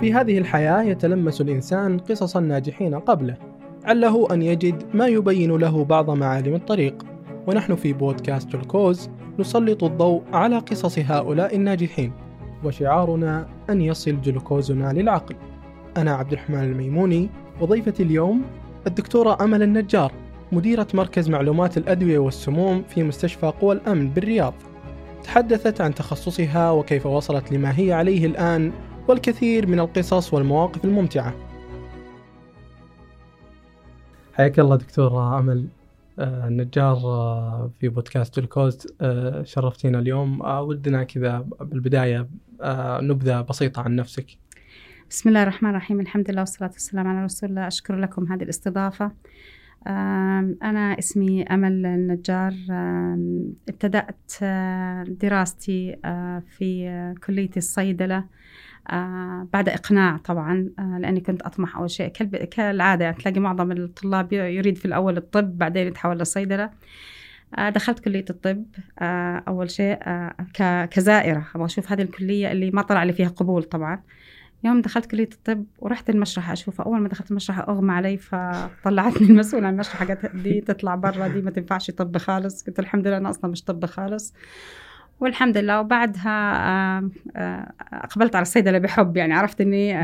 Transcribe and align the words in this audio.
في 0.00 0.12
هذه 0.12 0.38
الحياة 0.38 0.82
يتلمس 0.82 1.40
الإنسان 1.40 1.98
قصص 1.98 2.36
الناجحين 2.36 2.94
قبله 2.94 3.36
عله 3.84 4.28
أن 4.32 4.42
يجد 4.42 4.82
ما 4.94 5.06
يبين 5.06 5.56
له 5.56 5.84
بعض 5.84 6.10
معالم 6.10 6.54
الطريق. 6.54 7.06
ونحن 7.46 7.74
في 7.74 7.92
بودكاست 7.92 8.54
الكوز 8.54 9.10
نسلط 9.38 9.84
الضوء 9.84 10.22
على 10.32 10.58
قصص 10.58 10.98
هؤلاء 10.98 11.56
الناجحين 11.56 12.12
وشعارنا 12.64 13.46
أن 13.70 13.80
يصل 13.80 14.20
جلوكوزنا 14.20 14.92
للعقل. 14.92 15.36
أنا 15.96 16.14
عبد 16.14 16.32
الرحمن 16.32 16.62
الميموني 16.62 17.30
وضيفتي 17.60 18.02
اليوم 18.02 18.42
الدكتورة 18.86 19.44
أمل 19.44 19.62
النجار 19.62 20.12
مديرة 20.52 20.86
مركز 20.94 21.28
معلومات 21.28 21.76
الأدوية 21.76 22.18
والسموم 22.18 22.82
في 22.88 23.02
مستشفى 23.02 23.46
قوى 23.46 23.74
الأمن 23.74 24.10
بالرياض. 24.10 24.54
تحدثت 25.24 25.80
عن 25.80 25.94
تخصصها 25.94 26.70
وكيف 26.70 27.06
وصلت 27.06 27.52
لما 27.52 27.78
هي 27.78 27.92
عليه 27.92 28.26
الآن 28.26 28.72
والكثير 29.08 29.66
من 29.66 29.80
القصص 29.80 30.34
والمواقف 30.34 30.84
الممتعة. 30.84 31.34
حياك 34.34 34.60
الله 34.60 34.76
دكتورة 34.76 35.38
أمل 35.38 35.68
آه، 36.18 36.48
النجار 36.48 36.96
آه، 36.96 37.70
في 37.80 37.88
بودكاست 37.88 38.38
الكوز 38.38 38.86
آه، 39.00 39.42
شرفتينا 39.42 39.98
اليوم. 39.98 40.40
ودنا 40.40 41.04
كذا 41.04 41.46
بالبداية 41.60 42.28
نبذة 43.00 43.40
بسيطة 43.40 43.82
عن 43.82 43.96
نفسك. 43.96 44.26
بسم 45.10 45.28
الله 45.28 45.42
الرحمن 45.42 45.70
الرحيم. 45.70 46.00
الحمد 46.00 46.30
لله 46.30 46.40
والصلاة 46.40 46.70
والسلام 46.70 47.06
على 47.06 47.24
رسول 47.24 47.50
الله. 47.50 47.66
أشكر 47.66 47.96
لكم 47.96 48.32
هذه 48.32 48.42
الاستضافة. 48.42 49.10
أنا 50.62 50.98
اسمي 50.98 51.42
أمل 51.42 51.86
النجار. 51.86 52.54
ابتدأت 53.68 54.32
دراستي 55.20 55.96
في 56.58 57.14
كلية 57.26 57.50
الصيدلة. 57.56 58.24
بعد 59.52 59.68
إقناع 59.68 60.16
طبعا 60.16 60.70
لأني 60.78 61.20
كنت 61.20 61.42
أطمح 61.42 61.76
أول 61.76 61.90
شيء. 61.90 62.08
كالعادة 62.50 63.04
يعني 63.04 63.16
تلاقي 63.16 63.40
معظم 63.40 63.72
الطلاب 63.72 64.32
يريد 64.32 64.78
في 64.78 64.84
الأول 64.84 65.16
الطب 65.16 65.58
بعدين 65.58 65.86
يتحول 65.86 66.18
للصيدلة. 66.18 66.70
دخلت 67.68 67.98
كلية 68.00 68.24
الطب 68.30 68.64
أول 69.48 69.70
شيء 69.70 69.98
كزائرة. 70.90 71.46
أبغى 71.54 71.66
أشوف 71.66 71.92
هذه 71.92 72.02
الكلية 72.02 72.52
اللي 72.52 72.70
ما 72.70 72.82
طلع 72.82 73.04
لي 73.04 73.12
فيها 73.12 73.28
قبول 73.28 73.62
طبعا. 73.62 74.02
يوم 74.64 74.80
دخلت 74.80 75.06
كلية 75.06 75.28
الطب 75.32 75.64
ورحت 75.78 76.10
المشرحة 76.10 76.52
أشوفه 76.52 76.84
أول 76.84 77.00
ما 77.00 77.08
دخلت 77.08 77.30
المشرحة 77.30 77.62
أغمى 77.68 77.92
علي 77.92 78.16
فطلعتني 78.16 79.28
المسؤولة 79.30 79.66
عن 79.66 79.72
المشرحة. 79.74 80.06
قالت 80.06 80.36
دي 80.36 80.60
تطلع 80.60 80.94
برا 80.94 81.28
دي 81.28 81.42
ما 81.42 81.50
تنفعش 81.50 81.90
طب 81.90 82.18
خالص. 82.18 82.64
قلت 82.66 82.78
الحمد 82.78 83.06
لله 83.06 83.16
أنا 83.16 83.30
أصلا 83.30 83.50
مش 83.50 83.64
طب 83.64 83.86
خالص. 83.86 84.34
والحمد 85.20 85.58
لله. 85.58 85.80
وبعدها 85.80 86.30
أقبلت 87.92 88.36
على 88.36 88.42
الصيدلة 88.42 88.78
بحب 88.78 89.16
يعني 89.16 89.34
عرفت 89.34 89.60
إني 89.60 89.96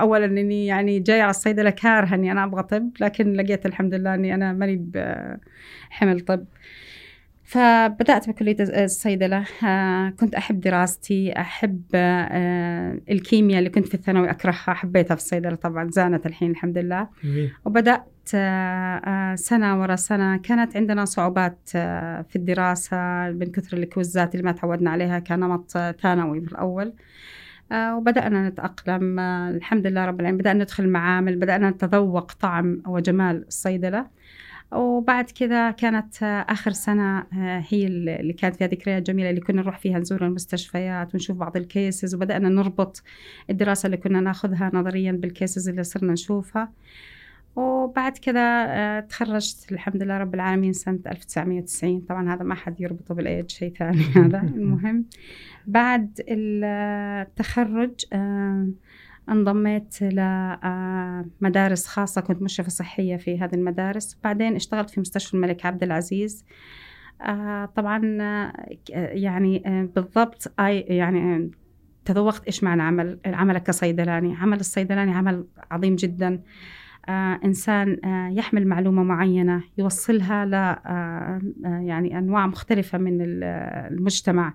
اولا 0.00 0.24
إني 0.24 0.66
يعني 0.66 0.98
جاية 1.00 1.22
على 1.22 1.30
الصيدلة 1.30 1.70
كارهة 1.70 2.14
إني 2.14 2.32
أنا 2.32 2.44
أبغى 2.44 2.62
طب 2.62 2.90
لكن 3.00 3.32
لقيت 3.32 3.66
الحمد 3.66 3.94
لله 3.94 4.14
إني 4.14 4.34
أنا 4.34 4.52
ماني 4.52 4.76
بحمل 5.90 6.20
طب. 6.20 6.44
فبدأت 7.46 8.28
بكلية 8.28 8.56
الصيدلة. 8.60 9.44
آه، 9.64 10.10
كنت 10.10 10.34
أحب 10.34 10.60
دراستي 10.60 11.32
أحب 11.32 11.82
آه، 11.94 13.00
الكيمياء 13.10 13.58
اللي 13.58 13.70
كنت 13.70 13.88
في 13.88 13.94
الثانوي 13.94 14.30
أكرهها 14.30 14.54
حبيتها 14.54 15.14
في 15.14 15.20
الصيدلة 15.20 15.54
طبعا 15.54 15.90
زانت 15.90 16.26
الحين 16.26 16.50
الحمد 16.50 16.78
لله. 16.78 17.08
وبدأت 17.64 18.12
آه، 18.34 19.34
سنة 19.34 19.80
ورا 19.80 19.96
سنة 19.96 20.36
كانت 20.36 20.76
عندنا 20.76 21.04
صعوبات 21.04 21.58
في 22.28 22.36
الدراسة 22.36 22.96
من 23.30 23.46
كثر 23.46 23.76
الكورسات 23.76 24.34
اللي 24.34 24.44
ما 24.44 24.52
تعودنا 24.52 24.90
عليها 24.90 25.18
كنمط 25.18 25.70
ثانوي 26.02 26.40
في 26.40 26.52
الأول 26.52 26.92
وبدأنا 27.72 28.48
نتأقلم. 28.48 29.18
الحمد 29.56 29.86
لله 29.86 30.04
رب 30.04 30.20
العالمين 30.20 30.40
بدأنا 30.40 30.62
ندخل 30.62 30.88
معامل 30.88 31.36
بدأنا 31.36 31.70
نتذوق 31.70 32.32
طعم 32.32 32.82
وجمال 32.86 33.44
الصيدلة. 33.46 34.06
وبعد 34.72 35.30
كذا 35.30 35.70
كانت 35.70 36.22
آخر 36.48 36.70
سنة 36.70 37.18
آه، 37.18 37.64
هي 37.68 37.86
اللي 37.86 38.32
كانت 38.32 38.56
فيها 38.56 38.66
ذكريات 38.66 39.02
جميلة 39.02 39.30
اللي 39.30 39.40
كنا 39.40 39.62
نروح 39.62 39.78
فيها 39.78 39.98
نزور 39.98 40.26
المستشفيات 40.26 41.14
ونشوف 41.14 41.36
بعض 41.36 41.56
ال 41.56 41.66
cases 41.66 42.14
وبدأنا 42.14 42.48
نربط 42.48 43.02
الدراسة 43.50 43.86
اللي 43.86 43.96
كنا 43.96 44.20
ناخذها 44.20 44.70
نظريا 44.74 45.12
بال 45.12 45.28
cases 45.28 45.68
اللي 45.68 45.82
صرنا 45.82 46.12
نشوفها. 46.12 46.72
وبعد 47.56 48.18
كذا 48.18 48.66
آه، 48.68 49.00
تخرجت 49.00 49.72
الحمد 49.72 50.02
لله 50.02 50.18
رب 50.18 50.34
العالمين 50.34 50.72
سنة 50.72 50.98
1990 51.06 52.00
طبعا 52.00 52.34
هذا 52.34 52.42
ما 52.42 52.54
حد 52.54 52.80
يربطه 52.80 53.14
بالأيد 53.14 53.50
شيء 53.50 53.72
ثاني 53.78 54.02
هذا 54.16 54.40
المهم. 54.40 55.04
بعد 55.66 56.20
التخرج 56.28 57.94
آه 58.12 58.68
انضميت 59.28 60.02
لمدارس 60.02 61.86
خاصة. 61.86 62.20
كنت 62.20 62.42
مشرفة 62.42 62.68
صحية 62.68 63.16
في 63.16 63.38
هذه 63.40 63.54
المدارس. 63.54 64.18
بعدين 64.24 64.56
اشتغلت 64.56 64.90
في 64.90 65.00
مستشفى 65.00 65.34
الملك 65.34 65.66
عبد 65.66 65.82
العزيز. 65.82 66.44
آه، 67.22 67.64
طبعا 67.64 68.18
آه، 68.20 68.52
يعني 68.94 69.62
آه، 69.66 69.88
بالضبط 69.94 70.52
يعني 70.58 71.50
تذوقت 72.04 72.44
إيش 72.44 72.64
معنى 72.64 72.82
عمل 72.82 73.18
عملك 73.26 73.62
كصيدلاني. 73.62 74.36
عمل 74.36 74.60
الصيدلاني 74.60 75.12
عمل 75.12 75.46
عظيم 75.70 75.96
جدا. 75.96 76.42
آه 77.08 77.40
إنسان 77.44 77.98
آه 78.04 78.28
يحمل 78.28 78.66
معلومة 78.66 79.02
معينة 79.02 79.62
يوصلها 79.78 80.46
ل 80.46 80.54
آه 80.54 81.40
يعني 81.64 82.18
أنواع 82.18 82.46
مختلفة 82.46 82.98
من 82.98 83.18
المجتمع. 83.22 84.54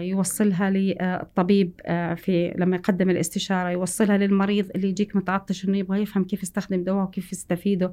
يوصلها 0.00 0.70
للطبيب 0.70 1.72
في 2.16 2.54
لما 2.58 2.76
يقدم 2.76 3.10
الاستشارة 3.10 3.68
يوصلها 3.70 4.18
للمريض 4.18 4.70
اللي 4.74 4.88
يجيك 4.88 5.16
متعطش 5.16 5.68
إنه 5.68 5.78
يبغى 5.78 6.02
يفهم 6.02 6.24
كيف 6.24 6.42
يستخدم 6.42 6.84
دواء 6.84 7.04
وكيف 7.04 7.32
يستفيده 7.32 7.92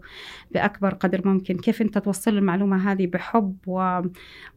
بأكبر 0.52 0.94
قدر 0.94 1.28
ممكن. 1.28 1.58
كيف 1.58 1.82
أنت 1.82 1.98
توصل 1.98 2.38
المعلومة 2.38 2.92
هذه 2.92 3.08
بحب 3.08 3.56
و... 3.68 4.02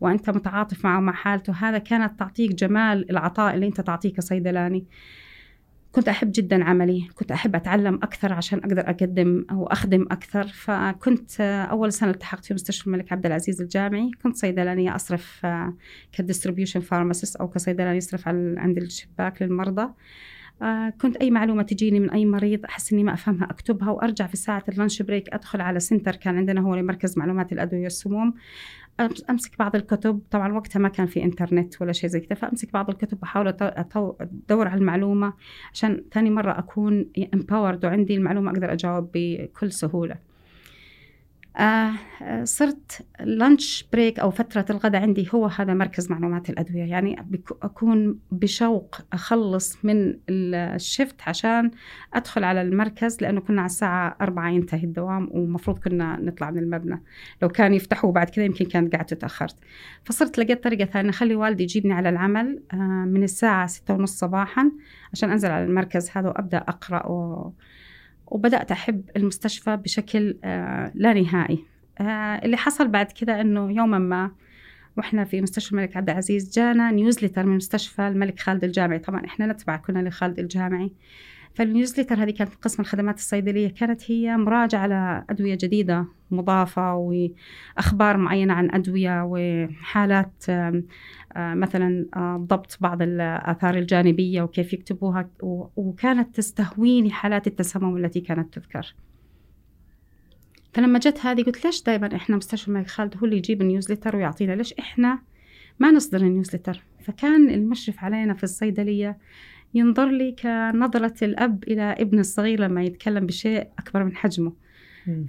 وأنت 0.01 0.31
متعاطف 0.31 0.85
معه 0.85 1.01
مع 1.01 1.13
حالته. 1.13 1.53
هذا 1.53 1.79
كانت 1.79 2.19
تعطيك 2.19 2.55
جمال 2.55 3.11
العطاء 3.11 3.55
اللي 3.55 3.67
أنت 3.67 3.81
تعطيه 3.81 4.13
كصيدلاني 4.13 4.85
كنت 5.95 6.09
أحب 6.09 6.33
جدا 6.35 6.65
عملي 6.65 7.09
كنت 7.15 7.33
أحب 7.33 7.57
أتعلم 7.57 7.95
أكثر 7.95 8.33
عشان 8.33 8.59
أقدر 8.59 8.81
أقدم 8.81 9.45
أو 9.51 9.67
أخدم 9.67 10.03
أكثر. 10.11 10.47
فكنت 10.47 11.41
أول 11.41 11.93
سنة 11.93 12.11
التحقت 12.11 12.45
في 12.45 12.55
مستشفى 12.55 12.87
الملك 12.87 13.13
عبد 13.13 13.27
العزيز 13.27 13.61
الجامعي 13.61 14.11
كنت 14.23 14.37
صيدلانية 14.37 14.95
أصرف 14.95 15.47
ك 16.13 16.18
distribution 16.18 16.81
pharmacist 16.81 17.37
أو 17.37 17.49
كصيدلانية 17.49 17.97
يصرف 17.97 18.29
عند 18.29 18.77
الشباك 18.79 19.43
للمرضى. 19.43 19.89
كنت 21.01 21.17
أي 21.17 21.31
معلومة 21.31 21.63
تجيني 21.63 22.01
من 22.01 22.11
أي 22.11 22.27
مريض 22.27 22.65
أحس 22.65 22.93
إني 22.93 23.05
ما 23.05 23.15
أفهمها 23.15 23.45
أكتبها 23.45 23.91
وأرجع 23.91 24.27
في 24.27 24.37
ساعة 24.37 24.65
ال 24.69 24.75
lunch 24.75 25.03
break 25.03 25.35
أدخل 25.35 25.61
على 25.61 25.81
center. 25.81 26.17
كان 26.17 26.37
عندنا 26.37 26.61
هو 26.61 26.83
مركز 26.83 27.19
معلومات 27.19 27.53
الأدوية 27.53 27.83
والسموم. 27.83 28.35
أمسك 29.31 29.59
بعض 29.59 29.77
الكتب. 29.77 30.21
طبعا 30.31 30.53
وقتها 30.53 30.81
ما 30.81 30.89
كان 30.89 31.07
في 31.07 31.23
إنترنت 31.23 31.83
ولا 31.83 31.93
شيء 31.93 32.11
زي 32.11 32.21
كذا 32.21 32.35
فأمسك 32.35 32.73
بعض 32.73 32.91
الكتب 32.91 33.19
وأحاول 33.23 33.49
أدور 34.21 34.69
على 34.69 34.79
المعلومة 34.81 35.33
عشان 35.73 36.05
ثاني 36.13 36.31
مرة 36.31 36.59
أكون 36.59 37.07
empowered 37.35 37.85
وعندي 37.85 38.17
المعلومة 38.17 38.51
أقدر 38.51 38.73
أجاوب 38.73 39.11
بكل 39.15 39.73
سهولة. 39.73 40.15
آه 40.15 40.34
صرت 42.45 43.07
lunch 43.21 43.87
break 43.93 44.21
أو 44.21 44.31
فترة 44.31 44.67
الغداء 44.71 45.03
عندي 45.03 45.29
هو 45.35 45.47
هذا 45.47 45.75
مركز 45.75 46.11
معلومات 46.11 46.51
الأدوية. 46.51 46.85
يعني 46.85 47.27
أكون 47.63 48.19
بشوق 48.31 48.97
أخلص 49.13 49.85
من 49.85 50.15
ال 50.31 50.45
shift 50.45 51.17
عشان 51.27 51.71
أدخل 52.15 52.45
على 52.45 52.63
المركز 52.63 53.19
لأنه 53.21 53.41
كنا 53.41 53.61
على 53.61 53.67
الساعة 53.67 54.17
4 54.21 54.51
ينتهي 54.51 54.85
الدوام 54.85 55.29
ومفروض 55.31 55.79
كنا 55.79 56.21
نطلع 56.21 56.51
من 56.51 56.59
المبنى. 56.59 57.03
لو 57.43 57.49
كان 57.49 57.75
يفتحوا 57.75 58.13
بعد 58.13 58.31
كذا 58.31 58.45
يمكن 58.45 58.65
كانت 58.65 58.97
قعدت 58.97 59.15
تأخرت. 59.15 59.57
فصرت 60.05 60.39
لقيت 60.39 60.65
طريقة 60.65 60.85
ثانية 60.85 61.11
اخلي 61.11 61.35
والدي 61.35 61.63
يجيبني 61.63 61.93
على 61.93 62.09
العمل 62.09 62.63
آه 62.73 62.77
من 63.05 63.23
الساعة 63.23 63.67
6 63.67 63.95
ونص 63.95 64.19
صباحا 64.19 64.73
عشان 65.13 65.31
أنزل 65.31 65.51
على 65.51 65.65
المركز 65.65 66.11
هذا 66.15 66.29
وأبدأ 66.29 66.59
أقرأ 66.59 67.07
و 67.07 67.53
وبدأت 68.27 68.71
أحب 68.71 69.11
المستشفى 69.17 69.77
بشكل 69.77 70.39
آه، 70.45 70.93
لا 70.95 71.13
نهائي. 71.13 71.65
آه، 72.01 72.05
اللي 72.45 72.57
حصل 72.57 72.89
بعد 72.89 73.13
كده 73.13 73.41
أنه 73.41 73.73
يوما 73.73 73.99
ما 73.99 74.31
وإحنا 74.97 75.25
في 75.25 75.41
مستشفى 75.41 75.73
الملك 75.73 75.97
عبد 75.97 76.11
العزيز 76.11 76.55
جانا 76.55 76.91
نيوزلتر 76.91 77.47
من 77.47 77.57
مستشفى 77.57 78.09
الملك 78.09 78.41
خالد 78.41 78.65
الجامعي. 78.65 78.99
طبعا 78.99 79.25
إحنا 79.25 79.47
نتبع 79.47 79.77
كنا 79.77 80.09
لخالد 80.09 80.39
الجامعي. 80.39 80.93
فالنيوزلتر 81.55 82.23
هذه 82.23 82.31
كانت 82.31 82.55
قسم 82.55 82.83
الخدمات 82.83 83.19
الصيدلية 83.19 83.69
كانت 83.69 84.11
هي 84.11 84.37
مراجعة 84.37 84.81
على 84.81 85.25
أدوية 85.31 85.59
جديدة 85.61 86.07
مضافة 86.31 86.95
وأخبار 86.95 88.17
معينة 88.17 88.55
عن 88.55 88.71
أدوية 88.71 89.25
وحالات 89.25 90.45
آه، 90.49 90.83
مثلا 91.37 92.07
آه، 92.17 92.37
ضبط 92.37 92.79
بعض 92.81 93.03
الآثار 93.03 93.75
الجانبية 93.75 94.43
وكيف 94.43 94.73
يكتبوها 94.73 95.31
وكانت 95.77 96.37
تستهويني 96.37 97.11
حالات 97.11 97.47
التسمم 97.47 97.97
التي 97.97 98.21
كانت 98.21 98.55
تذكر. 98.55 98.95
فلما 100.73 100.99
جت 100.99 101.19
هذه 101.27 101.43
قلت 101.43 101.65
ليش 101.65 101.83
دائما 101.83 102.17
إحنا 102.17 102.37
مستشفى 102.37 102.69
الملك 102.69 102.87
خالد 102.87 103.17
هو 103.17 103.25
اللي 103.25 103.37
يجيب 103.37 103.63
ال 103.63 103.68
newsletter 103.68 104.17
ويعطينا؟ 104.17 104.53
ليش 104.53 104.73
إحنا 104.73 105.19
ما 105.79 105.91
نصدر 105.91 106.21
ال 106.21 106.26
newsletter 106.26 106.83
فكان 107.05 107.51
المشرف 107.51 108.05
علينا 108.05 108.35
في 108.35 108.45
الصيدلية 108.45 109.19
ينظر 109.75 110.11
لي 110.11 110.33
كنظرة 110.33 111.25
الأب 111.25 111.65
إلى 111.65 111.83
ابنه 111.83 112.21
الصغير 112.21 112.61
لما 112.61 112.83
يتكلم 112.83 113.27
بشيء 113.27 113.69
أكبر 113.79 114.05
من 114.05 114.17
حجمه. 114.17 114.53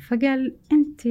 فقال 0.07 0.55
أنت 0.71 1.01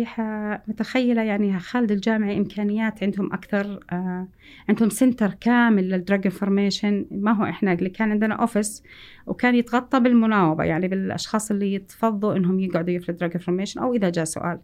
متخيلة 0.69 1.23
يعني 1.23 1.59
خالد 1.59 1.91
الجامعي 1.91 2.39
إمكانيات 2.39 3.03
عندهم 3.03 3.33
أكثر 3.33 3.81
آه 3.93 4.29
عندهم 4.69 4.89
center 4.88 5.35
كامل 5.41 5.89
لل 5.88 5.99
drug 5.99 6.21
information. 6.25 7.06
ما 7.11 7.33
هو 7.33 7.45
إحنا 7.45 7.73
اللي 7.73 7.91
كان 7.91 8.11
عندنا 8.11 8.35
office 8.35 8.82
وكان 9.27 9.55
يتغطى 9.55 10.01
بالمناوبة 10.01 10.65
يعني 10.65 10.89
بالأشخاص 10.89 11.51
اللي 11.51 11.75
يتفضوا 11.75 12.37
إنهم 12.37 12.61
يقعدوا 12.61 12.95
provide 12.94 13.17
drug 13.17 13.31
information 13.35 13.81
أو 13.81 13.95
إذا 13.95 14.11
جاء 14.11 14.25
سؤال. 14.25 14.59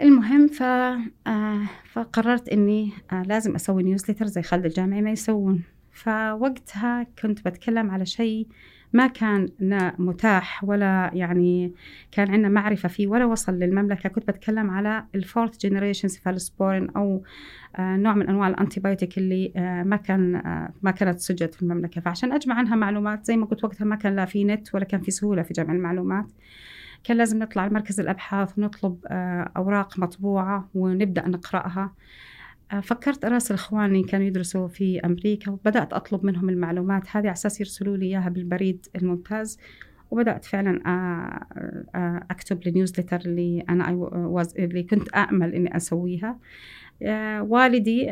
المهم 0.00 0.46
ف 0.46 0.62
آه 0.62 1.60
فقررت 1.92 2.48
إني 2.48 2.90
آه 3.12 3.22
لازم 3.22 3.54
أسوي 3.54 3.82
newsletter 3.82 4.26
زي 4.26 4.42
خالد 4.42 4.64
الجامعي 4.64 5.02
ما 5.02 5.10
يسوون. 5.10 5.62
فوقتها 6.02 7.06
كنت 7.22 7.44
بتكلم 7.48 7.90
على 7.90 8.06
شيء 8.06 8.46
ما 8.92 9.06
كان 9.06 9.48
متاح 9.98 10.64
ولا 10.64 11.10
يعني 11.14 11.72
كان 12.12 12.30
عندنا 12.30 12.48
معرفة 12.48 12.88
فيه 12.88 13.06
ولا 13.06 13.24
وصل 13.24 13.52
للمملكة. 13.52 14.08
كنت 14.08 14.28
بتكلم 14.30 14.70
على 14.70 15.04
ال 15.14 15.20
fourth 15.20 15.58
generation 15.58 16.08
cephalosporin 16.08 16.90
أو 16.90 17.22
آه 17.76 17.96
نوع 17.96 18.14
من 18.14 18.28
أنواع 18.28 18.48
ال 18.48 18.54
antibiotic 18.54 19.18
اللي 19.18 19.52
آه 19.56 19.82
ما 19.82 19.96
كان 19.96 20.34
آه 20.36 20.72
ما 20.82 20.90
كانت 20.90 21.20
سجلت 21.20 21.54
في 21.54 21.62
المملكة. 21.62 22.00
فعشان 22.00 22.32
أجمع 22.32 22.54
عنها 22.54 22.76
معلومات 22.76 23.24
زي 23.24 23.36
ما 23.36 23.46
قلت 23.46 23.64
وقتها 23.64 23.84
ما 23.84 23.96
كان 23.96 24.16
لا 24.16 24.24
في 24.24 24.44
نت 24.44 24.74
ولا 24.74 24.84
كان 24.84 25.00
في 25.00 25.10
سهولة 25.10 25.42
في 25.42 25.52
جمع 25.52 25.72
المعلومات. 25.74 26.26
كان 27.04 27.16
لازم 27.16 27.38
نطلع 27.38 27.66
لمركز 27.66 28.00
الأبحاث 28.00 28.58
ونطلب 28.58 28.98
أوراق 29.56 29.98
مطبوعة 29.98 30.68
ونبدأ 30.74 31.28
نقرأها. 31.28 31.92
فكرت 32.82 33.24
أراسل 33.24 33.54
إخواني 33.54 34.02
كانوا 34.02 34.26
يدرسوا 34.26 34.68
في 34.68 35.00
أمريكا 35.00 35.50
وبدأت 35.50 35.92
أطلب 35.92 36.24
منهم 36.24 36.48
المعلومات. 36.48 37.02
هذه 37.10 37.22
على 37.22 37.32
أساس 37.32 37.60
يرسلوا 37.60 37.96
لي 37.96 38.06
إياها 38.06 38.28
بالبريد 38.28 38.86
الممتاز 38.96 39.58
وبدأت 40.10 40.44
فعلا 40.44 40.80
أكتب 42.30 42.66
ال 42.66 42.71
newsletter 42.71 43.20
اللي 43.26 43.64
أنا 43.68 43.90
اللي 44.58 44.82
كنت 44.82 45.08
أأمل 45.08 45.54
إني 45.54 45.76
أسويها. 45.76 46.38
والدي 47.40 48.10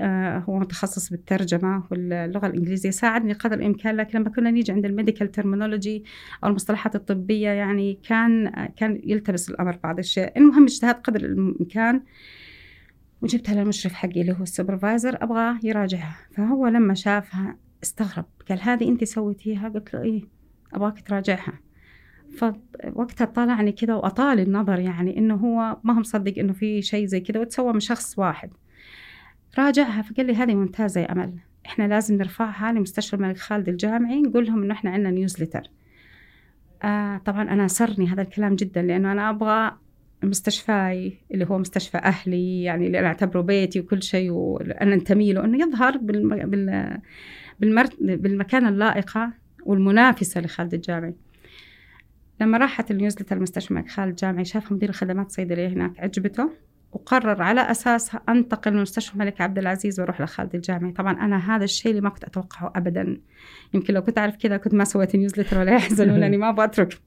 هو 0.48 0.58
متخصص 0.58 1.10
بالترجمة 1.10 1.84
واللغة 1.90 2.46
الإنجليزية 2.46 2.90
ساعدني 2.90 3.32
قدر 3.32 3.56
الإمكان 3.56 3.96
لكن 3.96 4.18
لما 4.18 4.30
كنا 4.30 4.50
نيجي 4.50 4.72
عند 4.72 4.84
ال 4.86 4.92
medical 4.92 5.30
terminology 5.30 6.04
أو 6.44 6.48
المصطلحات 6.48 6.94
الطبية 6.94 7.48
يعني 7.48 7.98
كان 8.08 8.50
كان 8.76 9.00
يلتبس 9.04 9.50
الأمر 9.50 9.78
بعض 9.84 9.98
الشيء 9.98 10.32
المهم 10.36 10.64
اجتهاد 10.64 10.94
قدر 10.94 11.20
الإمكان 11.20 12.02
وجبتها 13.22 13.54
للمشرف 13.54 13.92
حقي 13.92 14.20
اللي 14.20 14.32
هو 14.32 14.42
ال 14.42 14.50
supervisor 14.50 15.22
أبغاه 15.22 15.58
يراجعها. 15.62 16.16
فهو 16.36 16.66
لما 16.66 16.94
شافها 16.94 17.56
استغرب 17.82 18.24
قال 18.48 18.60
هذه 18.62 18.88
أنت 18.88 19.04
سويتيها؟ 19.04 19.68
قلت 19.68 19.94
له 19.94 20.02
إيه 20.02 20.22
أبغاك 20.74 21.00
تراجعها. 21.00 21.52
فوقتها 22.38 23.24
طالعني 23.24 23.72
كذا 23.72 23.94
وأطال 23.94 24.40
النظر 24.40 24.78
يعني 24.78 25.18
إنه 25.18 25.34
هو 25.34 25.76
ما 25.84 25.94
هو 25.94 26.00
مصدق 26.00 26.38
إنه 26.38 26.52
في 26.52 26.82
شيء 26.82 27.06
زي 27.06 27.20
كذا 27.20 27.40
وتسوى 27.40 27.72
من 27.72 27.80
شخص 27.80 28.18
واحد. 28.18 28.50
راجعها 29.58 30.02
فقال 30.02 30.26
لي 30.26 30.34
هذه 30.34 30.54
ممتازة 30.54 31.00
يا 31.00 31.12
أمل. 31.12 31.38
إحنا 31.66 31.88
لازم 31.88 32.16
نرفعها 32.16 32.72
لمستشفى 32.72 33.16
الملك 33.16 33.36
خالد 33.36 33.68
الجامعي 33.68 34.22
نقول 34.22 34.46
لهم 34.46 34.62
إنه 34.62 34.74
إحنا 34.74 34.90
عندنا 34.90 35.10
نيوزلتر 35.10 35.62
آه 36.82 37.18
طبعا 37.18 37.42
أنا 37.42 37.68
سرني 37.68 38.06
هذا 38.06 38.22
الكلام 38.22 38.54
جدا 38.54 38.82
لأنه 38.82 39.12
أنا 39.12 39.30
أبغى 39.30 39.76
مستشفاي 40.22 41.18
اللي 41.34 41.46
هو 41.50 41.58
مستشفى 41.58 41.98
أهلي 41.98 42.62
يعني 42.62 42.86
اللي 42.86 42.98
أنا 42.98 43.06
أعتبره 43.06 43.40
بيتي 43.40 43.80
وكل 43.80 44.02
شيء 44.02 44.30
وأنا 44.30 44.94
أنتمي 44.94 45.32
له 45.32 45.44
أنه 45.44 45.58
يظهر 45.66 45.96
بالم... 45.96 46.28
بال... 46.50 46.98
بالمر... 47.60 47.86
بالمكان 48.00 48.66
اللائقة 48.66 49.32
والمنافسة 49.64 50.40
لخالد 50.40 50.74
الجامعي. 50.74 51.14
لما 52.40 52.58
راحت 52.58 52.90
ال 52.90 52.94
newsletter 52.94 53.36
المستشفى 53.36 53.74
مع 53.74 53.86
خالد 53.86 54.08
الجامعي 54.08 54.44
شاف 54.44 54.72
مدير 54.72 54.88
الخدمات 54.88 55.26
الصيدلية 55.26 55.68
هناك 55.68 56.00
عجبته 56.00 56.50
وقرر 56.92 57.42
على 57.42 57.60
أساسها 57.60 58.22
أنتقل 58.28 58.74
من 58.74 58.82
مستشفى 58.82 59.14
الملك 59.14 59.40
عبد 59.40 59.58
العزيز 59.58 60.00
وأروح 60.00 60.20
لخالد 60.20 60.54
الجامعي. 60.54 60.92
طبعا 60.92 61.12
أنا 61.12 61.56
هذا 61.56 61.64
الشيء 61.64 61.90
اللي 61.90 62.02
ما 62.02 62.10
كنت 62.10 62.24
أتوقعه 62.24 62.72
أبدا. 62.76 63.20
يمكن 63.74 63.94
لو 63.94 64.02
كنت 64.02 64.18
أعرف 64.18 64.36
كذا 64.36 64.56
كنت 64.56 64.74
ما 64.74 64.84
سويت 64.84 65.16
newsletter 65.16 65.58
ولا 65.58 65.74
يحزنون 65.74 66.18
لأني 66.18 66.36
ما 66.42 66.48
أبغى 66.48 66.64
أترك 66.64 66.98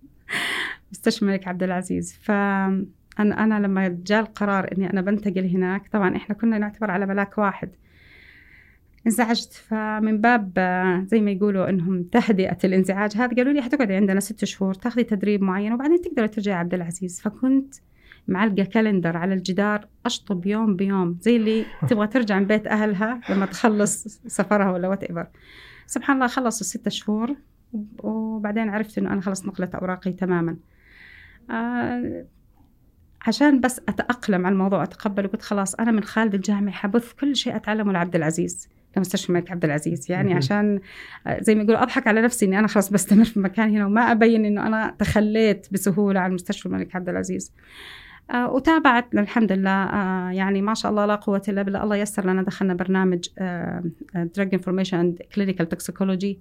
مستشفى 0.92 1.22
الملك 1.22 1.48
عبد 1.48 1.64
العزيز. 1.64 2.14
ف 2.22 2.32
أنا 3.20 3.44
أنا 3.44 3.68
لما 3.68 4.00
جاء 4.06 4.22
القرار 4.22 4.72
إني 4.78 4.90
أنا 4.90 5.02
بنتقل 5.02 5.46
هناك 5.46 5.88
طبعا 5.88 6.16
إحنا 6.16 6.36
كنا 6.36 6.58
نعتبر 6.58 6.92
على 6.92 7.06
ملاك 7.06 7.38
واحد. 7.38 7.70
انزعجت 9.08 9.54
فمن 9.54 10.22
باب 10.22 10.52
زي 11.08 11.22
ما 11.22 11.32
يقولوا 11.32 11.70
إنهم 11.70 12.04
تهدئة 12.04 12.58
الانزعاج 12.64 13.18
هذا 13.18 13.36
قالوا 13.36 13.54
لي 13.54 13.62
حتقعدي 13.62 13.94
عندنا 13.94 14.20
ست 14.20 14.46
شهور 14.46 14.74
تاخذي 14.74 15.04
تدريب 15.04 15.42
معين 15.42 15.74
وبعدين 15.74 16.02
تقدري 16.02 16.28
ترجعي 16.28 16.56
عبد 16.56 16.74
العزيز. 16.74 17.22
فكنت 17.22 17.76
معلقة 18.28 18.64
calendar 18.64 19.18
على 19.18 19.34
الجدار 19.34 19.88
أشطب 20.06 20.46
يوم 20.46 20.76
بيوم 20.76 21.18
زي 21.22 21.36
اللي 21.36 21.66
تبغى 21.90 22.08
ترجع 22.08 22.40
من 22.40 22.46
بيت 22.46 22.68
أهلها 22.68 23.22
لما 23.30 23.46
تخلص 23.46 24.08
سفرها 24.28 24.72
ولا 24.72 24.88
whatever 24.88 25.28
سبحان 25.86 26.16
الله 26.16 26.28
خلصوا 26.28 26.62
الست 26.62 26.90
شهور 26.90 27.36
وبعدين 28.04 28.70
عرفت 28.70 28.98
إنه 28.98 29.14
أنا 29.14 29.22
خلص 29.22 29.46
نقلت 29.46 29.76
أوراقي 29.76 30.14
تماما. 30.14 30.58
آه 31.52 32.26
عشان 33.28 33.60
بس 33.62 33.82
أتأقلم 33.90 34.46
على 34.46 34.54
الموضوع 34.54 34.84
أتقبل 34.84 35.26
وقلت 35.26 35.42
خلاص 35.42 35.76
أنا 35.76 35.92
من 35.92 36.04
خالد 36.04 36.34
الجامعي 36.34 36.74
حبث 36.74 37.14
كل 37.14 37.36
شيء 37.36 37.56
أتعلمه 37.56 37.92
لعبد 37.94 38.16
العزيز 38.16 38.70
لمستشفى 38.98 39.30
الملك 39.30 39.52
عبد 39.52 39.66
العزيز. 39.66 40.12
يعني 40.12 40.34
عشان 40.34 40.80
زي 41.40 41.56
ما 41.56 41.62
يقولوا 41.64 41.84
أضحك 41.84 42.08
على 42.08 42.22
نفسي 42.22 42.46
إني 42.46 42.60
أنا 42.60 42.68
خلاص 42.68 42.90
بستمر 42.90 43.26
في 43.26 43.40
مكان 43.40 43.70
هنا 43.70 43.86
وما 43.86 44.02
أبين 44.02 44.46
إنه 44.46 44.68
أنا 44.68 44.96
تخليت 45.00 45.68
بسهولة 45.72 46.20
عن 46.20 46.34
مستشفى 46.34 46.66
الملك 46.66 46.96
عبد 46.96 47.10
العزيز. 47.10 47.52
آه، 47.52 47.62
وتابعت 48.34 49.14
الحمد 49.14 49.52
لله. 49.52 49.70
آه، 49.70 50.30
يعني 50.32 50.62
ما 50.62 50.74
شاء 50.74 50.92
الله 50.92 51.06
لا 51.06 51.16
قوة 51.16 51.42
إلا 51.48 51.62
بالله. 51.62 51.84
الله 51.84 51.96
يسر 51.96 52.30
لنا 52.30 52.44
دخلنا 52.44 52.74
برنامج 52.74 53.20
drug 54.16 54.50
information 54.54 54.98
and 54.98 55.22
clinical 55.36 55.70
toxicology 55.70 56.40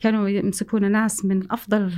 كانوا 0.00 0.28
يمسكونا 0.28 0.88
ناس 0.88 1.24
من 1.24 1.52
أفضل 1.52 1.92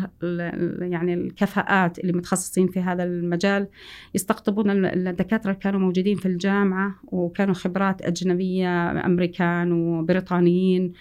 يعني 0.80 1.14
الكفاءات 1.14 1.98
اللي 1.98 2.12
متخصصين 2.12 2.66
في 2.66 2.80
هذا 2.80 3.04
المجال. 3.04 3.68
يستقطبون 4.14 4.84
الدكاترة 4.84 5.52
كانوا 5.52 5.80
موجودين 5.80 6.16
في 6.16 6.26
الجامعة 6.26 6.94
وكانوا 7.06 7.54
خبرات 7.54 8.02
أجنبية 8.02 8.90
أمريكان 9.06 9.72
وبريطانيين. 9.72 10.92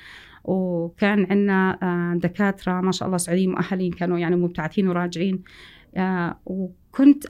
وكان 0.44 1.28
عندنا 1.32 1.78
آه، 1.84 2.18
دكاترة 2.18 2.82
ما 2.82 2.92
شاء 2.92 3.06
الله 3.06 3.18
سعوديين 3.18 3.52
مؤهلين 3.52 3.92
كانوا 3.92 4.18
يعني 4.18 4.36
مبتعثين 4.36 4.88
وراجعين. 4.88 5.44
وكنت 6.46 7.24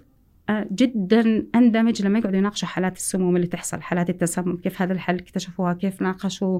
جدا 0.51 1.47
أندمج 1.55 2.01
لما 2.01 2.19
يقعدوا 2.19 2.37
يناقشوا 2.37 2.67
حالات 2.67 2.97
السموم 2.97 3.35
اللي 3.35 3.47
تحصل 3.47 3.81
حالات 3.81 4.09
التسمم 4.09 4.57
كيف 4.57 4.81
هذا 4.81 4.93
الحل 4.93 5.15
اكتشفوها 5.15 5.73
كيف 5.73 6.01
ناقشوا 6.01 6.59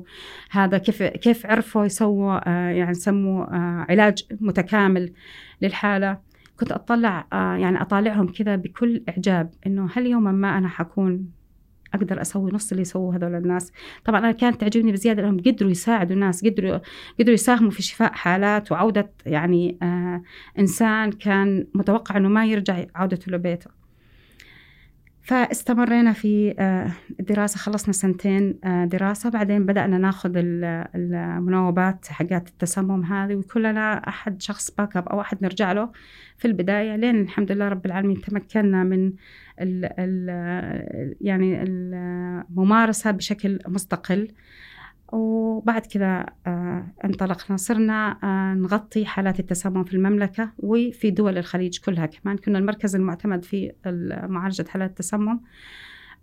هذا 0.52 0.78
كيف 0.78 1.04
كيف 1.04 1.46
عرفوا 1.46 1.86
يسووا 1.86 2.50
آه، 2.50 2.70
يعني 2.70 2.92
يسموا 2.92 3.44
آه، 3.44 3.86
علاج 3.90 4.24
متكامل 4.42 5.14
للحالة. 5.62 6.18
كنت 6.60 6.72
أطلع 6.72 7.28
آه، 7.34 7.56
يعني 7.56 7.82
أطالعهم 7.82 8.28
كذا 8.28 8.56
بكل 8.56 9.04
إعجاب 9.10 9.54
إنه 9.68 9.90
هل 9.94 10.06
يوما 10.06 10.32
ما 10.32 10.58
أنا 10.58 10.68
حكون 10.68 11.32
أقدر 11.94 12.22
أسوي 12.22 12.52
نص 12.52 12.72
اللي 12.72 12.82
يسووه 12.82 13.16
هذول 13.16 13.36
الناس. 13.36 13.72
طبعا 14.06 14.20
أنا 14.20 14.32
كانت 14.32 14.62
تعجبني 14.62 14.92
بزيادة 14.92 15.24
إنهم 15.24 15.38
قدروا 15.40 15.72
يساعدوا 15.72 16.16
الناس 16.16 16.46
قدروا 16.46 16.80
قدروا 17.20 17.34
يساهموا 17.34 17.72
في 17.72 17.82
شفاء 17.84 18.14
حالات 18.14 18.72
وعودة 18.72 19.12
يعني 19.26 19.78
آه 19.84 20.24
إنسان 20.60 21.12
كان 21.12 21.68
متوقع 21.74 22.18
إنه 22.18 22.30
ما 22.30 22.46
يرجع 22.46 22.86
عودته 22.96 23.32
لبيته. 23.32 23.83
فاستمرينا 25.24 26.14
في 26.14 26.56
آه، 26.60 26.92
الدراسة 27.20 27.58
خلصنا 27.58 27.94
سنتين 27.94 28.60
آه، 28.64 28.86
دراسة. 28.86 29.30
بعدين 29.30 29.66
بدأنا 29.66 29.98
ناخذ 29.98 30.32
المناوبات 30.36 32.08
حقات 32.08 32.48
التسمم 32.48 33.04
هذه 33.04 33.36
ويكون 33.36 33.62
لنا 33.62 34.08
أحد 34.08 34.42
شخص 34.42 34.72
باك 34.72 34.98
أب 34.98 35.08
أو 35.08 35.22
أحد 35.22 35.38
نرجع 35.42 35.72
له 35.72 35.92
في 36.38 36.46
البداية. 36.46 36.96
لين 36.96 37.22
الحمد 37.22 37.52
لله 37.52 37.68
رب 37.68 37.86
العالمين 37.86 38.22
تمكنا 38.22 38.84
من 38.84 39.14
ال 39.62 39.90
ال 40.00 41.16
يعني 41.22 41.64
الممارسة 41.64 43.12
بشكل 43.12 43.60
مستقل. 43.68 44.28
وبعد 45.14 45.86
كذا 45.86 46.26
آه، 46.48 46.94
انطلقنا 47.06 47.58
صرنا 47.58 48.20
آه، 48.24 48.54
نغطي 48.54 49.06
حالات 49.06 49.40
التسمم 49.40 49.84
في 49.84 49.94
المملكة 49.94 50.52
وفي 50.58 51.12
دول 51.12 51.38
الخليج 51.38 51.80
كلها 51.80 52.06
كمان. 52.06 52.38
كنا 52.38 52.60
المركز 52.60 52.96
المعتمد 52.96 53.46
في 53.46 53.72
معالجة 54.28 54.66
حالات 54.70 54.90
التسمم 54.90 55.40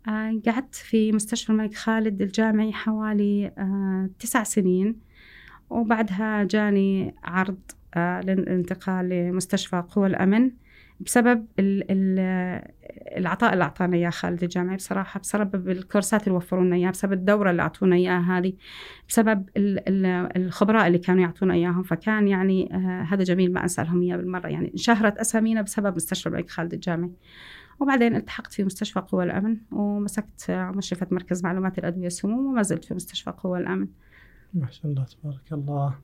آه، 0.09 0.41
قعدت 0.47 0.75
في 0.75 1.13
مستشفى 1.13 1.51
الملك 1.51 1.75
خالد 1.75 2.23
الجامعي 2.23 2.73
حوالي 2.73 3.53
تسع 4.19 4.43
سنين. 4.43 4.97
وبعدها 5.71 6.45
جاني 6.45 7.15
عرض 7.25 7.59
للانتقال 7.97 9.09
لمستشفى 9.09 9.83
قوى 9.91 10.07
الأمن 10.07 10.51
بسبب 11.01 11.47
العطاء 13.17 13.53
اللي 13.53 13.65
أعطانا 13.65 13.97
إياه 13.97 14.11
خالد 14.11 14.43
الجامعي 14.43 14.77
بصراحة 14.77 15.21
بسبب 15.21 15.69
الكورسات 15.69 16.27
اللي 16.27 16.37
وفروا 16.37 16.65
لنا 16.65 16.77
إياها 16.77 16.91
بسبب 16.91 17.13
الدورة 17.13 17.51
اللي 17.51 17.63
أعطونا 17.63 17.97
إياها 17.97 18.39
هذه 18.39 18.53
بسبب 19.09 19.49
الخبراء 20.37 20.87
اللي 20.87 20.99
كانوا 20.99 21.23
يعطونا 21.23 21.55
إياهم. 21.55 21.83
فكان 21.83 22.29
يعني 22.29 22.75
آه 22.75 23.03
هذا 23.03 23.25
جميل 23.25 23.53
ما 23.53 23.63
انسى 23.63 23.83
لهم 23.83 24.03
إياه 24.03 24.17
بالمرة. 24.17 24.49
يعني 24.49 24.73
انشهرت 24.73 25.19
أسامينا 25.19 25.63
بسبب 25.63 25.97
مستشفى 25.97 26.29
الملك 26.29 26.51
خالد 26.51 26.73
الجامعي 26.73 27.13
وبعدين 27.81 28.17
التحقت 28.17 28.53
في 28.53 28.65
مستشفى 28.65 29.01
قوى 29.01 29.25
الأمن 29.25 29.57
ومسكت 29.73 30.51
مشرفة 30.51 31.07
مركز 31.11 31.45
معلومات 31.45 31.79
الأدوية 31.79 32.07
السموم 32.07 32.47
وما 32.47 32.63
زلت 32.63 32.85
في 32.85 32.95
مستشفى 32.95 33.31
قوى 33.31 33.59
الأمن. 33.59 33.87
ما 34.55 34.71
شاء 34.71 34.87
الله 34.87 35.05
تبارك 35.05 35.53
الله. 35.53 35.95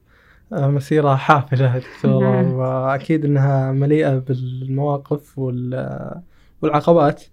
آه، 0.52 0.70
مسيرة 0.70 1.14
حافلة 1.14 1.78
دكتورة. 1.78 2.42
نعم. 2.42 2.52
وأكيد 2.52 3.24
أنها 3.24 3.72
مليئة 3.72 4.18
بالمواقف 4.18 5.38
والعقبات. 6.62 7.24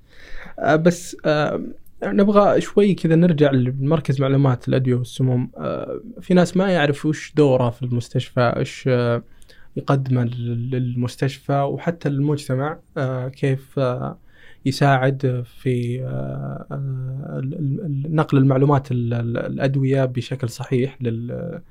آه، 0.60 0.76
بس 0.76 1.18
آه، 1.26 1.62
نبغى 2.04 2.62
شوي 2.62 2.94
كذا 2.94 3.16
نرجع 3.16 3.52
لمركز 3.52 4.22
معلومات 4.22 4.68
الأدوية 4.68 4.96
والسموم. 4.96 5.52
في 6.22 6.34
ناس 6.34 6.58
ما 6.58 6.72
يعرف 6.72 7.06
وش 7.06 7.34
دوره 7.36 7.70
في 7.70 7.82
المستشفى 7.84 8.54
إيش 8.58 8.90
يقدمه 9.76 10.24
للمستشفى 10.24 11.62
وحتى 11.62 12.10
المجتمع 12.10 12.80
كيف 13.36 13.80
يساعد 14.66 15.44
في 15.46 16.00
نقل 18.10 18.38
المعلومات 18.38 18.88
الأدوية 18.92 20.06
بشكل 20.06 20.50
صحيح 20.50 20.98
لل 21.02 21.62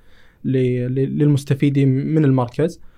للمستفيدين 0.45 1.89
من 1.89 2.25
المركز. 2.25 2.81
آه، 2.81 2.92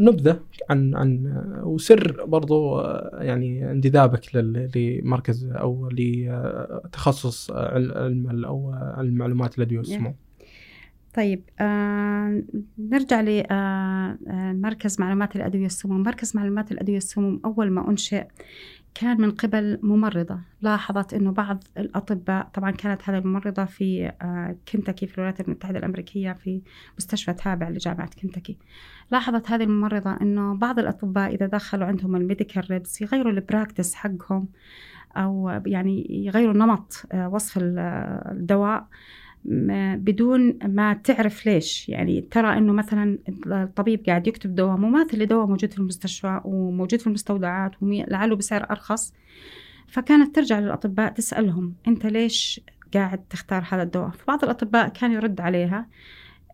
نبذة 0.00 0.40
عن 0.70 0.94
عن 0.94 1.42
وسر 1.62 2.24
برضو 2.26 2.78
آه، 2.80 3.18
يعني 3.22 3.70
انجذابك 3.70 4.36
لمركز 4.76 5.44
أو 5.44 5.88
لتخصص 5.92 7.50
علم 7.50 8.44
أو 8.44 8.70
علم 8.72 9.08
المعلومات 9.08 9.58
الادويه 9.58 9.78
والسموم. 9.78 10.14
طيب 11.14 11.42
آه 11.60 12.42
نرجع 12.78 13.20
لمركز 13.20 14.96
آه 15.00 15.04
معلومات 15.04 15.36
الادويه 15.36 15.62
والسموم، 15.62 16.02
مركز 16.02 16.36
معلومات 16.36 16.72
الادويه 16.72 16.94
والسموم 16.94 17.40
أول 17.44 17.70
ما 17.70 17.90
أنشئ 17.90 18.24
كان 18.94 19.20
من 19.20 19.30
قبل 19.30 19.78
ممرضة. 19.82 20.40
لاحظت 20.62 21.14
أنه 21.14 21.32
بعض 21.32 21.64
الأطباء 21.78 22.50
طبعا 22.54 22.70
كانت 22.70 23.08
هذه 23.08 23.18
الممرضة 23.18 23.64
في 23.64 24.12
آه، 24.22 24.56
كنتاكي 24.72 25.06
في 25.06 25.14
الولايات 25.14 25.40
المتحدة 25.40 25.78
الأمريكية 25.78 26.32
في 26.32 26.62
مستشفى 26.98 27.32
تابع 27.32 27.68
لجامعة 27.68 28.10
كنتاكي 28.22 28.58
لاحظت 29.10 29.50
هذه 29.50 29.62
الممرضة 29.62 30.12
أنه 30.20 30.54
بعض 30.54 30.78
الأطباء 30.78 31.34
إذا 31.34 31.46
دخلوا 31.46 31.86
عندهم 31.86 32.16
ال 32.16 32.23
medical 32.23 32.70
reps 32.70 33.02
يغيروا 33.02 33.32
ال 33.32 33.39
practice 33.39 33.94
حقهم 33.94 34.48
أو 35.16 35.60
يعني 35.66 36.24
يغيروا 36.26 36.54
نمط 36.54 37.02
آه، 37.12 37.28
وصف 37.28 37.58
الدواء. 37.62 38.88
بدون 39.44 40.58
ما 40.64 40.94
تعرف 40.94 41.46
ليش. 41.46 41.88
يعني 41.88 42.20
ترى 42.20 42.58
إنه 42.58 42.72
مثلا 42.72 43.18
الطبيب 43.46 44.06
قاعد 44.06 44.26
يكتب 44.26 44.54
دواء 44.54 44.76
مماثل 44.76 45.18
لدواء 45.18 45.46
موجود 45.46 45.72
في 45.72 45.78
المستشفى 45.78 46.40
وموجود 46.44 47.00
في 47.00 47.06
المستودعات 47.06 47.82
ولعله 47.82 48.36
بسعر 48.36 48.70
أرخص. 48.70 49.14
فكانت 49.86 50.36
ترجع 50.36 50.58
للأطباء 50.58 51.12
تسألهم 51.12 51.74
أنت 51.88 52.06
ليش 52.06 52.60
قاعد 52.94 53.24
تختار 53.30 53.64
هذا 53.70 53.82
الدواء؟ 53.82 54.10
فبعض 54.10 54.44
الأطباء 54.44 54.88
كان 54.88 55.12
يرد 55.12 55.40
عليها 55.40 55.86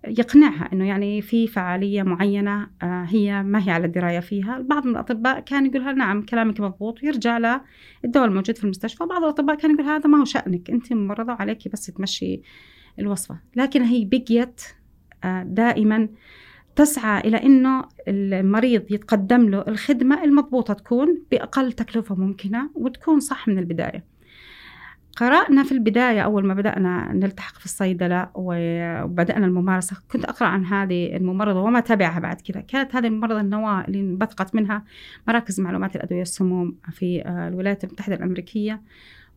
يقنعها 0.09 0.69
إنه 0.73 0.89
يعني 0.89 1.23
في 1.23 1.47
فعالية 1.47 2.03
معينة 2.03 2.71
آه، 2.83 3.05
هي 3.09 3.43
ما 3.43 3.67
هي 3.67 3.71
على 3.71 3.89
درايه 3.89 4.21
فيها، 4.21 4.59
بعض 4.59 4.87
من 4.87 4.91
الأطباء 4.91 5.41
كان 5.41 5.67
يقول 5.67 5.99
نعم 5.99 6.23
كلامك 6.23 6.61
مضبوط 6.61 7.03
ويرجع 7.03 7.61
للدواء 8.05 8.25
الموجود 8.25 8.57
في 8.57 8.65
المستشفى، 8.65 9.05
بعض 9.05 9.23
الأطباء 9.23 9.57
كان 9.57 9.71
يقول 9.75 9.87
هذا 9.87 10.07
ما 10.07 10.21
هو 10.21 10.25
شأنك، 10.25 10.71
أنت 10.71 10.93
ممرضه 10.93 11.33
وعليك 11.33 11.69
بس 11.69 11.87
تمشي 11.87 12.43
الوصفة. 12.99 13.39
لكن 13.57 13.83
هي 13.83 14.05
بقيت 14.05 14.63
آه، 15.25 15.43
دائما 15.43 16.09
تسعى 16.77 17.21
إلى 17.21 17.37
أنه 17.37 17.85
المريض 18.09 18.83
يتقدم 18.91 19.49
له 19.49 19.65
الخدمة 19.69 20.25
المضبوطة 20.25 20.75
تكون 20.75 21.23
بأقل 21.31 21.73
تكلفة 21.73 22.15
ممكنة 22.15 22.71
وتكون 22.75 23.21
صح 23.21 23.49
من 23.49 23.59
البداية. 23.59 24.05
قرأنا 25.17 25.63
في 25.63 25.73
البداية 25.73 26.21
أول 26.21 26.47
ما 26.47 26.55
بدأنا 26.55 27.13
نلتحق 27.13 27.59
في 27.59 27.65
الصيدلة 27.65 28.31
وبدأنا 28.35 29.47
الممارسة 29.47 29.97
كنت 30.13 30.25
أقرأ 30.25 30.49
عن 30.49 30.65
هذه 30.65 31.17
الممرضة 31.17 31.61
وما 31.61 31.81
تابعها 31.81 32.21
بعد 32.21 32.41
كذا. 32.41 32.61
كانت 32.61 32.97
هذه 32.97 33.07
الممرضة 33.07 33.41
النواة 33.41 33.85
اللي 33.85 34.01
انبثقت 34.01 34.55
منها 34.55 34.85
مراكز 35.29 35.61
معلومات 35.61 35.97
الأدوية 35.97 36.23
السموم 36.23 36.77
في 36.91 37.23
آه، 37.27 37.49
الولايات 37.49 37.85
المتحدة 37.85 38.15
الأمريكية. 38.15 38.83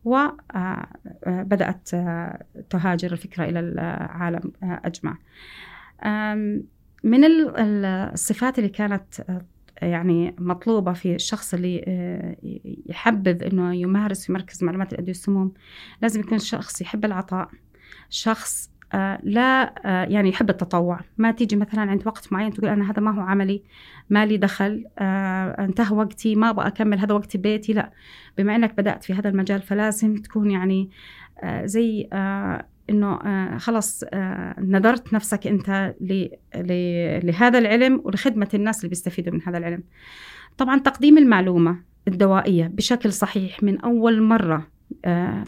وبدأت 0.04 1.94
آه، 1.94 2.44
تهاجر 2.70 3.12
الفكرة 3.12 3.44
إلى 3.44 3.60
العالم 3.60 4.52
آه، 4.62 4.80
أجمع. 4.84 5.18
من 7.04 7.24
الصفات 7.58 8.58
اللي 8.58 8.68
كانت 8.68 9.20
آه، 9.20 9.42
يعني 9.82 10.34
مطلوبة 10.38 10.92
في 10.92 11.14
الشخص 11.14 11.54
اللي 11.54 11.84
يحبذ 12.86 13.44
أنه 13.44 13.74
يمارس 13.74 14.26
في 14.26 14.32
مركز 14.32 14.64
معلومات 14.64 14.92
الأدوية 14.92 15.08
والسموم 15.08 15.52
لازم 16.02 16.20
يكون 16.20 16.38
شخص 16.38 16.80
يحب 16.80 17.04
العطاء 17.04 17.50
شخص 18.10 18.70
آه، 18.70 18.73
لا 19.22 19.74
آه، 19.86 20.04
يعني 20.04 20.28
يحب 20.28 20.50
التطوع 20.50 21.00
ما 21.18 21.30
تيجي 21.30 21.56
مثلا 21.56 21.80
عند 21.80 22.06
وقت 22.06 22.32
معين 22.32 22.52
تقول 22.52 22.68
أنا 22.68 22.90
هذا 22.90 23.00
ما 23.00 23.10
هو 23.10 23.20
عملي 23.20 23.62
ما 24.10 24.26
لي 24.26 24.36
دخل 24.36 24.84
آه، 24.98 25.64
انتهى 25.64 25.96
وقتي 25.96 26.34
ما 26.34 26.50
أبغى 26.50 26.66
أكمل 26.66 26.98
هذا 26.98 27.14
وقتي 27.14 27.38
بيتي 27.38 27.72
لا 27.72 27.92
بما 28.38 28.56
أنك 28.56 28.76
بدأت 28.76 29.04
في 29.04 29.12
هذا 29.14 29.28
المجال 29.28 29.62
فلازم 29.62 30.16
تكون 30.16 30.50
يعني 30.50 30.90
زي 31.64 32.08
إنه 32.90 33.18
خلص 33.58 34.04
نذرت 34.58 35.14
نفسك 35.14 35.46
أنت 35.46 35.94
لهذا 37.24 37.58
العلم 37.58 38.00
ولخدمة 38.04 38.48
الناس 38.54 38.78
اللي 38.78 38.88
بيستفيدوا 38.88 39.32
من 39.32 39.42
هذا 39.42 39.58
العلم. 39.58 39.82
طبعا 40.58 40.78
تقديم 40.78 41.18
المعلومة 41.18 41.78
الدوائية 42.08 42.66
بشكل 42.66 43.12
صحيح 43.12 43.62
من 43.62 43.80
أول 43.80 44.22
مرة 44.22 44.54
آه، 44.56 44.73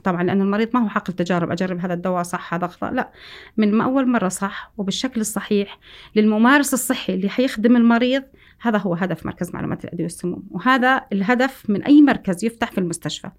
طبعا 0.05 0.23
لأن 0.23 0.41
المريض 0.41 0.69
ما 0.75 0.85
هو 0.85 0.89
حق 0.89 1.11
التجارب 1.11 1.51
أجرب 1.51 1.79
هذا 1.79 1.95
الدواء 1.95 2.23
صح 2.23 2.55
هذا 2.55 2.65
أخطأ. 2.65 2.91
لا 2.91 3.11
من 3.57 3.81
أول 3.81 4.09
مرة 4.09 4.29
صح 4.29 4.73
وبالشكل 4.77 5.21
الصحيح 5.21 5.79
للممارس 6.17 6.75
الصحي 6.75 7.15
اللي 7.15 7.29
حيخدم 7.29 7.77
المريض 7.77 8.23
هذا 8.61 8.79
هو 8.79 8.95
هدف 8.95 9.27
مركز 9.27 9.55
معلومات 9.55 9.85
الأدوية 9.85 10.03
والسموم. 10.03 10.43
وهذا 10.51 11.03
الهدف 11.13 11.71
من 11.71 11.83
أي 11.83 12.03
مركز 12.03 12.45
يفتح 12.45 12.73
في 12.73 12.79
المستشفى. 12.79 13.31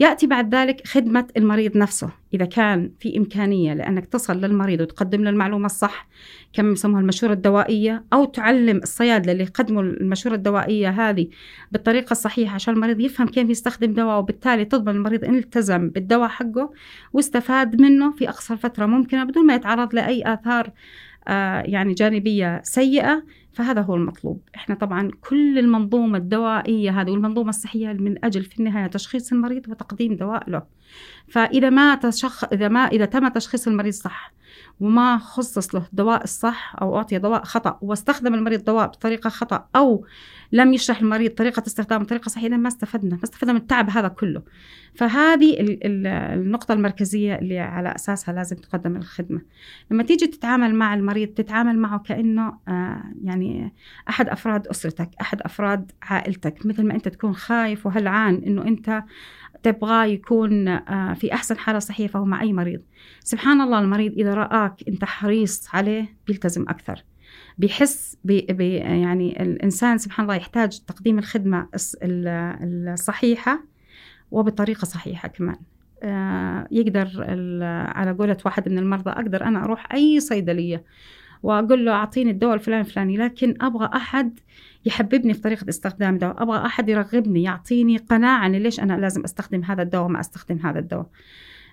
يأتي 0.00 0.26
بعد 0.26 0.54
ذلك 0.54 0.86
خدمة 0.86 1.26
المريض 1.36 1.76
نفسه 1.76 2.10
إذا 2.34 2.44
كان 2.44 2.90
في 3.00 3.18
إمكانية 3.18 3.74
لأنك 3.74 4.06
تصل 4.06 4.40
للمريض 4.40 4.80
وتقدم 4.80 5.24
له 5.24 5.30
المعلومة 5.30 5.66
الصح 5.66 6.08
كما 6.52 6.72
يسموها 6.72 7.00
المشورة 7.00 7.32
الدوائية 7.32 8.04
أو 8.12 8.24
تعلم 8.24 8.76
الصيادله 8.76 9.32
اللي 9.32 9.44
يقدموا 9.44 9.82
المشورة 9.82 10.34
الدوائية 10.34 10.88
هذه 10.88 11.28
بالطريقة 11.72 12.12
الصحيحة 12.12 12.54
عشان 12.54 12.74
المريض 12.74 13.00
يفهم 13.00 13.28
كيف 13.28 13.50
يستخدم 13.50 13.92
دواء 13.92 14.18
وبالتالي 14.18 14.64
تضمن 14.64 14.96
المريض 14.96 15.24
ان 15.24 15.34
التزم 15.34 15.88
بالدواء 15.88 16.28
حقه 16.28 16.72
واستفاد 17.12 17.80
منه 17.80 18.12
في 18.12 18.28
اقصر 18.28 18.56
فترة 18.56 18.86
ممكنة 18.86 19.24
بدون 19.24 19.46
ما 19.46 19.54
يتعرض 19.54 19.94
لأي 19.94 20.22
آثار 20.34 20.70
يعني 21.64 21.94
جانبية 21.94 22.60
سيئة 22.64 23.22
فهذا 23.52 23.80
هو 23.80 23.94
المطلوب. 23.94 24.40
إحنا 24.54 24.74
طبعا 24.74 25.10
كل 25.28 25.58
المنظومة 25.58 26.18
الدوائية 26.18 27.00
هذه 27.00 27.10
والمنظومة 27.10 27.48
الصحية 27.48 27.92
من 27.92 28.24
أجل 28.24 28.42
في 28.42 28.58
النهاية 28.58 28.86
تشخيص 28.86 29.32
المريض 29.32 29.68
وتقديم 29.68 30.16
دواء 30.16 30.50
له. 30.50 30.62
فإذا 31.28 31.70
ما 31.70 31.94
تشخ... 31.94 32.44
إذا 32.52 32.68
ما 32.68 32.80
إذا 32.80 33.04
تم 33.04 33.28
تشخيص 33.28 33.68
المريض 33.68 33.92
صح 33.92 34.32
وما 34.80 35.18
خصص 35.18 35.74
له 35.74 35.86
الدواء 35.92 36.24
الصح 36.24 36.76
أو 36.82 36.96
أعطي 36.96 37.18
دواء 37.18 37.44
خطأ 37.44 37.78
واستخدم 37.82 38.34
المريض 38.34 38.64
دواء 38.64 38.86
بطريقة 38.86 39.30
خطأ 39.30 39.68
أو 39.76 40.06
لم 40.52 40.74
يشرح 40.74 41.00
المريض 41.00 41.30
طريقة 41.30 41.62
استخدام 41.66 42.02
بطريقة 42.02 42.28
صحيحة 42.28 42.56
ما 42.56 42.68
استفدنا 42.68 43.16
ما 43.16 43.24
استفدنا 43.24 43.52
من 43.52 43.58
التعب 43.58 43.90
هذا 43.90 44.08
كله. 44.08 44.42
فهذه 44.94 45.56
النقطة 45.84 46.72
المركزية 46.72 47.34
اللي 47.34 47.58
على 47.58 47.94
أساسها 47.94 48.34
لازم 48.34 48.56
تقدم 48.56 48.96
الخدمة. 48.96 49.42
لما 49.90 50.02
تيجي 50.02 50.26
تتعامل 50.26 50.74
مع 50.74 50.94
المريض 50.94 51.28
تتعامل 51.28 51.78
معه 51.78 51.98
كأنه 51.98 52.58
آه 52.68 53.02
يعني 53.24 53.74
أحد 54.08 54.28
أفراد 54.28 54.66
أسرتك 54.66 55.10
أحد 55.20 55.42
أفراد 55.42 55.92
عائلتك 56.02 56.66
مثل 56.66 56.86
ما 56.86 56.94
أنت 56.94 57.08
تكون 57.08 57.34
خايف 57.34 57.86
وهلعان 57.86 58.42
أنه 58.46 58.62
أنت 58.62 59.02
تبغاه 59.64 60.04
يكون 60.04 60.68
آه، 60.68 61.14
في 61.14 61.32
أحسن 61.32 61.58
حالة 61.58 61.78
صحية 61.78 62.06
فهو 62.06 62.24
مع 62.24 62.42
أي 62.42 62.52
مريض. 62.52 62.80
سبحان 63.20 63.60
الله 63.60 63.78
المريض 63.78 64.12
إذا 64.12 64.34
رآك 64.34 64.84
أنت 64.88 65.04
حريص 65.04 65.74
عليه 65.74 66.16
بيلتزم 66.26 66.62
أكثر. 66.68 67.04
بيحس 67.58 68.16
بي 68.24 68.40
بي 68.40 68.74
يعني 68.74 69.42
الإنسان 69.42 69.98
سبحان 69.98 70.24
الله 70.24 70.36
يحتاج 70.36 70.80
تقديم 70.86 71.18
الخدمة 71.18 71.68
الصحيحة 72.02 73.64
وبطريقة 74.30 74.84
صحيحة 74.84 75.28
كمان. 75.28 75.56
آه، 76.02 76.68
يقدر 76.70 77.08
على 77.94 78.10
قولة 78.10 78.36
واحد 78.44 78.68
من 78.68 78.78
المرضى 78.78 79.10
أقدر 79.10 79.44
أنا 79.44 79.64
أروح 79.64 79.92
أي 79.92 80.20
صيدلية 80.20 80.84
وأقول 81.44 81.84
له 81.84 81.92
أعطيني 81.92 82.30
الدواء 82.30 82.54
الفلاني 82.54 82.80
الفلاني 82.80 83.16
لكن 83.16 83.54
أبغى 83.60 83.90
أحد 83.94 84.38
يحببني 84.84 85.34
في 85.34 85.40
طريقة 85.40 85.68
استخدام 85.68 86.14
الدواء 86.14 86.42
أبغى 86.42 86.66
أحد 86.66 86.88
يرغبني 86.88 87.42
يعطيني 87.42 87.96
قناعة 87.96 88.48
ليش 88.48 88.80
أنا 88.80 88.92
لازم 88.92 89.24
أستخدم 89.24 89.64
هذا 89.64 89.82
الدواء 89.82 90.04
وما 90.04 90.20
أستخدم 90.20 90.58
هذا 90.58 90.78
الدواء. 90.78 91.06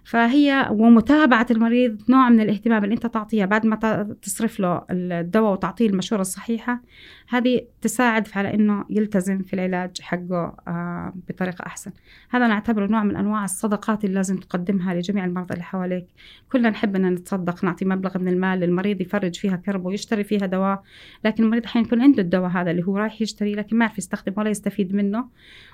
فهي 0.03 0.67
ومتابعة 0.71 1.45
المريض 1.51 2.01
نوع 2.09 2.29
من 2.29 2.39
الاهتمام 2.39 2.83
اللي 2.83 2.95
أنت 2.95 3.07
تعطيها 3.07 3.45
بعد 3.45 3.65
ما 3.65 3.75
تصرف 4.21 4.59
له 4.59 4.85
الدواء 4.91 5.51
وتعطيه 5.51 5.87
المشورة 5.87 6.21
الصحيحة 6.21 6.81
هذه 7.29 7.61
تساعد 7.81 8.27
على 8.35 8.53
أنه 8.53 8.85
يلتزم 8.89 9.41
في 9.41 9.53
العلاج 9.53 10.01
حقه 10.01 10.57
آه، 10.67 11.13
بطريقة 11.29 11.65
أحسن. 11.65 11.91
هذا 12.29 12.47
نعتبره 12.47 12.87
نوع 12.87 13.03
من 13.03 13.15
أنواع 13.15 13.43
الصدقات 13.43 14.05
اللي 14.05 14.15
لازم 14.15 14.37
تقدمها 14.37 14.93
لجميع 14.93 15.25
المرضى 15.25 15.53
اللي 15.53 15.63
حواليك. 15.63 16.05
كلنا 16.51 16.69
نحب 16.69 16.95
أن 16.95 17.13
نتصدق 17.13 17.63
نعطي 17.63 17.85
مبلغ 17.85 18.17
من 18.17 18.27
المال 18.27 18.59
للمريض 18.59 19.01
يفرج 19.01 19.35
فيها 19.35 19.55
كربه 19.55 19.87
ويشتري 19.87 20.23
فيها 20.23 20.45
دواء 20.45 20.83
لكن 21.25 21.43
المريض 21.43 21.63
أحيانا 21.65 21.87
يكون 21.87 22.01
عنده 22.01 22.21
الدواء 22.21 22.49
هذا 22.49 22.71
اللي 22.71 22.83
هو 22.83 22.97
رايح 22.97 23.21
يشتري 23.21 23.55
لكن 23.55 23.77
ما 23.77 23.85
يعرف 23.85 23.97
يستخدم 23.97 24.33
ولا 24.37 24.49
يستفيد 24.49 24.95
منه. 24.95 25.25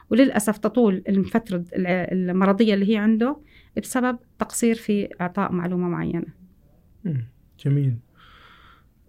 وللأسف 0.09 0.57
تطول 0.57 1.03
الفترة 1.07 1.63
المرضية 1.75 2.73
اللي 2.73 2.93
هي 2.93 2.97
عنده 2.97 3.37
بسبب 3.79 4.17
تقصير 4.39 4.75
في 4.75 5.09
إعطاء 5.21 5.51
معلومة 5.51 5.87
معينة. 5.87 6.25
جميل. 7.65 7.97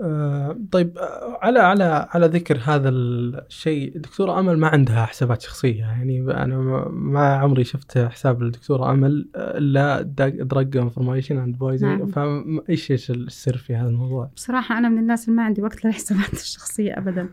آه 0.00 0.56
طيب 0.72 0.98
آه، 0.98 1.38
على 1.42 1.58
على 1.58 2.08
على 2.10 2.26
ذكر 2.26 2.60
هذا 2.64 2.88
الشيء 2.88 3.98
دكتورة 3.98 4.40
أمل 4.40 4.58
ما 4.58 4.68
عندها 4.68 5.06
حسابات 5.06 5.42
شخصية. 5.42 5.80
يعني 5.80 6.20
أنا 6.20 6.58
ما 6.90 7.34
عمري 7.34 7.64
شفت 7.64 7.98
حساب 7.98 8.42
الدكتورة 8.42 8.90
أمل 8.90 9.28
آه، 9.36 9.58
إلا 9.58 10.02
drug 10.42 10.76
information 10.76 11.38
and 11.38 11.58
poisoning 11.58 12.10
فإيش 12.10 12.90
إيش 12.90 13.10
السر 13.10 13.56
في 13.56 13.74
هذا 13.74 13.88
الموضوع؟ 13.88 14.30
بصراحة 14.36 14.78
أنا 14.78 14.88
من 14.88 14.98
الناس 14.98 15.28
اللي 15.28 15.36
ما 15.36 15.42
عندي 15.42 15.62
وقت 15.62 15.84
للحسابات 15.84 16.32
الشخصية 16.42 16.98
أبدا. 16.98 17.28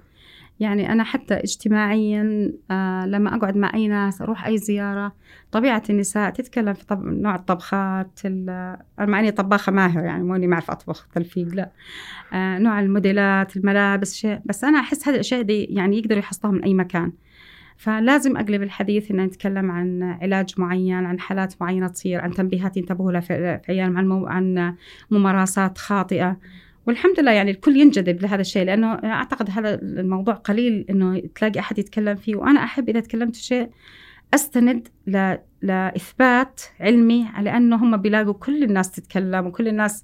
يعني 0.59 0.91
أنا 0.91 1.03
حتى 1.03 1.33
اجتماعيا 1.33 2.53
آه 2.71 3.05
لما 3.05 3.35
أقعد 3.35 3.57
مع 3.57 3.73
أي 3.73 3.87
ناس 3.87 4.21
أروح 4.21 4.45
أي 4.45 4.57
زيارة 4.57 5.13
طبيعة 5.51 5.83
النساء 5.89 6.29
تتكلم 6.29 6.73
في 6.73 6.85
طب... 6.85 7.05
نوع 7.05 7.35
الطبخات 7.35 8.19
مع 8.99 9.19
إني 9.19 9.31
طباخة 9.31 9.71
ماهر 9.71 10.03
يعني 10.03 10.23
مو 10.23 10.35
إني 10.35 10.47
ما 10.47 10.53
أعرف 10.53 10.71
أطبخ 10.71 11.07
تلفيق 11.07 11.47
لا. 11.47 11.71
آه 12.33 12.57
نوع 12.57 12.79
الموديلات 12.79 13.57
الملابس 13.57 14.15
شيء 14.15 14.39
بس 14.45 14.63
أنا 14.63 14.79
أحس 14.79 15.07
هذه 15.07 15.15
الأشياء 15.15 15.41
دي 15.41 15.63
يعني 15.63 15.97
يقدروا 15.97 16.19
يحصلوها 16.19 16.55
من 16.55 16.63
أي 16.63 16.73
مكان. 16.73 17.11
فلازم 17.77 18.37
أقلب 18.37 18.63
الحديث 18.63 19.11
إن 19.11 19.17
نتكلم 19.17 19.71
عن 19.71 20.03
علاج 20.03 20.53
معين 20.57 21.05
عن 21.05 21.19
حالات 21.19 21.61
معينة 21.61 21.87
تصير 21.87 22.21
عن 22.21 22.31
تنبيهات 22.31 22.77
ينتبهوا 22.77 23.11
لها 23.11 23.21
في 23.21 23.59
عيال 23.69 23.97
عن, 24.27 24.75
ممارسات 25.11 25.77
خاطئة. 25.77 26.37
والحمد 26.87 27.19
لله 27.19 27.31
يعني 27.31 27.51
الكل 27.51 27.77
ينجذب 27.77 28.21
لهذا 28.21 28.41
الشيء 28.41 28.65
لأنه 28.65 28.93
أعتقد 28.93 29.49
هذا 29.49 29.73
الموضوع 29.81 30.33
قليل 30.33 30.85
إنه 30.89 31.19
تلاقي 31.35 31.59
أحد 31.59 31.79
يتكلم 31.79 32.15
فيه 32.15 32.35
وأنا 32.35 32.63
أحب 32.63 32.89
إذا 32.89 32.99
تكلمت 32.99 33.35
في 33.35 33.43
شيء 33.43 33.69
أستند 34.33 34.87
ل... 35.07 35.35
لإثبات 35.61 36.61
علمي 36.79 37.27
على 37.33 37.57
أنه 37.57 37.75
هم 37.75 37.97
بيلاقوا 37.97 38.33
كل 38.33 38.63
الناس 38.63 38.91
تتكلم 38.91 39.47
وكل 39.47 39.67
الناس 39.67 40.03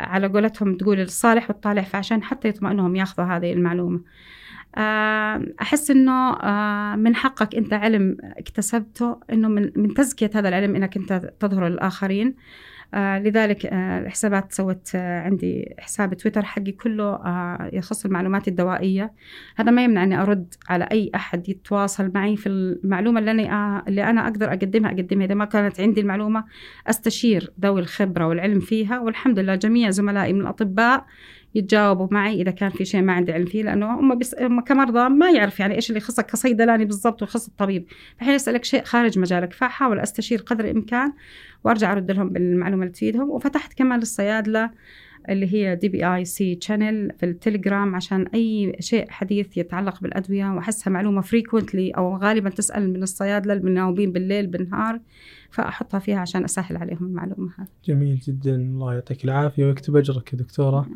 على 0.00 0.26
قولتهم 0.26 0.76
تقول 0.76 1.00
الصالح 1.00 1.50
والطالح 1.50 1.88
فعشان 1.88 2.22
حتى 2.22 2.48
يطمئنوا 2.48 2.80
انهم 2.80 2.96
ياخذوا 2.96 3.26
هذه 3.26 3.52
المعلومة. 3.52 4.00
آه، 4.76 5.42
أحس 5.62 5.90
إنه 5.90 6.32
آه، 6.32 6.96
من 6.96 7.16
حقك 7.16 7.54
أنت 7.54 7.72
علم 7.72 8.16
اكتسبته 8.22 9.20
إنه 9.32 9.48
من 9.48 9.72
من 9.76 9.94
تزكية 9.94 10.30
هذا 10.34 10.48
العلم 10.48 10.76
إنك 10.76 10.96
أنت 10.96 11.32
تظهر 11.40 11.68
للآخرين. 11.68 12.34
آه 12.94 13.18
لذلك 13.18 13.66
آه 13.66 14.00
الحسابات 14.00 14.52
سوت 14.52 14.90
آه 14.94 15.20
عندي 15.20 15.74
حساب 15.78 16.14
تويتر 16.14 16.42
حقي 16.42 16.72
كله 16.72 17.18
يخص 17.72 18.04
المعلومات 18.04 18.48
الدوائية. 18.48 19.12
هذا 19.56 19.70
ما 19.70 19.84
يمنع 19.84 20.02
أني 20.02 20.22
أرد 20.22 20.54
على 20.68 20.84
أي 20.92 21.10
أحد 21.14 21.48
يتواصل 21.48 22.10
معي 22.14 22.36
في 22.36 22.48
المعلومة 22.48 23.20
اللي 23.20 24.04
أنا 24.10 24.28
أقدر 24.28 24.48
أقدمها 24.48 24.90
أقدمها. 24.90 25.26
إذا 25.26 25.34
ما 25.34 25.44
كانت 25.44 25.80
عندي 25.80 26.00
المعلومة 26.00 26.44
أستشير 26.86 27.52
ذوي 27.60 27.80
الخبرة 27.80 28.26
والعلم 28.26 28.60
فيها. 28.60 29.00
والحمد 29.00 29.38
لله 29.38 29.54
جميع 29.54 29.90
زملائي 29.90 30.32
من 30.32 30.40
الأطباء 30.40 31.06
يتجاوبوا 31.54 32.08
معي 32.10 32.42
إذا 32.42 32.50
كان 32.50 32.70
في 32.70 32.84
شيء 32.84 33.02
ما 33.02 33.12
عندي 33.12 33.32
علم 33.32 33.46
فيه 33.46 33.62
لأنه 33.62 34.00
هم, 34.00 34.18
بس 34.18 34.34
هم 34.40 34.60
كمرضى 34.60 35.08
ما 35.08 35.30
يعرف 35.30 35.60
يعني 35.60 35.74
إيش 35.74 35.90
اللي 35.90 35.98
يخصك 35.98 36.26
كصيدلاني 36.26 36.84
بالضبط 36.84 37.22
ويخص 37.22 37.46
الطبيب. 37.46 37.86
فحين 38.18 38.34
يسالك 38.34 38.64
شيء 38.64 38.84
خارج 38.84 39.18
مجالك 39.18 39.52
فاحاول 39.52 40.00
أستشير 40.00 40.40
قدر 40.40 40.64
الإمكان 40.64 41.12
وأرجع 41.64 41.92
أرد 41.92 42.10
لهم 42.10 42.28
بالمعلومة 42.28 42.82
اللي 42.82 42.92
تفيدهم. 42.92 43.30
وفتحت 43.30 43.74
كمان 43.74 43.98
للصيادلة 43.98 44.70
اللي 45.28 45.54
هي 45.54 45.76
DPIC 45.76 46.06
channel 46.06 47.12
في 47.18 47.26
التليجرام 47.26 47.94
عشان 47.94 48.26
أي 48.34 48.76
شيء 48.80 49.10
حديث 49.10 49.56
يتعلق 49.56 50.00
بالأدوية 50.00 50.54
وأحسها 50.54 50.90
معلومة 50.90 51.20
frequently 51.20 51.90
أو 51.90 52.16
غالبا 52.16 52.50
تسأل 52.50 52.92
من 52.92 53.02
الصيادلة 53.02 53.52
المناوبين 53.52 54.12
بالليل 54.12 54.46
بالنهار. 54.46 55.00
فأحطها 55.52 56.00
فيها 56.00 56.18
عشان 56.18 56.44
أسهل 56.44 56.76
عليهم 56.76 57.06
المعلومة 57.06 57.50
هذه. 57.58 57.68
جميل 57.84 58.18
جدا 58.18 58.54
الله 58.54 58.94
يعطيك 58.94 59.24
العافية 59.24 59.66
ويكتب 59.66 59.96
أجرك 59.96 60.32
يا 60.32 60.38
دكتورة. 60.38 60.88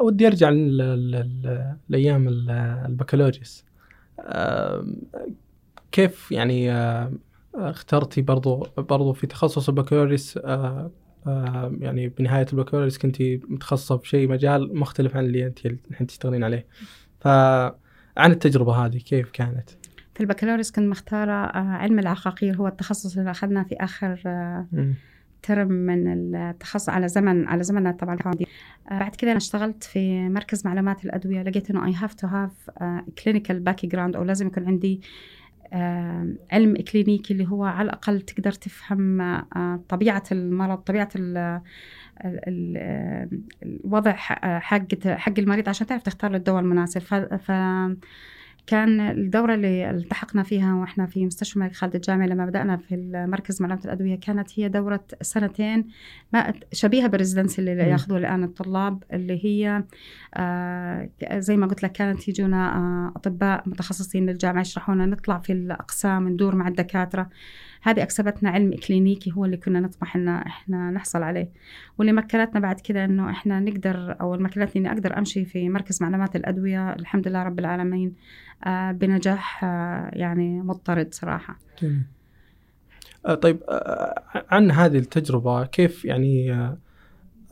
ودي 0.00 0.26
أرجع 0.26 0.50
لأيام 1.88 2.28
البكالوريوس. 2.88 3.64
كيف 5.92 6.32
يعني 6.32 6.72
اخترتي 7.54 8.22
برضو 8.22 8.66
برضو 8.76 9.12
في 9.12 9.26
تخصص 9.26 9.68
البكالوريوس 9.68 10.38
يعني 11.80 12.08
بنهاية 12.08 12.46
البكالوريوس 12.52 12.98
كنت 12.98 13.22
متخصصة 13.48 13.96
في 13.96 14.08
شيء 14.08 14.28
مجال 14.28 14.78
مختلف 14.78 15.16
عن 15.16 15.24
اللي 15.24 15.46
انت 15.46 15.66
الحين 15.66 16.06
تشتغلين 16.06 16.44
عليه 16.44 16.66
فعن 17.20 17.72
التجربة 18.18 18.72
هذه 18.72 18.98
كيف 18.98 19.30
كانت؟ 19.30 19.70
في 20.20 20.24
البكالوريوس 20.24 20.70
كنت 20.70 20.84
مختارة 20.84 21.32
آه، 21.32 21.58
علم 21.58 21.98
العقاقير 21.98 22.56
هو 22.56 22.66
التخصص 22.66 23.16
اللي 23.16 23.30
أخذناه 23.30 23.62
في 23.62 23.76
آخر 23.80 24.22
آه، 24.26 24.66
ترم 25.42 25.68
من 25.68 26.34
التخصص 26.36 26.88
على 26.88 27.08
زمن 27.08 27.48
على 27.48 27.62
زمننا 27.62 27.92
طبعا. 27.92 28.16
بعد 28.90 29.14
كذا 29.14 29.30
أنا 29.30 29.36
اشتغلت 29.36 29.84
في 29.84 30.28
مركز 30.28 30.66
معلومات 30.66 31.04
الأدوية 31.04 31.42
لقيت 31.42 31.70
إنه 31.70 31.86
I 31.86 31.94
have 31.94 32.14
to 32.14 32.26
have 32.26 32.70
clinical 33.24 33.60
background 33.60 34.16
أو 34.16 34.22
لازم 34.22 34.46
يكون 34.46 34.66
عندي 34.66 35.00
علم 36.52 36.76
إكلينيكي 36.76 37.34
اللي 37.34 37.48
هو 37.48 37.64
على 37.64 37.86
الأقل 37.86 38.20
تقدر 38.20 38.52
تفهم 38.52 39.20
آه، 39.20 39.80
طبيعة 39.88 40.24
المرض 40.32 40.78
طبيعة 40.78 41.08
الوضع 43.62 44.12
حق 44.12 44.44
حق 45.06 45.38
المريض 45.38 45.68
عشان 45.68 45.86
تعرف 45.86 46.02
تختار 46.02 46.30
له 46.30 46.36
الدواء 46.36 46.60
المناسب. 46.60 47.00
ف 47.00 47.50
كان 48.66 49.00
الدورة 49.00 49.54
اللي 49.54 49.90
التحقنا 49.90 50.42
فيها 50.42 50.74
وإحنا 50.74 51.06
في 51.06 51.26
مستشفى 51.26 51.56
الملك 51.56 51.72
خالد 51.72 51.94
الجامعي 51.94 52.28
لما 52.28 52.46
بدأنا 52.46 52.76
في 52.76 52.94
المركز 52.94 53.62
معلومات 53.62 53.84
الأدوية 53.84 54.20
كانت 54.20 54.58
هي 54.58 54.68
دورة 54.68 55.04
سنتين 55.22 55.86
ما 56.32 56.52
شبيهة 56.72 57.06
بالريزدنسي 57.06 57.60
اللي 57.60 57.72
ياخذوها 57.72 58.20
الآن 58.20 58.44
الطلاب 58.44 59.04
اللي 59.12 59.44
هي 59.44 59.84
آه 60.34 61.10
زي 61.34 61.56
ما 61.56 61.66
قلت 61.66 61.82
لك 61.82 61.92
كانت 61.92 62.28
يجونا 62.28 62.76
آه 62.76 63.12
أطباء 63.16 63.68
متخصصين 63.68 64.26
للجامعة 64.26 64.60
يشرحونا 64.60 65.06
نطلع 65.06 65.38
في 65.38 65.52
الأقسام 65.52 66.28
ندور 66.28 66.54
مع 66.54 66.68
الدكاترة. 66.68 67.30
هذه 67.82 68.02
أكسبتنا 68.02 68.50
علم 68.50 68.72
إكلينيكي 68.72 69.32
هو 69.32 69.44
اللي 69.44 69.56
كنا 69.56 69.80
نطمح 69.80 70.16
إن 70.16 70.28
إحنا 70.28 70.90
نحصل 70.90 71.22
عليه. 71.22 71.48
واللي 71.98 72.12
مكنتنا 72.12 72.60
بعد 72.60 72.80
كده 72.80 73.04
إنه 73.04 73.30
إحنا 73.30 73.60
نقدر 73.60 74.16
أو 74.20 74.36
مكنتني 74.36 74.72
إني 74.76 74.92
أقدر 74.92 75.18
أمشي 75.18 75.44
في 75.44 75.68
مركز 75.68 76.02
معلومات 76.02 76.36
الأدوية 76.36 76.92
الحمد 76.92 77.28
لله 77.28 77.42
رب 77.42 77.58
العالمين 77.58 78.14
آه 78.64 78.92
بنجاح 78.92 79.64
آه 79.64 80.10
يعني 80.12 80.62
مضطرد 80.62 81.14
صراحة. 81.14 81.58
جميل. 81.82 82.02
آه 83.26 83.34
طيب 83.34 83.58
عن 84.50 84.70
هذه 84.70 84.98
التجربة 84.98 85.64
كيف 85.64 86.04
يعني 86.04 86.52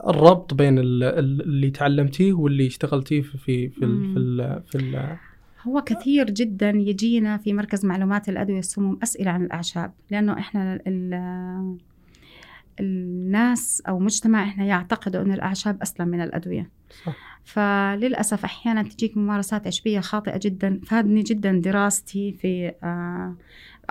الربط 0.07 0.53
بين 0.53 0.79
اللي 0.79 1.69
تعلمتيه 1.69 2.33
واللي 2.33 2.67
اشتغلتيه 2.67 3.21
في, 3.21 3.37
في, 3.37 3.69
في, 3.69 3.79
في, 3.79 4.61
في 4.67 5.17
هو 5.67 5.81
كثير 5.81 6.29
جدا 6.29 6.69
يجينا 6.69 7.37
في 7.37 7.53
مركز 7.53 7.85
معلومات 7.85 8.29
الأدوية 8.29 8.59
السموم 8.59 8.99
أسئلة 9.03 9.31
عن 9.31 9.43
الأعشاب 9.45 9.93
لأنه 10.11 10.39
إحنا 10.39 10.79
الناس 12.79 13.81
أو 13.87 13.99
مجتمع 13.99 14.43
إحنا 14.43 14.65
يعتقدوا 14.65 15.21
أن 15.21 15.31
الأعشاب 15.31 15.81
أسلم 15.81 16.07
من 16.07 16.21
الأدوية 16.21 16.69
صح. 17.05 17.39
فللأسف 17.43 18.43
أحيانا 18.43 18.83
تجيك 18.83 19.17
ممارسات 19.17 19.67
عشبية 19.67 19.99
خاطئة 19.99 20.37
جدا 20.37 20.79
فادني 20.85 21.21
جدا 21.21 21.51
دراستي 21.51 22.31
في 22.31 22.71
آه، 22.83 23.35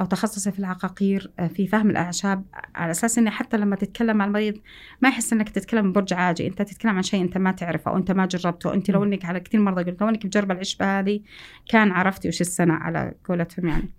أو 0.01 0.07
تخصصي 0.07 0.53
في 0.53 0.59
العقاقير 0.59 1.33
آه، 1.39 1.47
في 1.47 1.67
فهم 1.67 1.91
الأعشاب 1.91 2.45
على 2.75 2.91
أساس 2.91 3.19
إني 3.19 3.31
حتى 3.31 3.57
لما 3.57 3.77
تتكلم 3.77 4.17
مع 4.17 4.25
المريض 4.25 4.55
ما 5.01 5.09
يحس 5.09 5.33
إنك 5.33 5.49
تتكلم 5.49 5.93
برج 5.93 6.15
عاجي. 6.15 6.47
أنت 6.47 6.63
تتكلم 6.63 6.97
عن 6.97 7.03
شيء 7.03 7.23
أنت 7.23 7.39
ما 7.39 7.53
تعرفه 7.53 7.91
أو 7.91 7.97
أنت 7.97 8.11
ما 8.11 8.27
جربته. 8.27 8.75
أنت 8.75 8.91
لو 8.91 9.05
إنك 9.05 9.25
على 9.25 9.41
كثير 9.41 9.61
مرضى 9.61 9.91
قلت 9.91 10.01
لو 10.03 10.09
إنك 10.09 10.27
مجربه 10.27 10.55
العشبه 10.55 10.99
هذه 11.01 11.21
كان 11.69 11.91
عرفتي 11.91 12.29
وش 12.29 12.41
السنة 12.41 12.75
على 12.75 13.15
قولتهم 13.25 13.69
يعني. 13.69 13.91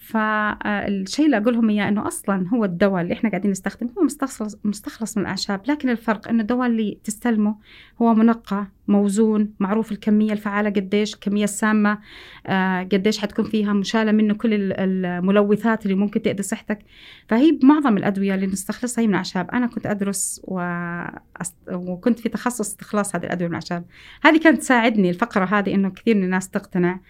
فالشيء 0.00 1.26
اللي 1.26 1.36
أقول 1.36 1.54
لهم 1.54 1.70
إياه 1.70 1.88
إنه 1.88 2.06
أصلا 2.06 2.48
هو 2.48 2.64
الدواء 2.64 3.02
اللي 3.02 3.14
إحنا 3.14 3.30
قاعدين 3.30 3.50
نستخدمه 3.50 3.90
هو 3.98 4.02
مستخلص 4.02 4.58
مستخلص 4.64 5.16
من 5.16 5.22
الأعشاب. 5.22 5.60
لكن 5.68 5.88
الفرق 5.88 6.28
إنه 6.28 6.40
الدواء 6.40 6.66
اللي 6.66 6.98
تستلمه 7.04 7.56
هو 8.02 8.14
منقى 8.14 8.66
موزون 8.88 9.54
معروف 9.60 9.92
الكمية 9.92 10.32
الفعالة 10.32 10.70
قديش 10.70 11.14
الكمية 11.14 11.44
السامة 11.44 11.98
آه 12.46 12.82
قديش 12.82 13.18
حتكون 13.18 13.44
فيها 13.44 13.72
مشالة 13.72 14.12
منه 14.12 14.34
كل 14.34 14.72
الملوثات 14.72 15.84
اللي 15.86 15.96
ممكن 15.96 16.22
تأذي 16.22 16.42
صحتك. 16.42 16.78
فهي 17.28 17.58
معظم 17.62 17.96
الأدوية 17.96 18.34
اللي 18.34 18.46
نستخلصها 18.46 19.02
هي 19.02 19.06
من 19.06 19.12
الأعشاب. 19.12 19.50
أنا 19.50 19.66
كنت 19.66 19.86
أدرس 19.86 20.40
و... 20.44 20.62
وكنت 21.72 22.18
في 22.18 22.28
تخصص 22.28 22.60
استخلاص 22.60 23.16
هذه 23.16 23.24
الأدوية 23.24 23.48
من 23.48 23.54
الأعشاب. 23.54 23.84
هذه 24.22 24.38
كانت 24.38 24.58
تساعدني 24.58 25.10
الفقرة 25.10 25.44
هذه 25.44 25.74
إنه 25.74 25.90
كثير 25.90 26.16
من 26.16 26.24
الناس 26.24 26.48
تقتنع. 26.48 26.92
آه، 26.92 27.00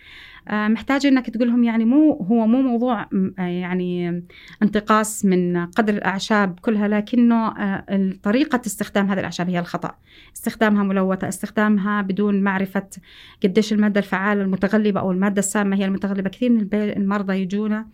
محتاجة 0.48 1.09
إنك 1.09 1.31
تقول 1.31 1.48
لهم 1.48 1.64
يعني 1.64 1.85
مو 1.85 2.12
هو 2.12 2.46
مو 2.46 2.62
موضوع 2.62 3.03
آه، 3.38 3.42
يعني 3.42 4.22
انتقاص 4.62 5.24
من 5.24 5.66
قدر 5.66 5.94
الأعشاب 5.94 6.61
كلها 6.61 6.88
لكنه 6.88 7.48
آه، 7.48 8.12
طريقة 8.22 8.61
استخدام 8.66 9.11
هذه 9.11 9.18
الأعشاب 9.18 9.50
هي 9.50 9.59
الخطأ. 9.59 9.94
استخدامها 10.37 10.83
ملوثة 10.83 11.29
استخدامها 11.29 12.03
بدون 12.03 12.42
معرفة 12.42 12.88
قديش 13.42 13.72
المادة 13.72 14.00
الفعالة 14.00 14.42
المتغلبة 14.42 15.00
أو 15.00 15.12
المادة 15.12 15.38
السامة 15.38 15.76
هي 15.76 15.85
المتغلبة. 15.85 16.31
كثير 16.31 16.50
من 16.50 16.68
المرضى 16.72 17.37
يجونا 17.37 17.87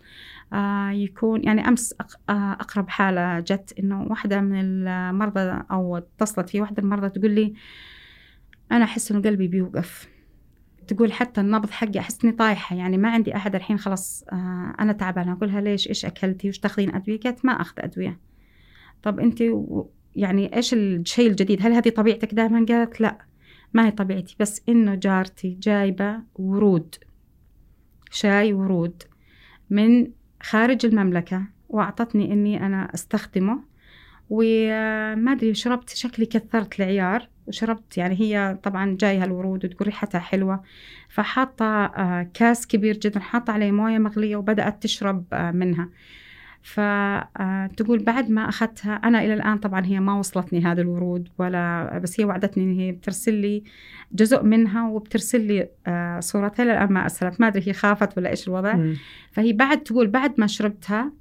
يكون 0.91 1.43
يعني 1.43 1.67
أمس 1.67 1.95
أقرب 2.29 2.89
حالة 2.89 3.39
جت 3.39 3.73
إنه 3.79 4.03
واحدة 4.03 4.41
من 4.41 4.87
المرضى 4.87 5.63
أو 5.71 5.97
اتصلت 5.97 6.49
في 6.49 6.61
واحدة 6.61 6.83
المرضى 6.83 7.09
تقول 7.09 7.31
لي 7.31 7.53
أنا 8.71 8.83
أحس 8.83 9.11
إنه 9.11 9.21
قلبي 9.21 9.47
بيوقف. 9.47 10.16
تقول 10.87 11.13
حتى 11.13 11.41
النبض 11.41 11.69
حقي 11.69 11.99
أحس 11.99 12.25
إني 12.25 12.33
طايحة 12.33 12.75
يعني 12.75 12.97
ما 12.97 13.09
عندي 13.09 13.35
أحد 13.35 13.55
الحين 13.55 13.79
خلاص 13.79 14.23
آه 14.31 14.75
أنا 14.79 14.93
تعبانة 14.93 15.33
اقولها 15.33 15.61
ليش 15.61 15.87
إيش 15.87 16.05
أكلتي؟ 16.05 16.49
وش 16.49 16.59
تاخذين 16.59 16.95
أدوية؟ 16.95 17.19
قالت 17.19 17.45
ما 17.45 17.51
أخذ 17.51 17.73
أدوية. 17.79 18.19
طب 19.03 19.19
أنت 19.19 19.43
يعني 20.15 20.55
إيش 20.55 20.73
الشيء 20.73 21.29
الجديد؟ 21.29 21.61
هل 21.61 21.73
هذه 21.73 21.89
طبيعتك 21.89 22.33
دائما؟ 22.33 22.65
قالت 22.65 23.01
لا 23.01 23.17
ما 23.73 23.85
هي 23.85 23.91
طبيعتي 23.91 24.35
بس 24.39 24.61
إنه 24.69 24.95
جارتي 24.95 25.57
جايبة 25.61 26.19
ورود 26.35 26.95
شاي 28.11 28.53
ورود 28.53 29.03
من 29.69 30.07
خارج 30.41 30.85
المملكة 30.85 31.47
وأعطتني 31.69 32.33
إني 32.33 32.65
أنا 32.65 32.93
أستخدمه 32.93 33.63
وما 34.29 35.31
أدري 35.31 35.53
شربت 35.53 35.89
شكلي 35.89 36.25
كثرت 36.25 36.79
العيار. 36.79 37.29
وشربت 37.47 37.97
يعني 37.97 38.15
هي 38.19 38.57
طبعا 38.63 38.97
جايها 38.99 39.25
الورود 39.25 39.65
وتقول 39.65 39.87
ريحتها 39.87 40.19
حلوة. 40.19 40.63
فحاطة 41.09 41.85
آه، 41.85 42.29
كاس 42.33 42.67
كبير 42.67 42.97
جدا 42.97 43.19
حاطة 43.19 43.53
عليه 43.53 43.71
موية 43.71 43.97
مغلية 43.97 44.35
وبدأت 44.35 44.83
تشرب 44.83 45.25
آه، 45.33 45.51
منها. 45.51 45.89
فتقول 46.61 47.99
آه، 47.99 48.03
بعد 48.03 48.29
ما 48.29 48.49
أخذتها 48.49 48.93
أنا 48.93 49.25
إلى 49.25 49.33
الآن 49.33 49.57
طبعا 49.57 49.85
هي 49.85 49.99
ما 49.99 50.13
وصلتني 50.19 50.65
هذا 50.65 50.81
الورود 50.81 51.29
ولا 51.37 51.97
بس 52.03 52.19
هي 52.19 52.25
وعدتني 52.25 52.63
إن 52.63 52.79
هي 52.79 52.91
بترسل 52.91 53.33
لي 53.33 53.63
جزء 54.11 54.43
منها 54.43 54.89
وبترسل 54.89 55.41
لي 55.41 55.69
صورتها. 56.19 56.63
إلى 56.63 56.71
الآن 56.71 56.93
ما 56.93 57.03
أرسلت. 57.03 57.41
ما 57.41 57.47
أدري 57.47 57.67
هي 57.67 57.73
خافت 57.73 58.17
ولا 58.17 58.29
إيش 58.29 58.47
الوضع. 58.47 58.93
فهي 59.31 59.53
بعد 59.53 59.83
تقول 59.83 60.07
بعد 60.07 60.33
ما 60.37 60.47
شربتها 60.47 61.11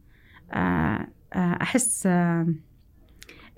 أحس 1.37 2.09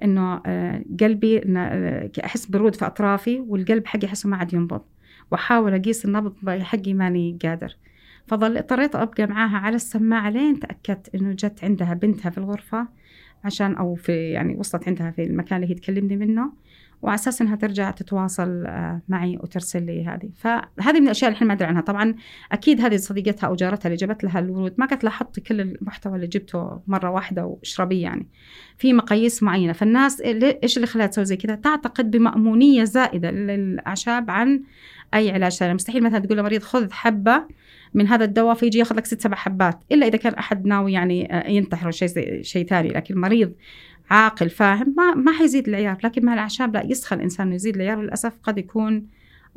إنه 0.02 0.42
آه، 0.46 0.84
قلبي 1.00 1.42
آه، 1.56 2.10
أحس 2.24 2.46
برود 2.46 2.74
في 2.74 2.86
أطرافي 2.86 3.40
والقلب 3.40 3.86
حقي 3.86 4.06
أحسه 4.06 4.28
ما 4.28 4.36
عاد 4.36 4.54
ينبض. 4.54 4.80
وأحاول 5.30 5.74
أقيس 5.74 6.04
النبض 6.04 6.50
حقي 6.50 6.94
ماني 6.94 7.38
قادر. 7.42 7.76
فظل 8.26 8.56
اضطريت 8.56 8.96
أبقى 8.96 9.26
معاها 9.26 9.56
على 9.58 9.76
السماعة 9.76 10.30
لين 10.30 10.60
تأكدت 10.60 11.14
إنه 11.14 11.32
جت 11.32 11.64
عندها 11.64 11.94
بنتها 11.94 12.30
في 12.30 12.38
الغرفة 12.38 12.88
عشان 13.44 13.74
أو 13.74 13.94
في 13.94 14.30
يعني 14.30 14.56
وصلت 14.56 14.88
عندها 14.88 15.10
في 15.10 15.22
المكان 15.22 15.62
اللي 15.62 15.74
هي 15.74 15.78
تكلمني 15.78 16.16
منه. 16.16 16.52
وعلى 17.02 17.14
أساس 17.14 17.42
إنها 17.42 17.56
ترجع 17.56 17.90
تتواصل 17.90 18.64
آه، 18.66 19.02
معي 19.08 19.38
وترسل 19.40 19.86
لي 19.86 20.06
هذه. 20.06 20.30
فهذه 20.36 21.00
من 21.00 21.04
الأشياء 21.04 21.28
اللي 21.28 21.36
إحنا 21.36 21.46
ما 21.46 21.54
ادري 21.54 21.68
عنها. 21.68 21.82
طبعا 21.82 22.14
أكيد 22.52 22.80
هذه 22.80 22.96
صديقتها 22.96 23.46
أو 23.46 23.54
جارتها 23.54 23.88
اللي 23.88 23.96
جابت 23.96 24.24
لها 24.24 24.38
الورود 24.38 24.74
ما 24.78 24.86
قالت 24.86 25.04
لها 25.04 25.12
حطي 25.12 25.40
كل 25.40 25.60
المحتوى 25.60 26.14
اللي 26.16 26.26
جبته 26.26 26.80
مرة 26.86 27.10
واحدة 27.10 27.46
واشربيه 27.46 28.02
يعني. 28.02 28.26
في 28.78 28.92
مقاييس 28.92 29.42
معينة. 29.42 29.72
فالناس 29.72 30.20
إيش 30.20 30.76
اللي 30.76 30.86
خلاها 30.86 31.06
تسوي 31.06 31.24
زي 31.24 31.36
كذا؟ 31.36 31.54
تعتقد 31.54 32.10
بمأمونية 32.10 32.84
زائدة 32.84 33.30
للأعشاب 33.30 34.30
عن 34.30 34.62
أي 35.14 35.30
علاج 35.30 35.52
ثاني 35.52 35.74
مستحيل 35.74 36.02
مثلا 36.02 36.18
تقول 36.18 36.38
لمريض 36.38 36.62
خذ 36.62 36.92
حبة 36.92 37.44
من 37.94 38.06
هذا 38.06 38.24
الدواء 38.24 38.54
فيجي 38.54 38.78
ياخذ 38.78 38.96
لك 38.96 39.06
ست 39.06 39.20
سبع 39.20 39.36
حبات. 39.36 39.80
إلا 39.92 40.06
إذا 40.06 40.16
كان 40.16 40.34
أحد 40.34 40.66
ناوي 40.66 40.92
يعني 40.92 41.34
آه، 41.34 41.50
ينتحر 41.50 41.90
شيء 41.90 42.42
شيء 42.42 42.66
ثاني. 42.66 42.88
لكن 42.88 43.20
مريض 43.20 43.52
عاقل 44.10 44.50
فاهم؟ 44.50 44.94
ما 44.96 45.14
ما 45.14 45.32
حيزيد 45.32 45.68
العيار 45.68 45.98
لكن 46.04 46.24
مع 46.24 46.34
الأعشاب 46.34 46.74
لا 46.74 46.82
يسخى 46.86 47.14
الإنسان 47.14 47.46
انه 47.46 47.54
يزيد 47.54 47.74
العيار 47.74 47.98
وللاسف 47.98 48.32
قد 48.42 48.58
يكون 48.58 49.06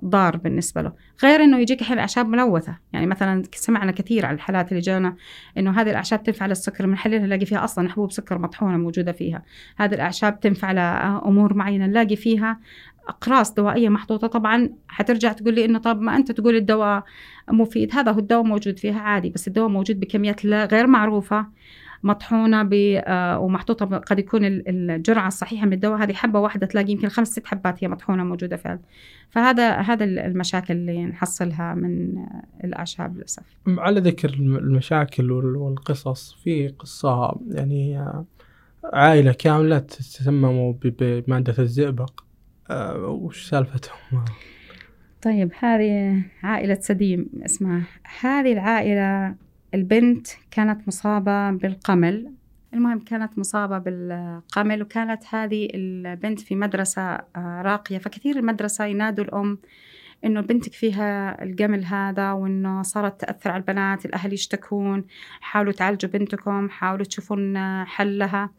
ضار 0.06 0.38
بالنسبة 0.38 0.82
له. 0.82 0.94
غير 1.24 1.44
إنه 1.44 1.60
يجيك 1.60 1.82
الحين 1.82 2.00
أعشاب 2.00 2.30
ملوثة. 2.30 2.78
يعني 2.94 3.08
مثلا 3.08 3.44
سمعنا 3.56 3.92
كثير 3.92 4.26
على 4.26 4.36
الحالات 4.36 4.70
اللي 4.70 4.82
جانا 4.82 5.16
إنه 5.58 5.72
هذه 5.72 5.90
الأعشاب 5.90 6.24
تنفع 6.24 6.46
للسكر 6.46 6.86
بنحللها 6.86 7.20
نلاقي 7.20 7.46
فيها 7.46 7.64
أصلا 7.64 7.90
حبوب 7.90 8.12
سكر 8.12 8.38
مطحونة 8.38 8.78
موجودة 8.78 9.12
فيها. 9.12 9.44
هذه 9.78 9.94
الأعشاب 9.94 10.40
تنفع 10.40 10.72
لأمور 10.72 11.54
معينة 11.54 11.86
نلاقي 11.86 12.16
فيها 12.16 12.60
أقراص 13.08 13.54
دوائية 13.54 13.90
محطوطة. 13.90 14.28
طبعا 14.28 14.70
حترجع 14.88 15.32
تقول 15.34 15.54
لي 15.54 15.66
إنه 15.66 15.80
طب 15.80 16.02
ما 16.02 16.16
أنت 16.16 16.32
تقول 16.32 16.56
الدواء 16.56 17.04
مفيد. 17.50 17.96
هذا 17.96 18.12
هو 18.12 18.20
الدواء 18.20 18.44
موجود 18.44 18.80
فيها 18.80 19.00
عادي 19.00 19.30
بس 19.30 19.48
الدواء 19.48 19.70
موجود 19.70 20.00
بكميات 20.00 20.46
غير 20.46 20.88
معروفة. 20.88 21.46
مطحونة 22.04 22.64
ب 22.64 22.74
آه، 22.74 23.40
ومحطوطة 23.40 23.86
قد 23.86 24.20
يكون 24.20 24.46
الجرعة 24.46 25.28
الصحيحة 25.28 25.66
من 25.66 25.74
الدواء. 25.74 26.04
هذه 26.04 26.14
حبة 26.14 26.40
واحدة 26.40 26.68
تلاقي 26.68 26.92
يمكن 26.92 27.10
خمس 27.10 27.28
ست 27.28 27.46
حبات 27.46 27.84
هي 27.84 27.88
مطحونة 27.88 28.24
موجودة 28.24 28.58
فعلا. 28.58 28.80
فهذا 29.30 29.72
هذا 29.72 30.04
المشاكل 30.06 30.74
اللي 30.74 31.06
نحصلها 31.06 31.74
من 31.74 32.26
الأعشاب 32.64 33.18
للأسف. 33.18 33.44
على 33.68 34.00
ذكر 34.00 34.30
المشاكل 34.40 35.32
والقصص 35.32 36.34
في 36.44 36.68
قصة 36.68 37.40
يعني 37.48 38.00
آه، 38.00 38.26
عائلة 38.94 39.32
كاملة 39.32 39.80
تسمموا 39.80 40.74
بمادة 40.84 41.56
الزئبق. 41.60 42.24
آه، 42.70 43.06
وش 43.06 43.50
سالفتهم؟ 43.50 44.26
طيب 45.22 45.52
هذه 45.60 46.22
عائلة 46.44 46.78
سديم 46.82 47.30
اسمها. 47.46 47.84
هذه 48.22 48.54
العائلة 48.54 49.36
البنت 49.74 50.28
كانت 50.52 50.88
مصابة 50.88 51.52
بالقمل. 51.52 52.34
المهم 52.74 53.00
كانت 53.00 53.40
مصابة 53.40 53.78
بالقمل 53.78 54.82
وكانت 54.82 55.24
هذه 55.30 55.68
البنت 55.74 56.40
في 56.40 56.56
مدرسة 56.56 57.02
آه، 57.02 57.62
راقية. 57.62 57.98
فكثير 57.98 58.38
المدرسة 58.38 58.86
ينادوا 58.86 59.24
الأم 59.24 59.58
إنه 60.26 60.42
بنتك 60.42 60.74
فيها 60.74 61.44
القمل 61.44 61.86
هذا 61.86 62.32
وإنه 62.32 62.82
صارت 62.82 63.22
تأثر 63.22 63.52
على 63.52 63.60
البنات 63.62 64.06
الأهل 64.06 64.34
يشتكون 64.34 65.06
حاولوا 65.42 65.74
تعالجوا 65.74 66.12
بنتكم 66.12 66.70
حاولوا 66.70 67.06
تشوفون 67.06 67.58
حل 67.86 68.18
لها. 68.18 68.50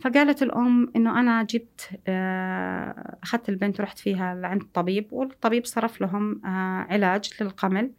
فقالت 0.00 0.42
الأم 0.42 0.92
إنه 0.96 1.20
أنا 1.20 1.42
جبت 1.42 1.90
آه، 2.08 3.16
أخذت 3.22 3.48
البنت 3.48 3.80
ورحت 3.80 3.98
فيها 3.98 4.34
لعند 4.34 4.62
الطبيب 4.62 5.12
والطبيب 5.12 5.66
صرف 5.66 6.00
لهم 6.00 6.40
آه، 6.44 6.86
علاج 6.90 7.30
للقمل. 7.40 7.90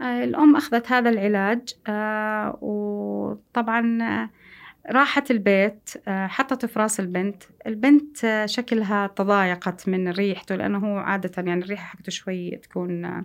الأم 0.00 0.56
أخذت 0.56 0.92
هذا 0.92 1.10
العلاج 1.10 1.74
آه، 1.86 2.58
وطبعا 2.60 4.02
آه، 4.02 4.30
راحت 4.90 5.30
البيت 5.30 5.90
حطت 6.08 6.66
في 6.66 6.78
رأس 6.78 7.00
البنت. 7.00 7.42
البنت 7.66 8.42
شكلها 8.44 9.06
تضايقت 9.06 9.88
من 9.88 10.08
ريحته 10.08 10.54
لأنه 10.54 10.78
هو 10.78 10.98
عادة 10.98 11.42
يعني 11.42 11.64
الريحة 11.64 11.84
حقته 11.84 12.10
شوي 12.10 12.50
تكون 12.50 13.24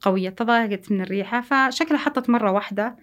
قوية 0.00 0.30
تضايقت 0.30 0.92
من 0.92 1.00
الريحة 1.00 1.40
فشكلها 1.40 1.98
حطت 1.98 2.30
مرة 2.30 2.52
واحدة 2.52 2.96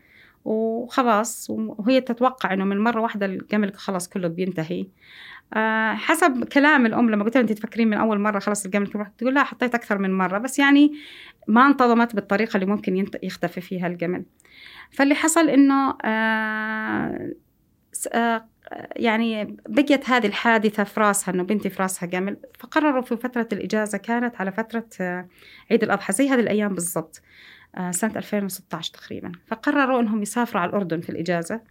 وخلاص 0.46 1.48
وهي 1.50 2.02
تتوقع 2.02 2.54
إنه 2.54 2.66
من 2.66 2.80
مرة 2.80 3.02
واحدة 3.02 3.26
الجمل 3.26 3.74
خلاص 3.76 4.10
كله 4.10 4.28
بينتهي. 4.28 4.88
آه 5.54 5.94
حسب 5.94 6.44
كلام 6.44 6.86
الأم 6.86 7.10
لما 7.10 7.24
قلت 7.24 7.36
لها 7.36 7.44
انت 7.44 7.52
تفكرين 7.52 7.88
من 7.88 7.98
أول 7.98 8.20
مرة 8.20 8.40
خلاص 8.40 8.66
الجمل 8.66 8.88
تقول 9.18 9.34
لا 9.34 9.44
حطيت 9.44 9.76
أكثر 9.76 9.98
من 9.98 10.18
مرة 10.18 10.38
بس 10.38 10.60
يعني 10.60 10.94
ما 11.48 11.68
انتظمت 11.68 12.16
بالطريقة 12.16 12.58
اللي 12.58 12.66
ممكن 12.66 13.06
يختفي 13.24 13.62
فيها 13.62 13.88
الجمل. 13.88 14.26
فاللي 14.92 15.16
حصل 15.16 15.50
إنه 15.50 15.98
آه 16.06 17.34
آه 18.14 18.46
يعني 18.96 19.58
بقيت 19.70 20.10
هذه 20.10 20.28
الحادثة 20.28 20.84
في 20.84 21.00
راسها 21.00 21.34
إنه 21.34 21.44
بنتي 21.44 21.70
في 21.70 21.82
راسها 21.82 22.08
جمل. 22.08 22.38
فقرروا 22.60 23.02
في 23.02 23.18
فترة 23.18 23.48
الإجازة 23.54 23.98
كانت 23.98 24.36
على 24.36 24.52
فترة 24.52 24.88
عيد 25.72 25.84
الأضحى 25.84 26.14
زي 26.14 26.30
هذه 26.30 26.40
الأيام 26.40 26.74
بالضبط 26.74 27.22
سنة 27.92 28.14
2016 28.16 28.94
تقريبا. 28.94 29.32
فقرروا 29.48 30.02
أنهم 30.02 30.22
يسافروا 30.22 30.62
على 30.62 30.70
الأردن 30.70 31.02
في 31.02 31.10
الإجازة 31.10 31.62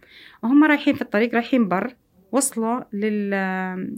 وهم 0.43 0.63
رايحين 0.63 0.95
في 0.95 1.01
الطريق 1.01 1.33
رايحين 1.33 1.67
بر. 1.67 1.95
وصلوا 2.31 2.81
لمنطقة 2.93 3.89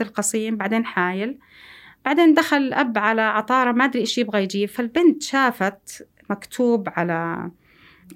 آه، 0.00 0.02
القصيم 0.02 0.56
بعدين 0.56 0.84
حايل. 0.84 1.38
بعدين 2.04 2.34
دخل 2.34 2.56
الأب 2.56 2.98
على 2.98 3.22
عطارة 3.22 3.72
ما 3.72 3.84
أدري 3.84 4.00
إيش 4.00 4.18
يبغى 4.18 4.42
يجيب 4.42 4.68
فالبنت 4.68 5.22
شافت 5.22 6.08
مكتوب 6.30 6.88
على 6.96 7.50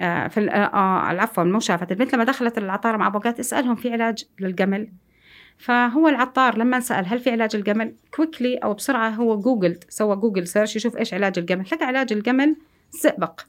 آه 0.00 0.28
في 0.28 0.50
آه 0.50 1.10
العفو 1.10 1.44
مو 1.44 1.60
شافت. 1.60 1.92
البنت 1.92 2.14
لما 2.14 2.24
دخلت 2.24 2.58
العطارة 2.58 2.96
مع 2.96 3.06
أبو 3.06 3.18
قالت 3.18 3.38
اسألهم 3.38 3.74
في 3.74 3.92
علاج 3.92 4.24
للجمل. 4.40 4.92
فهو 5.58 6.08
العطار 6.08 6.58
لما 6.58 6.80
سأل 6.80 7.06
هل 7.06 7.18
في 7.18 7.30
علاج 7.30 7.56
الجمل 7.56 7.94
quickly 8.16 8.56
أو 8.56 8.74
بسرعة 8.74 9.10
هو 9.10 9.38
جوجل 9.38 9.80
سوى 9.88 10.16
Google 10.16 10.46
search 10.46 10.76
يشوف 10.76 10.96
إيش 10.96 11.14
علاج 11.14 11.38
الجمل. 11.38 11.64
لقى 11.72 11.86
علاج 11.86 12.12
الجمل 12.12 12.56
زئبق 12.90 13.40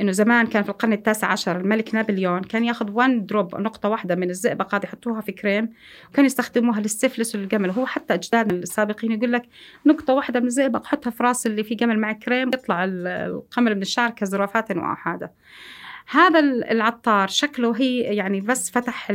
إنه 0.00 0.12
زمان 0.12 0.46
كان 0.46 0.62
في 0.62 0.68
القرن 0.68 0.92
التاسع 0.92 1.26
عشر 1.26 1.56
الملك 1.60 1.94
نابليون 1.94 2.42
كان 2.42 2.64
ياخذ 2.64 2.90
1 2.90 3.26
drop 3.26 3.56
نقطة 3.56 3.88
واحدة 3.88 4.14
من 4.14 4.30
الزئبق 4.30 4.74
هذه 4.74 4.84
يحطوها 4.84 5.20
في 5.20 5.32
كريم 5.32 5.68
وكانوا 6.10 6.26
يستخدموها 6.26 6.80
للسفلس 6.80 7.34
وللجمل 7.34 7.70
هو 7.70 7.86
حتى 7.86 8.14
اجدادنا 8.14 8.58
السابقين 8.58 9.12
يقول 9.12 9.32
لك 9.32 9.42
نقطة 9.86 10.14
واحدة 10.14 10.40
من 10.40 10.46
الزئبق 10.46 10.86
حطها 10.86 11.10
في 11.10 11.22
رأس 11.22 11.46
اللي 11.46 11.64
في 11.64 11.74
جمل 11.74 11.98
مع 11.98 12.12
كريم 12.12 12.48
يطلع 12.48 12.84
القمل 12.84 13.74
من 13.74 13.82
الشعر 13.82 14.10
كزرافات 14.10 14.70
واحاده 14.76 15.32
هذا 16.06 16.38
العطار 16.40 17.28
شكله 17.28 17.76
هي 17.76 17.98
يعني 17.98 18.40
بس 18.40 18.70
فتح 18.70 19.12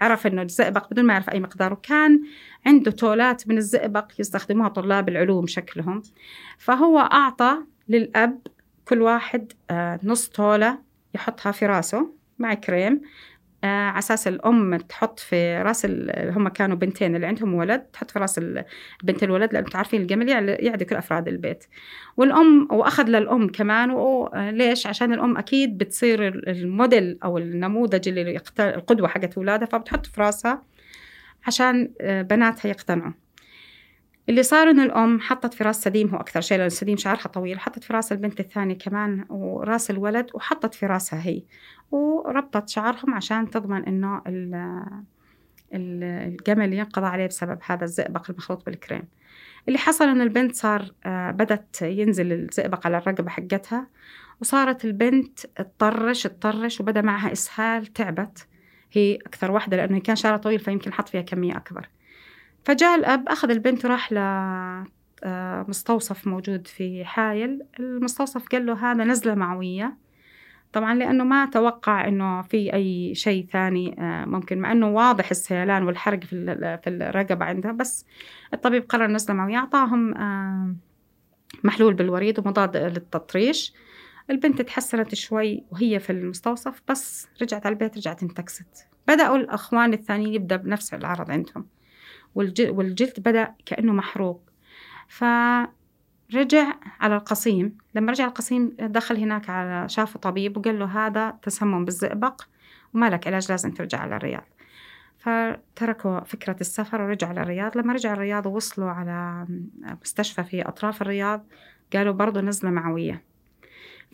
عرف 0.00 0.26
إنه 0.26 0.42
الزئبق 0.42 0.90
بدون 0.90 1.04
ما 1.04 1.12
يعرف 1.12 1.30
أي 1.30 1.40
مقدار 1.40 1.72
وكان 1.72 2.20
عنده 2.66 2.90
تولات 2.90 3.48
من 3.48 3.58
الزئبق 3.58 4.12
يستخدموها 4.18 4.68
طلاب 4.68 5.08
العلوم 5.08 5.46
شكلهم. 5.46 6.02
فهو 6.58 6.98
أعطى 6.98 7.56
للأب 7.88 8.38
كل 8.88 9.02
واحد 9.02 9.52
آه، 9.70 10.00
نص 10.02 10.28
تولة 10.28 10.78
يحطها 11.14 11.52
في 11.52 11.66
راسه 11.66 12.10
مع 12.38 12.54
كريم 12.54 13.00
آه، 13.64 13.66
على 13.66 13.98
أساس 13.98 14.28
الأم 14.28 14.76
تحط 14.76 15.20
في 15.20 15.62
راس 15.62 15.86
هم 16.18 16.48
كانوا 16.48 16.76
بنتين 16.76 17.16
اللي 17.16 17.26
عندهم 17.26 17.54
ولد 17.54 17.80
تحط 17.80 18.10
في 18.10 18.18
راس 18.18 18.38
البنت 18.38 19.22
الولد 19.22 19.52
لأنه 19.52 19.68
تعرفين 19.68 20.02
الجمل 20.02 20.28
يعدي 20.64 20.84
كل 20.84 20.96
افراد 20.96 21.28
البيت. 21.28 21.64
والأم 22.16 22.68
وأخذ 22.70 23.04
للأم 23.04 23.48
كمان 23.48 23.90
وليش 23.90 24.86
عشان 24.86 25.12
الأم 25.12 25.36
أكيد 25.36 25.78
بتصير 25.78 26.28
الموديل 26.28 27.18
أو 27.24 27.38
النموذج 27.38 28.08
اللي 28.08 28.40
القدوة 28.58 29.08
حقت 29.08 29.36
أولادها 29.36 29.66
فبتحط 29.66 30.06
في 30.06 30.20
راسها 30.20 30.62
عشان 31.46 31.90
آه، 32.00 32.22
بناتها 32.22 32.68
يقتنعوا. 32.68 33.12
اللي 34.28 34.42
صار 34.42 34.70
إنه 34.70 34.82
الأم 34.82 35.20
حطت 35.20 35.54
في 35.54 35.64
راس 35.64 35.82
سديم 35.82 36.08
هو 36.08 36.16
أكثر 36.16 36.40
شيء 36.40 36.58
لأن 36.58 36.68
سديم 36.68 36.96
شعرها 36.96 37.28
طويل 37.28 37.60
حطت 37.60 37.84
في 37.84 37.92
راس 37.92 38.12
البنت 38.12 38.40
الثانية 38.40 38.78
كمان 38.78 39.24
وراس 39.28 39.90
الولد 39.90 40.30
وحطت 40.34 40.74
في 40.74 40.86
راسها 40.86 41.26
هي 41.26 41.42
وربطت 41.90 42.68
شعرهم 42.68 43.14
عشان 43.14 43.50
تضمن 43.50 43.84
إنه 43.84 44.22
الجمل 45.74 46.72
ينقضى 46.72 47.06
عليه 47.06 47.26
بسبب 47.26 47.58
هذا 47.66 47.84
الزئبق 47.84 48.30
المخلوط 48.30 48.66
بالكريم. 48.66 49.02
اللي 49.68 49.78
حصل 49.78 50.08
ان 50.08 50.20
البنت 50.20 50.54
صار 50.54 50.92
آه، 51.06 51.30
بدت 51.30 51.82
ينزل 51.82 52.32
الزئبق 52.32 52.86
على 52.86 52.98
الرقبة 52.98 53.30
حقتها 53.30 53.86
وصارت 54.40 54.84
البنت 54.84 55.40
تطرش 55.40 56.22
تطرش 56.22 56.80
وبدأ 56.80 57.02
معها 57.02 57.32
إسهال 57.32 57.86
تعبت. 57.86 58.46
هي 58.92 59.14
أكثر 59.14 59.50
واحدة 59.50 59.76
لأنه 59.76 59.98
كان 59.98 60.16
شعرها 60.16 60.36
طويل 60.36 60.60
فيمكن 60.60 60.92
حط 60.92 61.08
فيها 61.08 61.22
كمية 61.22 61.56
أكبر. 61.56 61.88
فجاء 62.64 62.98
الأب 62.98 63.28
أخذ 63.28 63.50
البنت 63.50 63.84
وراح 63.84 64.12
لمستوصف 64.12 66.26
آه، 66.26 66.30
موجود 66.30 66.66
في 66.66 67.04
حايل. 67.04 67.62
المستوصف 67.80 68.48
قال 68.48 68.66
له 68.66 68.92
هذا 68.92 69.04
نزلة 69.04 69.34
معوية. 69.34 69.96
طبعا 70.72 70.94
لأنه 70.94 71.24
ما 71.24 71.46
توقع 71.46 72.08
أنه 72.08 72.42
في 72.42 72.74
أي 72.74 73.14
شيء 73.14 73.46
ثاني 73.46 73.96
آه، 73.98 74.24
ممكن 74.24 74.58
مع 74.58 74.72
أنه 74.72 74.88
واضح 74.88 75.30
السيلان 75.30 75.82
والحرق 75.82 76.24
في 76.24 76.44
في 76.84 76.90
الرقبة 76.90 77.44
عندها 77.44 77.72
بس 77.72 78.06
الطبيب 78.54 78.84
قرر 78.88 79.06
نزلة 79.06 79.36
معوية 79.36 79.56
أعطاهم 79.56 80.14
آه، 80.14 80.74
محلول 81.64 81.94
بالوريد 81.94 82.38
ومضاد 82.38 82.76
للتطريش. 82.76 83.74
البنت 84.30 84.62
تحسنت 84.62 85.14
شوي 85.14 85.64
وهي 85.70 86.00
في 86.00 86.10
المستوصف 86.10 86.82
بس 86.88 87.28
رجعت 87.42 87.66
على 87.66 87.72
البيت 87.72 87.96
رجعت 87.96 88.22
انتكست. 88.22 88.88
بدأوا 89.08 89.36
الأخوان 89.36 89.92
الثانيين 89.92 90.34
يبدأ 90.34 90.56
بنفس 90.56 90.94
العرض 90.94 91.30
عندهم. 91.30 91.66
والجلد 92.34 93.20
بدأ 93.20 93.54
كأنه 93.66 93.92
محروق. 93.92 94.42
فرجع 95.08 96.74
على 97.00 97.16
القصيم. 97.16 97.78
لما 97.94 98.12
رجع 98.12 98.24
القصيم 98.24 98.76
دخل 98.80 99.16
هناك 99.16 99.50
على 99.50 99.88
شافه 99.88 100.20
طبيب 100.20 100.56
وقال 100.56 100.78
له 100.78 101.06
هذا 101.06 101.38
تسمم 101.42 101.84
بالزئبق 101.84 102.42
وما 102.94 103.10
لك 103.10 103.26
علاج 103.26 103.50
لازم 103.50 103.70
ترجع 103.70 103.98
على 103.98 104.16
الرياض. 104.16 104.44
فتركوا 105.18 106.20
فكرة 106.20 106.56
السفر 106.60 107.02
ورجعوا 107.02 107.32
على 107.32 107.42
الرياض. 107.42 107.78
لما 107.78 107.92
رجعوا 107.92 108.14
الرياض 108.14 108.46
ووصلوا 108.46 108.90
على 108.90 109.46
مستشفى 110.02 110.44
في 110.44 110.62
أطراف 110.62 111.02
الرياض 111.02 111.46
قالوا 111.92 112.12
برضو 112.12 112.40
نزلة 112.40 112.70
معوية. 112.70 113.33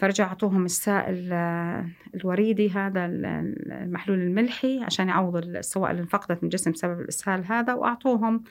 فرجعوا 0.01 0.29
أعطوهم 0.29 0.65
السائل 0.65 1.33
الوريدي 2.15 2.71
هذا 2.71 3.07
المحلول 3.07 4.19
الملحي 4.19 4.83
عشان 4.83 5.09
يعوض 5.09 5.37
السوائل 5.37 5.91
اللي 5.91 6.03
انفقدت 6.03 6.43
من 6.43 6.45
الجسم 6.45 6.71
بسبب 6.71 7.01
الإسهال 7.01 7.45
هذا 7.45 7.75
وأعطوهم 7.75 8.43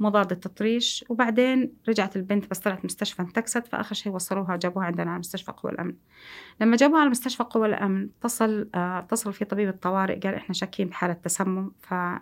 مضاد 0.00 0.32
التطريش. 0.32 1.04
وبعدين 1.08 1.72
رجعت 1.88 2.16
البنت 2.16 2.50
بس 2.50 2.58
طلعت 2.58 2.84
مستشفى 2.84 3.22
انتكست 3.22 3.66
فآخر 3.66 3.94
شيء 3.94 4.12
وصلوها 4.12 4.56
جابوها 4.56 4.84
عندنا 4.86 5.10
على 5.10 5.18
مستشفى 5.18 5.52
قوى 5.52 5.72
الأمن. 5.72 5.94
لما 6.60 6.76
جابوها 6.76 7.00
على 7.00 7.10
مستشفى 7.10 7.42
قوى 7.42 7.66
الأمن 7.66 8.08
اتصل 8.20 8.68
اتصل 8.74 9.32
في 9.32 9.44
طبيب 9.44 9.68
الطوارئ 9.68 10.18
قال 10.18 10.34
إحنا 10.34 10.54
شاكين 10.54 10.88
بحالة 10.88 11.12
تسمم 11.12 11.70
فيا 11.80 12.20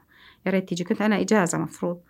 ريت 0.49 0.69
تيجي. 0.69 0.85
كنت 0.85 1.03
أنا 1.03 1.21
إجازة 1.21 1.59
مفروض. 1.59 2.01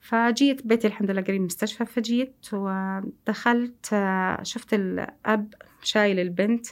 فجيت 0.00 0.66
بيتي 0.66 0.86
الحمد 0.86 1.10
لله 1.10 1.22
قريب 1.22 1.34
من 1.34 1.40
المستشفى 1.40 1.84
فجيت 1.84 2.48
ودخلت 2.52 3.96
شفت 4.42 4.74
الأب 4.74 5.54
شايل 5.82 6.20
البنت 6.20 6.66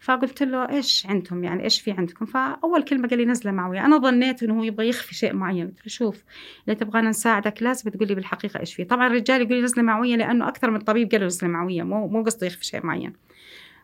فقلت 0.00 0.42
له 0.42 0.68
إيش 0.68 1.06
عندهم؟ 1.06 1.44
يعني 1.44 1.64
إيش 1.64 1.80
في 1.80 1.90
عندكم؟ 1.90 2.26
فأول 2.26 2.82
كلمة 2.82 3.08
قال 3.08 3.18
لي 3.18 3.24
نزله 3.24 3.52
معويه 3.52 3.84
أنا 3.84 3.98
ظنيت 3.98 4.42
إنه 4.42 4.58
هو 4.58 4.64
يبغى 4.64 4.88
يخفي 4.88 5.14
شيء 5.14 5.32
معين. 5.32 5.66
قلت 5.66 5.78
له 5.78 5.86
شوف 5.86 6.24
إذا 6.68 6.74
تبغانا 6.74 7.08
نساعدك 7.08 7.62
لازم 7.62 7.90
تقول 7.90 8.08
لي 8.08 8.14
بالحقيقة 8.14 8.60
إيش 8.60 8.74
في. 8.74 8.84
طبعا 8.84 9.06
الرجال 9.06 9.40
يقول 9.40 9.54
لي 9.54 9.62
نزله 9.62 9.82
معوية 9.82 10.16
لأنه 10.16 10.48
أكثر 10.48 10.70
من 10.70 10.78
طبيب 10.78 11.10
قال 11.10 11.20
له 11.20 11.26
نزله 11.26 11.48
معوية 11.48 11.82
مو 11.82 12.08
مو 12.08 12.22
قصده 12.22 12.46
يخفي 12.46 12.64
شيء 12.64 12.86
معين. 12.86 13.12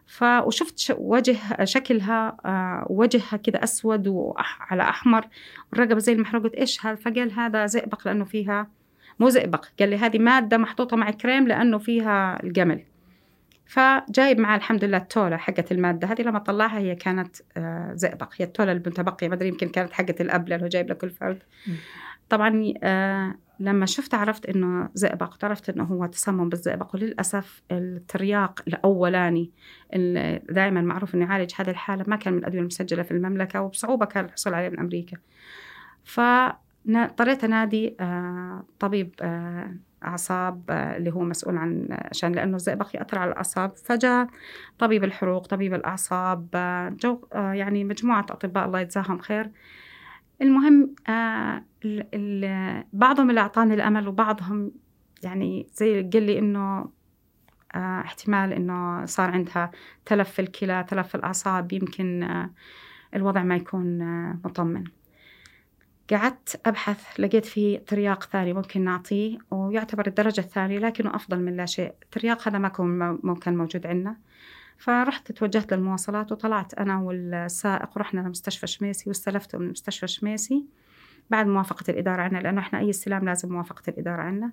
ف 0.06 0.22
وشفت 0.22 0.96
وجه 0.98 1.64
شكلها 1.64 2.36
آه، 2.44 2.86
وجهها 2.90 3.36
كذا 3.36 3.64
أسود 3.64 4.08
وعلى 4.08 4.82
أحمر. 4.82 5.28
والرقبه 5.72 5.98
زي 5.98 6.12
المحروقة 6.12 6.44
قلت 6.44 6.54
إيش 6.54 6.86
هذا؟ 6.86 6.94
فقال 6.94 7.32
هذا 7.32 7.66
زئبق 7.66 8.08
لأنه 8.08 8.24
فيها 8.24 8.68
مو 9.18 9.28
زئبق 9.28 9.66
قال 9.80 9.88
لي 9.88 9.96
هذه 9.96 10.18
مادة 10.18 10.58
محطوطة 10.58 10.96
مع 10.96 11.10
كريم 11.10 11.48
لأنه 11.48 11.78
فيها 11.78 12.42
الجمل. 12.42 12.84
فجايب 13.66 14.38
معاه 14.38 14.56
الحمد 14.56 14.84
لله 14.84 14.96
التولة 14.96 15.36
حقت 15.36 15.72
المادة 15.72 16.08
هذه 16.08 16.22
لما 16.22 16.38
طلعها 16.38 16.78
هي 16.78 16.94
كانت 16.94 17.36
آه، 17.56 17.92
زئبق. 17.94 18.32
هي 18.36 18.44
التولة 18.44 18.72
المتبقية 18.72 19.28
ما 19.28 19.34
أدري 19.34 19.48
يمكن 19.48 19.68
كانت 19.68 19.92
حقت 19.92 20.20
الأب 20.20 20.48
لأنه 20.48 20.68
جايب 20.68 20.90
لكل 20.90 21.10
فرد 21.10 21.42
طبعا 22.28 22.74
آه، 22.82 23.34
لما 23.60 23.86
شفت 23.86 24.14
عرفت 24.14 24.46
إنه 24.46 24.88
زئبق 24.94 25.44
عرفت 25.44 25.68
إنه 25.70 25.84
هو 25.84 26.06
تسمم 26.06 26.48
بالزئبق. 26.48 26.94
وللأسف 26.94 27.62
الترياق 27.70 28.60
الأولاني 28.68 29.50
دائما 30.50 30.80
معروف 30.80 31.14
إنه 31.14 31.24
يعالج 31.24 31.52
هذه 31.56 31.70
الحالة 31.70 32.04
ما 32.08 32.16
كان 32.16 32.32
من 32.32 32.38
الأدوية 32.38 32.60
المسجلة 32.60 33.02
في 33.02 33.10
المملكة 33.10 33.62
وبصعوبة 33.62 34.06
كان 34.06 34.24
الحصول 34.24 34.54
عليه 34.54 34.68
من 34.68 34.78
أمريكا. 34.78 35.16
فاضطريت 36.04 37.44
انادي 37.44 37.96
آه، 38.00 38.64
طبيب 38.80 39.14
أعصاب 40.04 40.62
آه، 40.70 40.96
اللي 40.96 41.12
هو 41.12 41.24
مسؤول 41.24 41.56
عن 41.56 41.86
عشان 41.90 42.32
لأنه 42.32 42.56
الزئبق 42.56 42.96
يأثر 42.96 43.18
على 43.18 43.30
الأعصاب. 43.30 43.76
فجاء 43.76 44.28
طبيب 44.78 45.04
الحروق 45.04 45.46
طبيب 45.46 45.74
الأعصاب 45.74 46.48
آه، 46.54 46.88
جو 46.88 47.26
آه، 47.32 47.52
يعني 47.52 47.84
مجموعة 47.84 48.26
أطباء 48.30 48.66
الله 48.66 48.80
يجزاهم 48.80 49.18
خير. 49.18 49.50
المهم 50.42 50.94
بعضهم 52.92 53.31
اللي 53.31 53.40
أعطاني 53.40 53.75
الأمل 53.75 54.09
وبعضهم 54.09 54.73
يعني 55.23 55.66
زي 55.75 56.03
قال 56.03 56.23
لي 56.23 56.38
إنه 56.38 56.90
احتمال 57.75 58.53
إنه 58.53 59.07
صار 59.07 59.31
عندها 59.31 59.70
تلف 60.07 60.31
في 60.31 60.42
الكلى 60.42 60.85
تلف 60.88 61.09
في 61.09 61.14
الأعصاب 61.14 61.73
يمكن 61.73 62.29
الوضع 63.14 63.42
ما 63.42 63.57
يكون 63.57 63.99
مطمن. 64.33 64.85
قعدت 66.11 66.61
أبحث 66.66 67.20
لقيت 67.20 67.44
في 67.44 67.77
ترياق 67.77 68.23
ثاني 68.25 68.53
ممكن 68.53 68.85
نعطيه 68.85 69.38
ويعتبر 69.51 70.07
الدرجة 70.07 70.40
الثانية 70.40 70.79
لكنه 70.79 71.16
أفضل 71.16 71.40
من 71.40 71.57
لا 71.57 71.66
شيء. 71.66 71.94
الترياق 72.03 72.49
هذا 72.49 72.59
ما 72.59 73.35
كان 73.42 73.57
موجود 73.57 73.87
عندنا. 73.87 74.16
فرحت 74.79 75.33
توجهت 75.33 75.75
للمواصلات 75.75 76.33
وطلعت 76.33 76.75
أنا 76.75 76.99
والسائق 76.99 77.97
ورحنا 77.97 78.20
لمستشفى 78.20 78.66
شميسي 78.66 79.11
واستلفته 79.11 79.59
من 79.59 79.70
مستشفى 79.70 80.07
شميسي. 80.07 80.64
بعد 81.30 81.46
موافقة 81.46 81.90
الإدارة 81.90 82.22
عنا 82.22 82.38
لأنه 82.38 82.60
إحنا 82.60 82.78
أي 82.78 82.90
استلام 82.90 83.24
لازم 83.24 83.52
موافقة 83.52 83.82
الإدارة 83.88 84.22
عنا. 84.22 84.52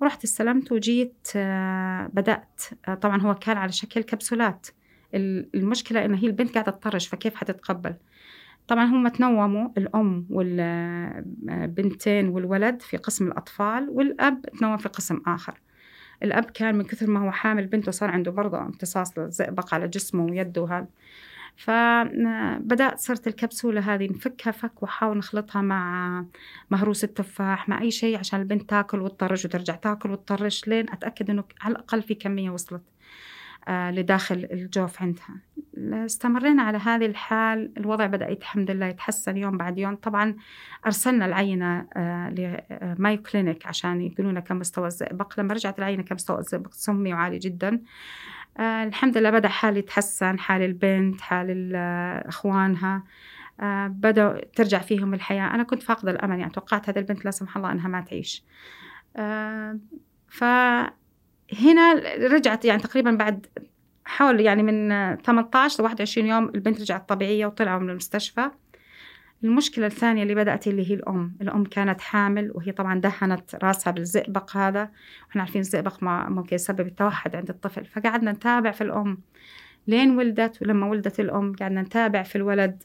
ورحت 0.00 0.24
استلمت 0.24 0.72
وجيت 0.72 1.28
آه، 1.36 2.10
بدأت 2.12 2.62
آه، 2.88 2.94
طبعا 2.94 3.22
هو 3.22 3.34
كان 3.34 3.56
على 3.56 3.72
شكل 3.72 4.02
كبسولات. 4.02 4.66
المشكلة 5.14 6.04
إنه 6.04 6.18
هي 6.18 6.26
البنت 6.26 6.54
قاعدة 6.54 6.72
تطرش 6.72 7.08
فكيف 7.08 7.34
حتتقبل؟ 7.34 7.94
طبعا 8.68 8.84
هم 8.84 9.08
تنوموا 9.08 9.68
الأم 9.78 10.26
والبنتين 10.30 12.28
والولد 12.28 12.82
في 12.82 12.96
قسم 12.96 13.26
الأطفال 13.26 13.88
والأب 13.90 14.42
تنوم 14.42 14.76
في 14.76 14.88
قسم 14.88 15.20
آخر. 15.26 15.60
الأب 16.22 16.44
كان 16.44 16.74
من 16.74 16.84
كثر 16.84 17.10
ما 17.10 17.20
هو 17.20 17.30
حامل 17.30 17.66
بنته 17.66 17.90
صار 17.90 18.10
عنده 18.10 18.30
برضه 18.30 18.58
امتصاص 18.58 19.18
للزئبق 19.18 19.74
على 19.74 19.88
جسمه 19.88 20.24
ويده 20.24 20.62
وهذا. 20.62 20.86
فبدأت 21.56 22.98
صرت 22.98 23.26
الكبسولة 23.26 23.94
هذه 23.94 24.10
نفكها 24.10 24.50
فك 24.50 24.82
وأحاول 24.82 25.18
نخلطها 25.18 25.62
مع 25.62 26.24
مهروس 26.70 27.04
التفاح 27.04 27.68
مع 27.68 27.80
أي 27.80 27.90
شيء 27.90 28.18
عشان 28.18 28.40
البنت 28.40 28.70
تاكل 28.70 29.00
وتطرش 29.00 29.44
وترجع 29.44 29.74
تاكل 29.74 30.10
وتطرش 30.10 30.68
لين 30.68 30.90
أتأكد 30.90 31.30
إنه 31.30 31.44
على 31.60 31.72
الأقل 31.72 32.02
في 32.02 32.14
كمية 32.14 32.50
وصلت 32.50 32.82
آه، 33.68 33.90
لداخل 33.90 34.48
الجوف 34.52 35.02
عندها. 35.02 35.40
استمرينا 35.78 36.62
على 36.62 36.78
هذه 36.78 37.06
الحال 37.06 37.72
الوضع 37.76 38.06
بدأ 38.06 38.28
الحمد 38.28 38.70
لله 38.70 38.86
يتحسن 38.86 39.36
يوم 39.36 39.56
بعد 39.56 39.78
يوم. 39.78 39.96
طبعا 39.96 40.36
أرسلنا 40.86 41.26
العينة 41.26 41.86
آه، 41.96 42.30
لمايو 42.30 43.22
كلينيك 43.22 43.66
عشان 43.66 44.00
يقولوا 44.00 44.30
لنا 44.30 44.40
كم 44.40 44.58
مستوى 44.58 44.86
الزئبق. 44.86 45.40
لما 45.40 45.54
رجعت 45.54 45.78
العينة 45.78 46.02
كم 46.02 46.14
مستوى 46.14 46.38
الزئبق؟ 46.38 46.72
سمي 46.72 47.12
عالي 47.12 47.38
جدا. 47.38 47.80
آه 48.58 48.84
الحمد 48.84 49.18
لله 49.18 49.30
بدأ 49.30 49.48
حالي 49.48 49.78
يتحسن 49.78 50.38
حال 50.38 50.62
البنت 50.62 51.20
حال 51.20 51.72
إخوانها. 52.26 53.04
آه 53.60 53.86
بدأوا 53.86 54.40
ترجع 54.56 54.78
فيهم 54.78 55.14
الحياة. 55.14 55.54
أنا 55.54 55.62
كنت 55.62 55.82
فاقدة 55.82 56.10
الأمل 56.10 56.38
يعني 56.38 56.52
توقعت 56.52 56.88
هذه 56.88 56.98
البنت 56.98 57.24
لا 57.24 57.30
سمح 57.30 57.56
الله 57.56 57.72
أنها 57.72 57.88
ما 57.88 58.00
تعيش. 58.00 58.44
آه 59.16 59.78
فهنا 60.28 60.92
رجعت 62.18 62.64
يعني 62.64 62.82
تقريبا 62.82 63.10
بعد 63.10 63.46
حول 64.04 64.40
يعني 64.40 64.62
من 64.62 64.88
18 65.22 65.82
ل 65.82 65.84
21 65.84 66.26
يوم 66.26 66.44
البنت 66.54 66.80
رجعت 66.80 67.08
طبيعية 67.08 67.46
وطلعوا 67.46 67.80
من 67.80 67.90
المستشفى. 67.90 68.50
المشكلة 69.44 69.86
الثانية 69.86 70.22
اللي 70.22 70.34
بدأت 70.34 70.66
اللي 70.66 70.90
هي 70.90 70.94
الأم. 70.94 71.36
الأم 71.40 71.64
كانت 71.64 72.00
حامل 72.00 72.50
وهي 72.54 72.72
طبعا 72.72 73.00
دهنت 73.00 73.54
راسها 73.54 73.90
بالزئبق 73.90 74.56
هذا. 74.56 74.90
وإحنا 75.26 75.42
عارفين 75.42 75.60
الزئبق 75.60 76.02
ما 76.02 76.28
ممكن 76.28 76.54
يسبب 76.54 76.86
التوحد 76.86 77.36
عند 77.36 77.50
الطفل. 77.50 77.84
فقعدنا 77.84 78.32
نتابع 78.32 78.70
في 78.70 78.80
الأم. 78.80 79.18
لين 79.86 80.16
ولدت 80.16 80.62
ولما 80.62 80.86
ولدت 80.86 81.20
الأم 81.20 81.52
قعدنا 81.52 81.82
نتابع 81.82 82.22
في 82.22 82.36
الولد. 82.36 82.82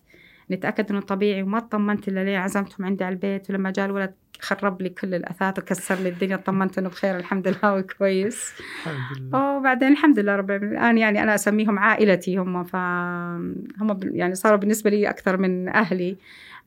نتأكد 0.51 0.91
إنه 0.91 1.01
طبيعي 1.01 1.43
وما 1.43 1.57
اطمنت 1.57 2.07
إلا 2.07 2.23
ليه 2.23 2.37
عزمتهم 2.37 2.85
عندي 2.85 3.03
على 3.03 3.13
البيت. 3.13 3.49
ولما 3.49 3.71
جاء 3.71 3.85
الولد 3.85 4.13
خرب 4.41 4.81
لي 4.81 4.89
كل 4.89 5.13
الأثاث 5.13 5.59
وكسر 5.59 5.95
لي 5.95 6.09
الدنيا. 6.09 6.35
طمنت 6.35 6.77
إنه 6.77 6.89
بخير 6.89 7.17
الحمد 7.17 7.47
لله 7.47 7.75
وكويس 7.75 8.53
الحمد 8.87 9.17
لله. 9.17 9.57
وبعدين 9.57 9.91
الحمد 9.91 10.19
لله 10.19 10.35
رب 10.35 10.51
العالمين. 10.51 10.77
الآن 10.77 10.97
يعني 10.97 11.23
أنا 11.23 11.35
أسميهم 11.35 11.79
عائلتي 11.79 12.37
هم. 12.37 12.63
فهم 12.63 13.55
يعني 14.01 14.35
صاروا 14.35 14.57
بالنسبة 14.57 14.89
لي 14.89 15.09
أكثر 15.09 15.37
من 15.37 15.69
أهلي. 15.69 16.17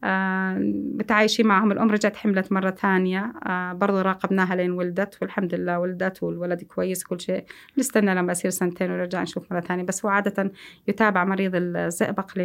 آه، 0.05 0.59
متعايشين 0.99 1.47
معهم. 1.47 1.73
الأم 1.73 1.91
رجعت 1.91 2.17
حملت 2.17 2.53
مرة 2.53 2.71
ثانية. 2.71 3.33
آه، 3.47 3.73
برضو 3.73 4.01
راقبناها 4.01 4.57
لين 4.57 4.71
ولدت 4.71 5.19
والحمد 5.23 5.55
لله 5.55 5.79
ولدت 5.79 6.23
والولد 6.23 6.62
كويس 6.62 7.05
كل 7.05 7.21
شيء. 7.21 7.45
نستنى 7.79 8.15
لما 8.15 8.33
يصير 8.33 8.51
سنتين 8.51 8.91
ونرجع 8.91 9.23
نشوف 9.23 9.53
مرة 9.53 9.61
ثانية. 9.61 9.83
بس 9.85 10.05
هو 10.05 10.11
عادة 10.11 10.53
يتابع 10.88 11.25
مريض 11.25 11.53
الزئبق 11.55 12.38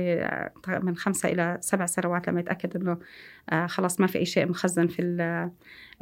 من 0.67 0.95
خمسة 0.95 1.29
إلى 1.29 1.57
سبع 1.61 1.85
سنوات 1.85 2.27
لما 2.27 2.39
يتأكد 2.39 2.75
إنه 2.75 2.97
آه، 3.49 3.67
خلاص 3.67 3.99
ما 3.99 4.07
في 4.07 4.17
أي 4.17 4.25
شيء 4.25 4.49
مخزن 4.49 4.87
في 4.87 5.01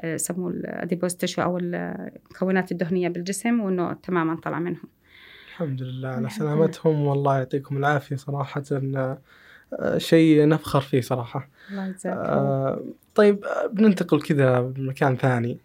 يسموه 0.04 0.50
الاديبوز 0.52 1.15
تشو 1.15 1.41
أو 1.41 1.58
المكونات 1.58 2.72
الدهنية 2.72 3.10
بالجسم 3.10 3.60
وإنه 3.60 3.94
تماما 3.94 4.36
طلع 4.36 4.60
منهم. 4.60 4.88
الحمد 5.50 5.82
لله 5.82 6.10
على 6.10 6.30
سلامتهم. 6.30 7.02
والله 7.02 7.38
يعطيكم 7.38 7.78
العافية 7.78 8.15
صراحة. 8.15 8.63
شيء 9.97 10.47
نفخر 10.47 10.82
فيه 10.82 11.01
صراحة. 11.01 11.49
الله 11.71 11.88
يجزاك 11.88 12.13
آه 12.17 12.84
طيب 13.15 13.45
بننتقل 13.71 14.21
كذا 14.21 14.62
بمكان 14.62 15.15
ثاني. 15.17 15.58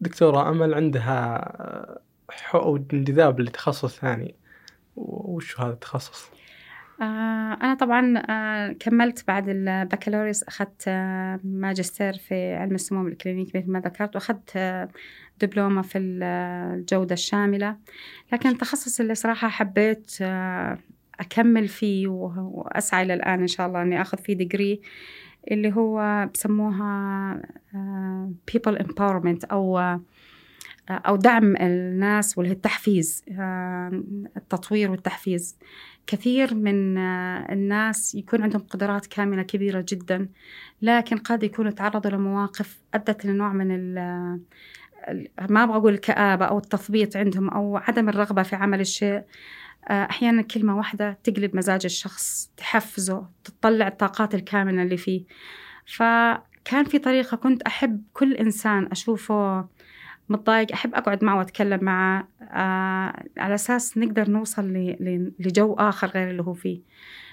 دكتورة 0.00 0.48
أمل 0.48 0.74
عندها 0.74 1.36
آه، 1.36 2.00
حب 2.30 2.86
انجذاب 2.92 3.40
لتخصص 3.40 3.98
ثاني. 4.00 4.34
وش 4.96 5.60
هذا 5.60 5.72
التخصص؟ 5.72 6.30
آه 7.00 7.58
أنا 7.62 7.74
طبعا 7.74 8.22
آه 8.30 8.72
كملت 8.72 9.26
بعد 9.28 9.48
البكالوريوس 9.48 10.42
أخذت 10.42 10.84
آه 10.88 11.40
ماجستير 11.44 12.12
في 12.12 12.54
علم 12.54 12.74
السموم 12.74 13.06
الكلينيكي 13.08 13.58
مثل 13.58 13.70
ما 13.70 13.80
ذكرت 13.80 14.14
وأخذت 14.14 14.50
آه 14.56 14.88
دبلومة 15.40 15.82
في 15.82 15.98
الجودة 15.98 17.12
الشاملة. 17.12 17.76
لكن 18.32 18.48
التخصص 18.48 19.00
اللي 19.00 19.14
صراحة 19.14 19.48
حبيت 19.48 20.16
آه 20.22 20.78
أكمل 21.20 21.68
فيه 21.68 22.08
وأسعى 22.08 23.02
إلى 23.02 23.14
الآن 23.14 23.40
إن 23.40 23.46
شاء 23.46 23.66
الله 23.66 23.82
إني 23.82 24.00
أخذ 24.00 24.18
فيه 24.18 24.34
ديجري 24.34 24.80
اللي 25.50 25.72
هو 25.72 26.28
بسموها 26.34 27.42
آه، 27.74 28.32
people 28.50 28.74
empowerment 28.74 29.38
أو 29.52 29.78
آه، 29.78 30.00
أو 30.90 31.16
دعم 31.16 31.56
الناس 31.56 32.38
والتحفيز 32.38 33.24
آه، 33.38 34.02
التطوير 34.36 34.90
والتحفيز. 34.90 35.58
كثير 36.06 36.54
من 36.54 36.98
الناس 36.98 38.14
يكون 38.14 38.42
عندهم 38.42 38.62
قدرات 38.62 39.06
كامنة 39.06 39.42
كبيرة 39.42 39.84
جدا 39.88 40.28
لكن 40.82 41.16
قد 41.16 41.42
يكونوا 41.42 41.70
تعرضوا 41.70 42.10
لمواقف 42.10 42.80
أدت 42.94 43.24
لنوع 43.24 43.52
من 43.52 43.94
ما 45.50 45.64
أبغى 45.64 45.76
أقول 45.76 45.94
الكآبة 45.94 46.44
أو 46.44 46.58
التثبيط 46.58 47.16
عندهم 47.16 47.48
أو 47.48 47.76
عدم 47.76 48.08
الرغبة 48.08 48.42
في 48.42 48.56
عمل 48.56 48.80
الشيء. 48.80 49.14
آه، 49.16 49.24
أحيانا 49.90 50.42
كلمة 50.42 50.76
واحدة 50.76 51.18
تقلب 51.24 51.56
مزاج 51.56 51.80
الشخص 51.84 52.52
تحفزه 52.56 53.26
تطلع 53.44 53.88
الطاقات 53.88 54.34
الكامنة 54.34 54.82
اللي 54.82 54.96
فيه. 54.96 55.24
فكان 55.86 56.84
في 56.84 56.98
طريقة 56.98 57.36
كنت 57.36 57.62
أحب 57.62 58.02
كل 58.12 58.34
إنسان 58.34 58.86
أشوفه 58.92 59.68
متضايق 60.28 60.72
أحب 60.72 60.94
أقعد 60.94 61.24
معه 61.24 61.38
وأتكلم 61.38 61.84
معه 61.84 62.28
آه 62.42 63.24
على 63.38 63.54
أساس 63.54 63.98
نقدر 63.98 64.30
نوصل 64.30 64.72
لجو 65.38 65.74
آخر 65.74 66.06
غير 66.06 66.30
اللي 66.30 66.42
هو 66.42 66.54
فيه. 66.54 66.80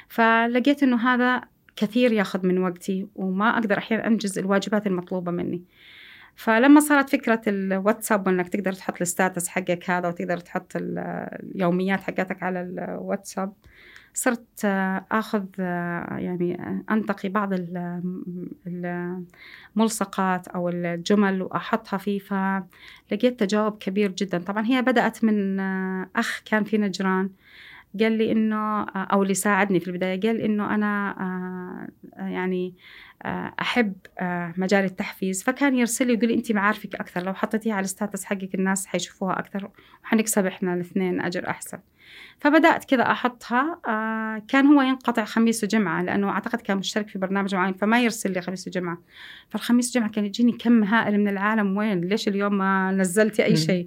فلقيت 0.08 0.84
إنه 0.84 1.14
هذا 1.14 1.42
كثير 1.76 2.12
ياخذ 2.12 2.46
من 2.48 2.58
وقتي 2.58 3.08
وما 3.16 3.58
أقدر 3.58 3.78
أحيانا 3.78 4.08
أنجز 4.08 4.40
الواجبات 4.40 4.88
المطلوبة 4.88 5.32
مني. 5.32 5.64
فلما 6.36 6.80
صارت 6.80 7.10
فكرة 7.10 7.42
الواتساب 7.48 8.28
وإنك 8.28 8.50
تقدر 8.50 8.74
تحط 8.74 9.02
الستاتس 9.02 9.48
حقك 9.48 9.90
هذا 9.90 10.08
وتقدر 10.08 10.38
تحط 10.38 10.72
اليوميات 10.76 12.02
حقتك 12.02 12.44
على 12.44 12.62
الواتساب 12.62 13.54
صرت 14.14 14.66
آخذ 15.12 15.46
يعني 16.18 16.82
أنتقي 16.92 17.30
بعض 17.30 17.50
الملصقات 19.76 20.48
أو 20.48 20.70
الجمل 20.70 21.42
وأحطها 21.42 21.98
فيه 21.98 22.20
فلقيت 22.20 23.40
تجاوب 23.40 23.78
كبير 23.78 24.12
جدا. 24.12 24.38
طبعا 24.38 24.66
هي 24.66 24.82
بدأت 24.82 25.24
من 25.24 25.60
أخ 26.16 26.42
كان 26.46 26.64
في 26.64 26.78
نجران 26.78 27.30
قال 28.00 28.12
لي 28.12 28.32
إنه 28.32 28.84
أو 28.84 29.24
اللي 29.24 29.34
ساعدني 29.34 29.80
في 29.80 29.88
البداية 29.88 30.20
قال 30.22 30.42
إنه 30.42 30.76
أنا 30.76 31.16
يعني 32.18 32.74
آه، 32.74 33.15
أحب 33.62 33.94
آه، 34.20 34.54
مجال 34.58 34.86
التحفيز. 34.86 35.44
فكان 35.44 35.76
يرسل 35.76 36.08
لي 36.08 36.14
يقول 36.14 36.28
لي 36.28 36.34
انت 36.34 36.52
معارفك 36.52 36.96
أكثر. 36.96 37.24
لو 37.24 37.34
حطيتيها 37.34 37.74
على 37.74 37.84
الستاتس 37.84 38.26
حقك 38.26 38.56
الناس 38.56 38.86
حيشوفوها 38.86 39.40
أكثر 39.40 39.70
وحنكسب 40.04 40.46
إحنا 40.46 40.74
الاثنين 40.74 41.22
أجر 41.22 41.50
أحسن. 41.50 41.78
فبدأت 42.40 42.86
كذا 42.86 43.12
أحطها 43.12 43.80
آه، 43.88 44.44
كان 44.48 44.66
هو 44.66 44.82
ينقطع 44.82 45.26
خميس 45.26 45.64
وجمعة 45.64 46.04
لأنه 46.04 46.30
أعتقد 46.30 46.62
كان 46.62 46.78
مشترك 46.78 47.08
في 47.08 47.20
برنامج 47.20 47.56
معين 47.56 47.74
فما 47.74 48.04
يرسل 48.04 48.32
لي 48.32 48.42
خميس 48.42 48.68
وجمعة. 48.68 48.98
فالخميس 49.50 49.90
وجمعة 49.96 50.10
كان 50.10 50.26
يجيني 50.26 50.52
كم 50.52 50.84
هائل 50.84 51.20
من 51.20 51.28
العالم 51.28 51.78
وين؟ 51.78 52.02
ليش 52.02 52.28
اليوم 52.28 52.58
ما 52.58 52.92
نزلتي 52.92 53.46
أي 53.46 53.56
شيء؟ 53.56 53.86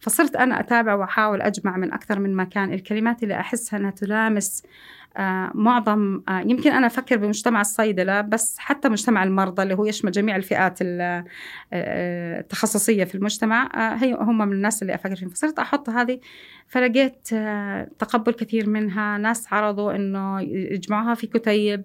فصرت 0.00 0.36
أنا 0.36 0.60
أتابع 0.60 0.94
وأحاول 0.94 1.42
أجمع 1.42 1.76
من 1.76 1.92
أكثر 1.92 2.18
من 2.18 2.36
مكان. 2.36 2.72
الكلمات 2.72 3.22
اللي 3.22 3.40
أحسها 3.40 3.78
إنها 3.78 3.90
تلامس 3.90 4.62
آه، 4.62 4.68
معظم 5.54 6.22
آه، 6.28 6.40
يمكن 6.40 6.72
أنا 6.72 6.86
أفكر 6.86 7.16
بمجتمع 7.16 7.60
الصيدلة 7.60 8.20
بس 8.20 8.58
حتى 8.58 8.88
مجتمع 8.88 9.24
المرضى 9.24 9.62
اللي 9.62 9.74
هو 9.74 9.84
يشمل 9.84 10.12
جميع 10.12 10.36
الفئات 10.36 10.78
آه، 10.82 11.24
التخصصية 11.72 13.04
في 13.04 13.14
المجتمع 13.14 13.68
هي 13.94 14.14
هم 14.14 14.38
من 14.38 14.52
الناس 14.52 14.82
اللي 14.82 14.94
أفكر 14.94 15.16
فيهم. 15.16 15.28
فصرت 15.28 15.58
أحط 15.58 15.88
هذه 15.88 16.20
فلقيت 16.66 17.28
تقبل 17.98 18.32
كثير 18.32 18.68
منها. 18.68 19.18
ناس 19.18 19.52
عرضوا 19.52 19.96
إنه 19.96 20.40
يجمعوها 20.40 21.14
في 21.14 21.26
كتيب 21.26 21.84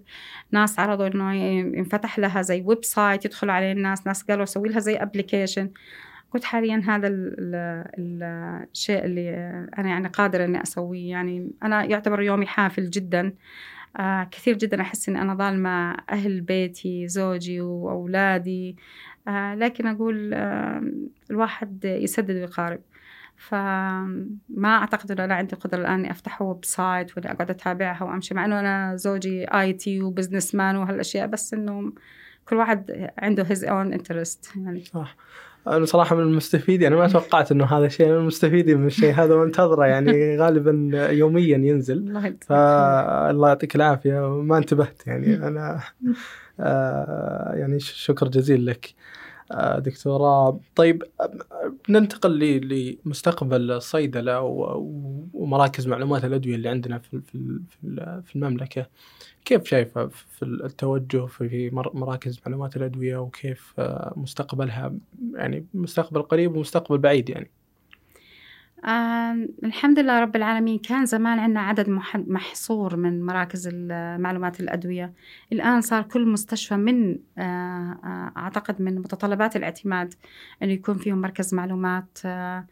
ناس 0.51 0.79
عرضوا 0.79 1.07
إنه 1.07 1.35
ينفتح 1.77 2.19
لها 2.19 2.41
زي 2.41 2.63
website 2.65 3.25
يدخلوا 3.25 3.53
عليه 3.53 3.71
الناس. 3.71 4.07
ناس 4.07 4.23
قالوا 4.23 4.45
سوي 4.45 4.69
لها 4.69 4.79
زي 4.79 4.95
application 4.95 5.69
كنت 6.35 6.43
حاليا 6.43 6.81
هذا 6.87 7.07
الشيء 8.73 9.05
اللي 9.05 9.29
أنا 9.77 9.89
يعني 9.89 10.07
قادرة 10.07 10.45
إني 10.45 10.63
أسويه. 10.63 11.09
يعني 11.09 11.51
أنا 11.63 11.83
يعتبر 11.83 12.21
يومي 12.21 12.45
حافل 12.45 12.89
جدا. 12.89 13.33
آه 13.97 14.23
كثير 14.31 14.57
جدا 14.57 14.81
أحس 14.81 15.09
إني 15.09 15.21
أنا 15.21 15.35
ظالمة 15.35 15.97
أهل 16.09 16.41
بيتي 16.41 17.07
زوجي 17.07 17.61
وأولادي. 17.61 18.75
آه 19.27 19.55
لكن 19.55 19.87
أقول 19.87 20.33
آه 20.33 20.83
الواحد 21.31 21.85
يسدد 21.85 22.35
ويقارب. 22.35 22.79
فما 23.35 24.37
أعتقد 24.65 25.11
إنه 25.11 25.23
أنا 25.23 25.35
عندي 25.35 25.55
قدره 25.55 25.79
الآن 25.81 25.93
إني 25.93 26.11
افتح 26.11 26.41
website 26.41 27.17
ولا 27.17 27.31
أقعد 27.31 27.49
أتابعها 27.49 28.03
وأمشي 28.03 28.33
مع 28.33 28.45
إنه 28.45 28.59
أنا 28.59 28.95
زوجي 28.95 29.45
IT 29.45 29.73
و 29.73 30.01
businessman 30.01 30.75
وهالأشياء 30.75 31.27
بس 31.27 31.53
إنه 31.53 31.93
كل 32.45 32.55
واحد 32.55 33.11
عنده 33.17 33.43
his 33.43 33.65
own 33.65 33.93
interest 33.93 34.51
يعني 34.55 34.83
صح. 34.85 35.15
أنا 35.67 35.85
صراحة 35.85 36.15
من 36.15 36.21
المستفيدين 36.23 36.87
أنا 36.87 36.95
ما 36.95 37.07
توقعت 37.07 37.51
إنه 37.51 37.65
هذا 37.65 37.85
الشيء 37.85 38.09
أنا 38.09 38.17
المستفيدين 38.17 38.77
من 38.77 38.87
الشيء 38.87 39.13
هذا 39.13 39.35
وانتظره 39.35 39.85
يعني 39.85 40.11
غالبا 40.41 40.91
يوميا 41.11 41.57
ينزل. 41.57 42.13
فالله 42.47 43.47
يعطيك 43.47 43.75
العافية 43.75 44.41
ما 44.41 44.57
انتبهت 44.57 45.07
يعني 45.07 45.35
أنا 45.47 45.79
آه، 46.59 47.53
يعني 47.55 47.79
شكر 47.79 48.27
جزيل 48.27 48.65
لك 48.65 48.93
دكتوراه 49.77 50.59
طيب 50.75 51.03
آه، 51.21 51.73
ننتقل 51.89 52.39
لمستقبل 53.05 53.71
الصيدله 53.71 54.41
ومراكز 55.33 55.87
معلومات 55.87 56.25
الأدوية 56.25 56.55
اللي 56.55 56.69
عندنا 56.69 56.99
في 56.99 57.21
في 58.25 58.35
المملكة. 58.35 58.85
كيف 59.45 59.65
شايفة 59.65 60.07
في 60.07 60.43
التوجه 60.45 61.25
في- 61.25 61.49
في 61.49 61.69
مر- 61.69 61.95
مراكز 61.95 62.39
معلومات 62.45 62.75
الأدوية 62.77 63.17
وكيف 63.17 63.73
آه، 63.79 64.13
مستقبلها؟ 64.15 64.93
يعني 65.33 65.65
مستقبل 65.73 66.21
قريب 66.21 66.55
ومستقبل 66.55 66.97
بعيد 66.97 67.29
يعني. 67.29 67.51
آه 68.85 69.47
الحمد 69.63 69.99
لله 69.99 70.19
رب 70.19 70.35
العالمين 70.35 70.79
كان 70.79 71.05
زمان 71.05 71.39
عندنا 71.39 71.61
عدد 71.61 71.89
مح- 71.89 72.15
محصور 72.17 72.95
من 72.95 73.25
مراكز 73.25 73.67
معلومات 74.19 74.59
الأدوية. 74.59 75.13
الآن 75.53 75.81
صار 75.81 76.01
كل 76.03 76.27
مستشفى 76.27 76.75
من 76.75 77.17
آه 77.37 77.41
آه 78.03 78.31
أعتقد 78.37 78.81
من 78.81 78.95
متطلبات 78.99 79.55
الاعتماد 79.55 80.13
أنه 80.63 80.71
يكون 80.71 80.97
فيهم 80.97 81.17
مركز 81.21 81.53
معلومات. 81.55 82.19
آه 82.25 82.65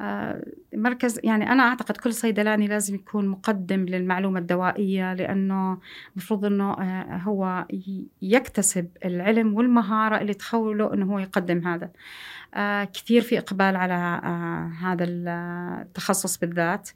آه 0.00 0.44
مركز 0.74 1.20
يعني 1.24 1.52
أنا 1.52 1.62
أعتقد 1.62 1.96
كل 1.96 2.12
صيدلاني 2.12 2.66
لازم 2.66 2.94
يكون 2.94 3.28
مقدم 3.28 3.80
للمعلومة 3.84 4.38
الدوائية 4.38 5.14
لأنه 5.14 5.78
المفروض 6.12 6.44
أنه 6.44 6.72
آه 6.72 7.16
هو 7.16 7.66
يكتسب 8.22 8.88
العلم 9.04 9.54
والمهارة 9.54 10.20
اللي 10.20 10.34
تخوله 10.34 10.94
أنه 10.94 11.12
هو 11.12 11.18
يقدم 11.18 11.66
هذا. 11.68 11.90
كثير 12.94 13.22
في 13.22 13.38
إقبال 13.38 13.76
على 13.76 13.94
آه 13.94 14.72
هذا 14.80 15.04
التخصص 15.04 16.38
بالذات. 16.38 16.90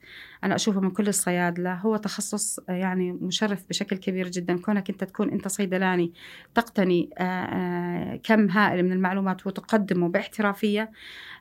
أنا 0.45 0.55
أشوفه 0.55 0.81
من 0.81 0.91
كل 0.91 1.09
الصيادلة. 1.09 1.75
هو 1.75 1.97
تخصص 1.97 2.59
آه 2.59 2.73
يعني 2.73 3.13
مشرف 3.13 3.65
بشكل 3.69 3.97
كبير 3.97 4.29
جدا. 4.29 4.57
كونك 4.61 4.91
أنت 4.91 5.05
تكون 5.05 5.31
أنت 5.31 5.49
صيدلاني 5.49 6.13
تقتني 6.55 7.11
آه 7.19 7.23
آه 7.23 8.17
كم 8.17 8.51
هائل 8.51 8.83
من 8.83 8.93
المعلومات 8.93 9.47
وتقدمه 9.47 10.09
باحترافية 10.09 10.91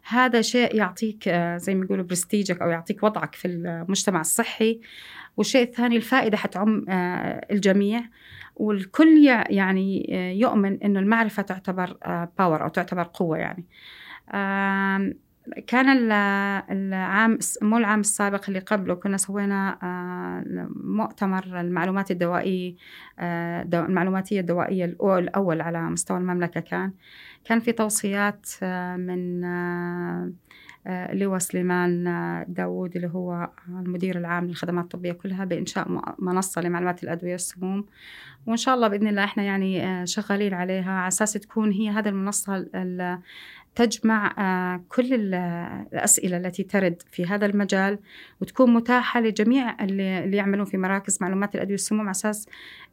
هذا 0.04 0.42
شيء 0.42 0.76
يعطيك 0.76 1.28
آه 1.28 1.58
زي 1.58 1.76
ما 1.76 1.86
يقولوا 1.86 2.06
برستيجك 2.06 2.62
أو 2.62 2.70
يعطيك 2.70 3.04
وضعك 3.04 3.36
في 3.36 3.48
المجتمع 3.48 4.20
الصحي. 4.22 4.80
والشيء 5.38 5.64
الثاني 5.64 5.98
الفائدة 5.98 6.38
حتعم 6.38 6.86
آه 6.90 7.48
الجميع. 7.52 8.04
والكل 8.62 9.08
يع- 9.26 9.44
يعني 9.50 10.08
آه، 10.12 10.32
يؤمن 10.32 10.84
إنه 10.84 11.00
المعرفة 11.00 11.42
تعتبر 11.44 11.98
باور 12.40 12.64
أو 12.64 12.68
تعتبر 12.68 13.04
قوة 13.14 13.38
يعني. 13.38 13.66
كان 15.68 15.90
ال- 15.90 16.12
العام 16.78 17.38
مو 17.62 17.78
العام 17.78 18.00
السابق 18.00 18.44
اللي 18.48 18.60
قبله 18.60 18.94
كنا 18.96 19.18
سوينا 19.18 19.78
آه، 19.84 20.68
مؤتمر 20.84 21.60
المعلومات 21.60 22.12
الدوائية 22.12 22.76
آه، 23.20 23.64
دو- 23.64 23.86
المعلوماتية 23.86 24.40
الدوائية 24.40 24.86
الأو- 24.86 25.04
الأول 25.06 25.62
على 25.62 25.82
مستوى 25.82 26.18
المملكة 26.18 26.60
كان. 26.62 26.92
كان 27.46 27.60
في 27.60 27.72
توصيات 27.72 28.46
آه، 28.64 28.96
من 28.96 29.42
آه، 30.88 31.12
اللواء 31.12 31.40
سليمان 31.40 32.08
آه، 32.08 32.46
داوود 32.48 32.96
اللي 32.96 33.08
هو 33.08 33.50
المدير 33.70 34.18
العام 34.18 34.48
للخدمات 34.48 34.84
الطبية 34.84 35.12
كلها 35.12 35.46
بإنشاء 35.46 35.88
منصة 36.20 36.62
لمعلومات 36.62 37.04
الأدوية 37.04 37.32
والسموم. 37.32 37.86
وإن 38.48 38.58
شاء 38.58 38.76
الله 38.76 38.88
بإذن 38.88 39.08
الله 39.08 39.24
إحنا 39.24 39.44
يعني 39.44 39.86
آه، 39.86 40.06
شغالين 40.06 40.54
عليها 40.54 40.92
على 40.92 41.08
أساس 41.08 41.34
تكون 41.34 41.72
هي 41.72 41.90
هذه 41.90 42.10
المنصة 42.10 42.56
ال- 42.58 42.76
ال- 42.76 43.20
تجمع 43.76 44.28
كل 44.90 45.14
ال- 45.14 45.34
الأسئلة 45.94 46.38
التي 46.38 46.64
ترد 46.64 47.02
في 47.12 47.26
هذا 47.26 47.46
المجال. 47.46 48.00
وتكون 48.42 48.74
متاحة 48.74 49.22
لجميع 49.22 49.84
اللي 49.84 50.24
اللي 50.24 50.38
يعملون 50.38 50.66
في 50.66 50.78
مراكز 50.78 51.18
معلومات 51.22 51.56
الأدوية 51.56 51.74
والسموم 51.74 52.02
على 52.02 52.12
أساس 52.12 52.48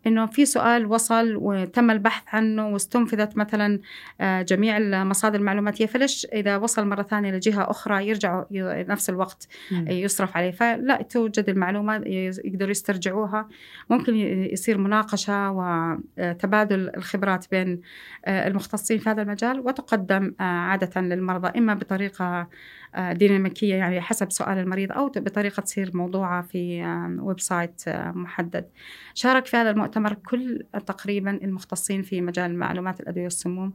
إنه 0.07 0.26
في 0.26 0.46
سؤال 0.46 0.86
وصل 0.86 1.36
وتم 1.36 1.90
البحث 1.90 2.22
عنه 2.34 2.68
واستنفذت 2.68 3.36
مثلا 3.36 3.80
آه، 4.20 4.42
جميع 4.42 4.76
المصادر 4.76 5.38
المعلوماتية 5.38 5.86
فليش 5.86 6.26
إذا 6.32 6.57
وصل 6.57 6.86
مرة 6.86 7.03
ثانية 7.03 7.30
لجهة 7.30 7.70
أخرى 7.70 8.09
يرجعوا 8.09 8.44
نفس 8.82 9.11
الوقت 9.11 9.49
يصرف 9.70 10.36
عليه. 10.36 10.51
فلا 10.51 11.03
توجد 11.03 11.49
المعلومة 11.49 12.03
يقدروا 12.44 12.70
يسترجعوها. 12.70 13.49
ممكن 13.90 14.16
يصير 14.53 14.78
مناقشة 14.78 15.51
وتبادل 15.51 16.90
الخبرات 16.96 17.46
بين 17.51 17.80
آه، 18.24 18.49
المختصين 18.49 18.99
في 18.99 19.11
هذا 19.11 19.22
المجال 19.22 19.61
وتقدم 19.61 20.34
آه، 20.40 20.42
عادة 20.42 21.01
للمرضى 21.01 21.59
إما 21.59 21.74
بطريقة 21.74 22.49
آه، 22.94 23.12
ديناميكية 23.12 23.74
يعني 23.74 24.01
حسب 24.01 24.32
سؤال 24.32 24.59
المريض 24.59 24.92
أو 24.92 25.09
بطريقة 25.39 25.61
تصير 25.61 25.91
موضوعة 25.97 26.43
في 26.43 26.84
website 27.20 27.82
محدد. 27.97 28.68
شارك 29.14 29.47
في 29.47 29.57
هذا 29.57 29.70
المؤتمر 29.70 30.14
كل 30.14 30.62
تقريبا 30.86 31.30
المختصين 31.30 32.03
في 32.03 32.20
مجال 32.20 32.57
معلومات 32.59 33.01
الأدوية 33.01 33.24
والسموم. 33.24 33.72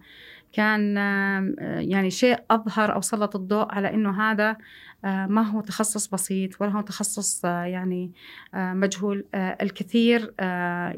كان 0.53 0.97
يعني 1.79 2.09
شيء 2.09 2.39
أظهر 2.51 2.93
أو 2.95 3.01
سلط 3.01 3.35
الضوء 3.35 3.71
على 3.75 3.93
أنه 3.93 4.21
هذا 4.21 4.57
آه، 5.05 5.25
ما 5.25 5.41
هو 5.41 5.61
تخصص 5.61 6.07
بسيط 6.07 6.61
ولا 6.61 6.71
هو 6.71 6.81
تخصص 6.81 7.45
آه، 7.45 7.63
يعني 7.63 8.11
آه، 8.53 8.73
مجهول. 8.73 9.25
الكثير 9.35 10.33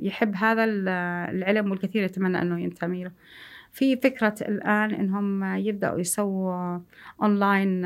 يحب 0.08 0.36
هذا 0.36 0.64
ال- 0.64 0.90
العلم 1.36 1.72
والكثير 1.72 2.04
يتمنى 2.04 2.42
أنه 2.42 2.60
ينتمي 2.60 3.04
له. 3.04 3.12
في 3.76 3.98
فكرة 3.98 4.36
الآن 4.42 4.92
إنهم 4.94 5.44
يبدأوا 5.44 6.00
يسووا 6.00 6.80
online 7.22 7.86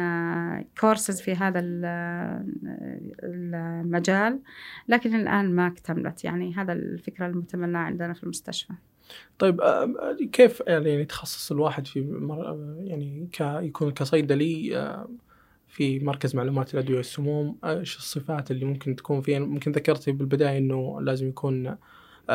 courses 0.79 1.21
في 1.21 1.33
هذا 1.35 1.59
ال- 1.59 1.85
المجال 3.23 4.39
لكن 4.87 5.15
الآن 5.15 5.55
ما 5.55 5.67
اكتملت 5.67 6.23
يعني 6.23 6.55
هذا 6.55 6.73
الفكرة 6.73 7.27
المتمناة 7.27 7.79
عندنا 7.79 8.13
في 8.13 8.23
المستشفى 8.23 8.73
طيب 9.39 9.61
آه، 9.61 10.17
كيف 10.31 10.63
يعني 10.67 10.89
يتخصص 10.89 11.51
الواحد 11.51 11.87
في. 11.87 11.99
يعني. 12.83 13.29
يكون 13.41 13.91
كصيدلي 13.91 14.77
آه، 14.77 15.09
في 15.67 15.99
مركز 15.99 16.35
معلومات 16.35 16.73
الأدوية 16.73 16.97
والسموم 16.97 17.57
إيش 17.63 17.97
الصفات 17.97 18.51
اللي 18.51 18.65
ممكن 18.65 18.95
تكون 18.95 19.21
فيه 19.21 19.39
ممكن 19.39 19.71
ذكرتي 19.71 20.11
بالبداية 20.11 20.57
إنه 20.57 21.01
لازم 21.01 21.27
يكون 21.27 21.67
آه، 21.67 21.77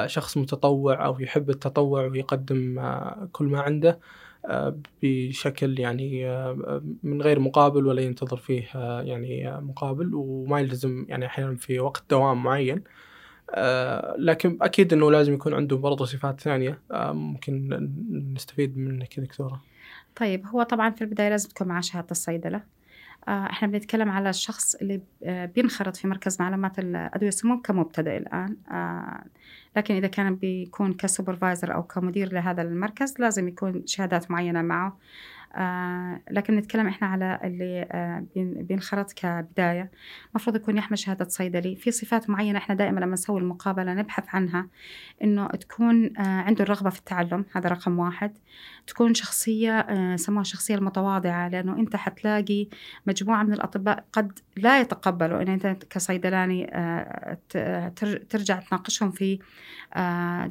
شخص 0.07 0.37
متطوع 0.37 1.07
أو 1.07 1.21
يحب 1.21 1.51
التطوع 1.51 2.07
ويقدم 2.07 2.79
آه، 2.79 3.29
كل 3.33 3.45
ما 3.45 3.61
عنده 3.61 3.99
آه، 4.47 4.77
بشكل 5.03 5.79
يعني 5.79 6.27
آه، 6.29 6.83
من 7.03 7.23
غير 7.23 7.41
مقابل 7.41 7.87
ولا 7.87 8.03
ينتظر 8.03 8.37
فيه 8.37 8.69
آه، 8.75 9.03
يعني 9.03 9.49
آه، 9.49 9.61
مقابل 9.61 10.15
وما 10.15 10.61
يلزم 10.61 11.07
يعني 11.09 11.27
أحيانا 11.27 11.57
في 11.57 11.81
وقت 11.81 12.05
دوام 12.11 12.43
معين. 12.43 12.83
آه، 13.51 14.17
لكن 14.19 14.59
أكيد 14.63 14.93
إنه 14.93 15.11
لازم 15.11 15.35
يكون 15.35 15.55
عنده 15.55 15.77
برضه 15.77 16.05
صفات 16.05 16.41
ثانية 16.41 16.79
آه، 16.93 17.13
ممكن 17.13 17.69
نستفيد 18.37 18.79
منك 18.79 19.19
يا 19.19 19.23
دكتورة. 19.23 19.61
طيب 20.17 20.47
هو 20.47 20.63
طبعا 20.63 20.91
في 20.91 21.03
البداية 21.03 21.29
لازم 21.29 21.49
تكون 21.49 21.69
معاه 21.69 21.81
شهادة 21.81 22.07
الصيدلة. 22.11 22.57
آه، 22.57 22.63
إحنا 23.29 23.69
بنتكلم 23.69 24.11
على 24.11 24.31
الشخص 24.31 24.75
اللي 24.75 25.01
آه، 25.25 25.47
بينخرط 25.47 25.97
في 25.97 26.09
مركز 26.09 26.41
معلومات 26.41 26.79
الأدوية 26.79 27.27
والسموم 27.27 27.63
كمبتدئ 27.63 28.17
الآن. 28.17 28.57
آه، 28.71 29.25
لكن 29.77 29.95
إذا 29.95 30.07
كان 30.07 30.35
بيكون 30.35 30.95
كسوبرفايزر 30.95 31.75
أو 31.75 31.83
كمدير 31.83 32.33
لهذا 32.33 32.63
المركز 32.63 33.15
لازم 33.19 33.49
يكون 33.49 33.87
شهادات 33.87 34.31
معينة 34.31 34.63
معه. 34.63 34.99
آه، 35.57 36.21
لكن 36.31 36.57
نتكلم 36.57 36.87
إحنا 36.87 37.07
على 37.09 37.41
اللي 37.45 37.87
آه، 37.93 38.25
بين- 38.35 38.55
بينخرط 38.63 39.13
كبداية. 39.13 39.91
المفروض 40.31 40.57
يكون 40.57 40.77
يحمل 40.77 40.99
شهادة 40.99 41.29
صيدلي. 41.29 41.77
في 41.77 41.91
صفات 41.91 42.31
معينة 42.31 42.59
إحنا 42.59 42.75
دائما 42.75 43.01
لما 43.01 43.13
نسوي 43.13 43.41
المقابلة 43.41 43.95
نبحث 43.95 44.25
عنها 44.35 44.67
إنه 45.23 45.47
تكون 45.47 46.17
آه، 46.19 46.23
عنده 46.23 46.65
الرغبة 46.65 46.91
في 46.91 46.99
التعلم 46.99 47.45
هذا 47.53 47.69
رقم 47.69 47.99
واحد. 47.99 48.39
تكون 48.87 49.15
شخصية 49.15 49.87
سموها 50.17 50.41
الشخصيه 50.43 50.75
المتواضعة 50.75 51.49
لأنه 51.49 51.77
أنت 51.79 51.97
حتلاقي 51.97 52.67
مجموعة 53.07 53.43
من 53.43 53.53
الأطباء 53.53 54.05
قد 54.13 54.39
لا 54.57 54.81
يتقبلوا 54.81 55.43
إن 55.43 55.49
أنت 55.49 55.67
كصيدلاني 55.91 56.67
ترجع 58.31 58.61
تناقشهم 58.61 59.11
في 59.11 59.39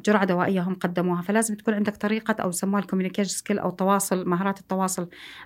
جرعة 0.06 0.24
دوائية 0.24 0.60
هم 0.62 0.74
قدموها. 0.74 1.22
فلازم 1.22 1.54
تكون 1.54 1.74
عندك 1.74 1.96
طريقة 1.96 2.42
أو 2.42 2.48
يسموها 2.48 2.80
ال 2.82 2.85
communication 2.85 3.30
skill 3.30 3.58
أو 3.58 3.68
التواصل 3.68 4.28
مهارات 4.28 4.60
التواصل 4.60 4.93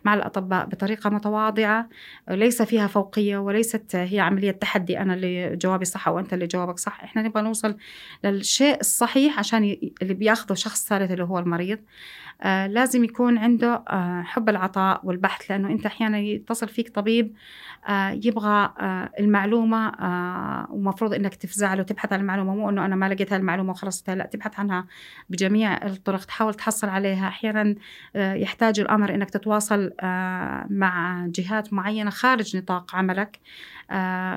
مع 0.05 0.15
الأطباء 0.15 0.67
بطريقة 0.67 1.11
متواضعة 1.11 1.89
ليس 2.31 2.63
فيها 2.63 2.87
فوقية 2.87 3.39
وليست 3.39 3.97
هي 3.97 4.21
عملية 4.21 4.51
تحدي. 4.51 4.99
أنا 4.99 5.15
اللي 5.15 5.57
جوابي 5.57 5.85
صح 5.85 6.09
أو 6.09 6.19
أنت 6.19 6.33
اللي 6.33 6.47
جوابك 6.47 6.79
صح. 6.79 7.01
إحنا 7.05 7.23
نبغى 7.23 7.43
نوصل 7.43 7.77
للشيء 8.25 8.81
الصحيح 8.81 9.39
عشان 9.39 9.77
اللي 10.03 10.15
بياخذه 10.15 10.55
شخص 10.55 10.87
ثالث 10.89 11.11
اللي 11.11 11.25
هو 11.25 11.39
المريض. 11.39 11.79
آه 12.43 12.67
لازم 12.67 13.05
يكون 13.05 13.39
عنده 13.39 13.85
آه 13.89 14.23
حب 14.23 14.49
العطاء 14.49 15.01
والبحث 15.05 15.51
لأنه 15.51 15.69
أنت 15.69 15.87
أحيانا 15.87 16.19
يتصل 16.19 16.69
فيك 16.69 16.89
طبيب 16.89 17.35
آه 17.89 18.11
يبغى 18.11 18.73
المعلومة 19.21 19.89
آه 19.89 20.67
ومفروض 20.71 21.15
إنك 21.15 21.35
تفزع 21.35 21.75
له 21.75 21.83
تبحث 21.83 22.13
عن 22.13 22.21
المعلومة. 22.21 22.55
مو 22.55 22.71
إنه 22.71 22.85
أنا 22.85 22.97
ما 22.97 23.09
لقيت 23.09 23.33
هالمعلومة 23.33 23.71
وخلصتها 23.71 24.15
لا 24.15 24.27
تبحث 24.27 24.61
عنها 24.61 24.87
بجميع 25.31 25.87
الطرق 25.87 26.25
تحاول 26.25 26.55
تحصل 26.55 26.89
عليها. 26.89 27.29
أحيانا 27.29 27.75
آه 28.17 28.35
يحتاج 28.35 28.81
الأمر 28.81 29.15
إنك 29.15 29.31
تتواصل 29.31 29.93
مع 30.71 31.27
جهات 31.27 31.73
معينة 31.73 32.11
خارج 32.11 32.57
نطاق 32.57 32.97
عملك. 32.97 33.39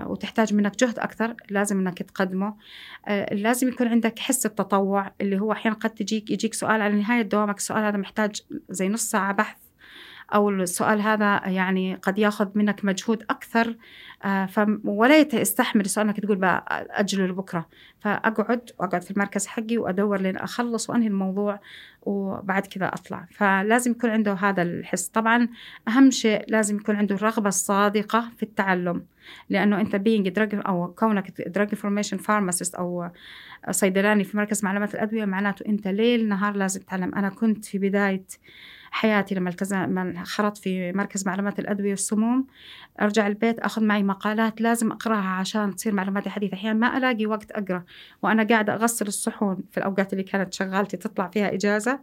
وتحتاج 0.07 0.53
منك 0.53 0.75
جهد 0.75 0.99
أكثر 0.99 1.35
لازم 1.49 1.79
أنك 1.79 1.97
تقدمه. 1.97 2.55
آه، 3.07 3.33
لازم 3.33 3.67
يكون 3.67 3.87
عندك 3.87 4.19
حس 4.19 4.45
التطوع 4.45 5.11
اللي 5.21 5.39
هو 5.39 5.51
أحيانا 5.51 5.77
قد 5.77 5.89
تجيك 5.89 6.31
يجيك 6.31 6.53
سؤال 6.53 6.81
على 6.81 6.95
نهاية 6.95 7.21
دوامك 7.21 7.57
السؤال 7.57 7.83
هذا 7.83 7.97
محتاج 7.97 8.41
زي 8.69 8.89
نص 8.89 9.03
ساعة 9.03 9.33
بحث. 9.33 9.57
أو 10.34 10.49
السؤال 10.49 11.01
هذا 11.01 11.41
يعني 11.45 11.95
قد 11.95 12.17
ياخذ 12.17 12.49
منك 12.55 12.86
مجهود 12.86 13.23
أكثر 13.29 13.75
آه، 14.25 14.79
ولا 14.84 15.17
يستحمل 15.34 15.86
السؤال 15.86 16.07
انك 16.07 16.19
تقول 16.19 16.38
بقى 16.38 16.88
اجله 16.89 17.25
لبكرة. 17.25 17.65
فأقعد 17.99 18.69
وأقعد 18.79 19.03
في 19.03 19.11
المركز 19.11 19.47
حقي 19.47 19.77
وأدور 19.77 20.21
لين 20.21 20.38
أخلص 20.38 20.89
وأنهي 20.89 21.07
الموضوع 21.07 21.59
وبعد 22.01 22.65
كذا 22.65 22.88
أطلع. 22.88 23.27
فلازم 23.32 23.91
يكون 23.91 24.09
عنده 24.09 24.34
هذا 24.34 24.61
الحس. 24.61 25.07
طبعا 25.07 25.47
أهم 25.88 26.11
شيء 26.11 26.45
لازم 26.47 26.75
يكون 26.75 26.95
عنده 26.95 27.15
الرغبة 27.15 27.47
الصادقة 27.47 28.29
في 28.38 28.43
التعلم. 28.43 29.05
لأنه 29.49 29.82
أنت 29.82 29.95
being 29.95 30.29
drug 30.29 30.61
أو 30.67 30.93
كونك 30.93 31.41
drug 31.41 31.67
information 31.71 32.17
pharmacist 32.17 32.75
أو 32.75 33.09
صيدلاني 33.71 34.23
في 34.23 34.38
مركز 34.38 34.63
معلومات 34.63 34.95
الأدوية 34.95 35.25
معناته 35.25 35.65
أنت 35.69 35.88
ليل 35.88 36.27
نهار 36.27 36.55
لازم 36.55 36.82
تتعلم. 36.82 37.15
أنا 37.15 37.29
كنت 37.29 37.65
في 37.65 37.77
بداية 37.77 38.25
حياتي 38.91 39.35
لما 39.35 39.51
لما 39.63 40.23
خرطت 40.23 40.57
في 40.57 40.91
مركز 40.91 41.27
معلومات 41.27 41.59
الأدوية 41.59 41.89
والسموم 41.89 42.47
أرجع 43.01 43.27
البيت 43.27 43.59
أخذ 43.59 43.83
معي 43.83 44.03
مقالات 44.03 44.61
لازم 44.61 44.91
أقرأها 44.91 45.29
عشان 45.29 45.75
تصير 45.75 45.93
معلوماتي 45.93 46.29
حديثة. 46.29 46.53
أحيانا 46.53 46.79
ما 46.79 46.97
ألاقي 46.97 47.25
وقت 47.25 47.51
أقرأ 47.51 47.83
وأنا 48.21 48.43
قاعدة 48.43 48.73
أغسل 48.73 49.07
الصحون 49.07 49.63
في 49.71 49.77
الأوقات 49.77 50.13
اللي 50.13 50.23
كانت 50.23 50.53
شغالتي 50.53 50.97
تطلع 50.97 51.27
فيها 51.27 51.53
إجازة. 51.53 51.99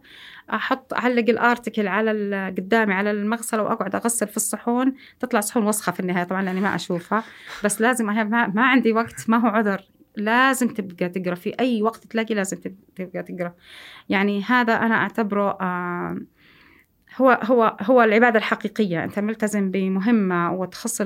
أحط 0.53 0.93
أعلق 0.93 1.29
الآرتكل 1.29 1.87
على 1.87 2.47
قدامي 2.57 2.93
على 2.93 3.11
المغسلة 3.11 3.63
وأقعد 3.63 3.95
أغسل 3.95 4.27
في 4.27 4.37
الصحون. 4.37 4.93
تطلع 5.19 5.39
صحون 5.39 5.67
وسخة 5.67 5.91
في 5.91 5.99
النهاية 5.99 6.23
طبعا 6.23 6.41
لأني 6.41 6.61
ما 6.61 6.75
أشوفها. 6.75 7.23
بس 7.63 7.81
لازم 7.81 8.05
ما 8.05 8.61
عندي 8.61 8.93
وقت 8.93 9.29
ما 9.29 9.37
هو 9.37 9.47
عذر. 9.47 9.81
لازم 10.15 10.67
تبقى 10.67 11.09
تقرأ. 11.09 11.35
في 11.35 11.53
أي 11.59 11.81
وقت 11.81 12.03
تلاقي 12.03 12.35
لازم 12.35 12.57
تبقى 12.95 13.23
تقرأ. 13.23 13.53
يعني 14.09 14.43
هذا 14.43 14.73
أنا 14.73 14.95
أعتبره 14.95 15.57
آه 15.61 16.17
هو 17.17 17.39
هو 17.43 17.77
هو 17.81 18.01
العبادة 18.03 18.39
الحقيقية. 18.39 19.03
أنت 19.03 19.19
ملتزم 19.19 19.71
بمهمة 19.71 20.53
وتخص 20.53 21.01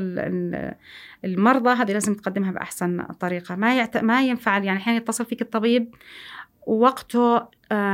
المرضى 1.25 1.69
هذه 1.69 1.93
لازم 1.93 2.13
تقدمها 2.13 2.51
بأحسن 2.51 3.03
طريقة. 3.03 3.55
ما 3.55 3.77
يعت... 3.77 3.97
ما 3.97 4.21
ينفع 4.21 4.57
يعني 4.57 4.79
أحيانا 4.79 4.97
يتصل 4.97 5.25
فيك 5.25 5.41
الطبيب 5.41 5.95
ووقته 6.67 7.37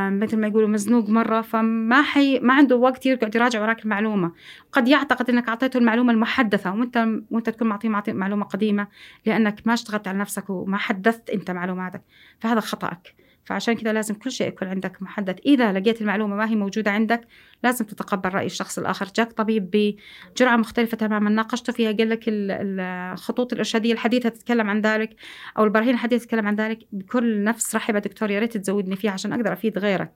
مثل 0.09 0.37
ما 0.37 0.47
يقولوا 0.47 0.67
مزنوق 0.67 1.09
مرة 1.09 1.41
فما 1.41 2.01
حي 2.01 2.39
ما 2.39 2.53
عنده 2.53 2.75
وقت 2.75 3.05
يقعد 3.05 3.35
يراجع 3.35 3.61
وراك 3.61 3.83
المعلومة. 3.83 4.31
قد 4.71 4.87
يعتقد 4.87 5.29
أنك 5.29 5.49
أعطيته 5.49 5.77
المعلومة 5.77 6.13
المحدثة 6.13 6.73
وأنت 6.73 7.07
وأنت 7.31 7.49
تكون 7.49 7.67
معطيه 7.67 7.89
معطي 7.89 8.13
معلومة 8.13 8.45
قديمة 8.45 8.87
لأنك 9.25 9.61
ما 9.65 9.73
اشتغلت 9.73 10.07
على 10.07 10.17
نفسك 10.17 10.49
وما 10.49 10.77
حدثت 10.77 11.29
أنت 11.29 11.51
معلوماتك. 11.51 12.01
فهذا 12.39 12.59
خطأك. 12.59 13.15
فعشان 13.49 13.73
كذا 13.73 13.93
لازم 13.93 14.15
كل 14.15 14.31
شيء 14.31 14.47
يكون 14.47 14.67
عندك 14.67 15.01
محدد. 15.01 15.39
إذا 15.45 15.73
لقيت 15.73 16.01
المعلومة 16.01 16.35
ما 16.35 16.49
هي 16.49 16.55
موجودة 16.55 16.91
عندك 16.91 17.21
لازم 17.63 17.85
تتقبل 17.85 18.29
رأي 18.33 18.45
الشخص 18.45 18.79
الآخر. 18.79 19.07
جاك 19.15 19.31
طبيب 19.31 19.95
بجرعة 20.35 20.55
مختلفة 20.55 20.97
تماما. 20.97 21.29
ناقشته 21.29 21.73
فيها 21.73 21.91
قال 21.91 22.09
لك 22.09 22.23
الخطوط 22.27 23.53
الإرشادية 23.53 23.93
الحديثة 23.93 24.29
تتكلم 24.29 24.69
عن 24.69 24.81
ذلك 24.81 25.15
أو 25.57 25.63
البراهين 25.63 25.93
الحديثة 25.93 26.25
تتكلم 26.25 26.47
عن 26.47 26.55
ذلك. 26.55 26.79
بكل 26.91 27.43
نفس 27.43 27.75
رحبة 27.75 27.99
دكتور 27.99 28.31
يا 28.31 28.39
ريت 28.39 28.57
تزودني 28.57 28.95
فيها 28.95 29.11
عشان 29.11 29.33
أقدر 29.33 29.53
أفيد 29.53 29.77
غيرك. 29.77 30.11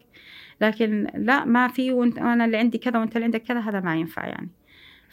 لكن 0.61 1.07
لا 1.15 1.45
ما 1.45 1.67
في 1.67 1.91
وأنت 1.91 2.17
أنا 2.17 2.45
اللي 2.45 2.57
عندي 2.57 2.77
كذا 2.77 2.99
وأنت 2.99 3.15
اللي 3.15 3.25
عندك 3.25 3.43
كذا 3.43 3.59
هذا 3.59 3.79
ما 3.79 3.95
ينفع 3.95 4.27
يعني. 4.27 4.49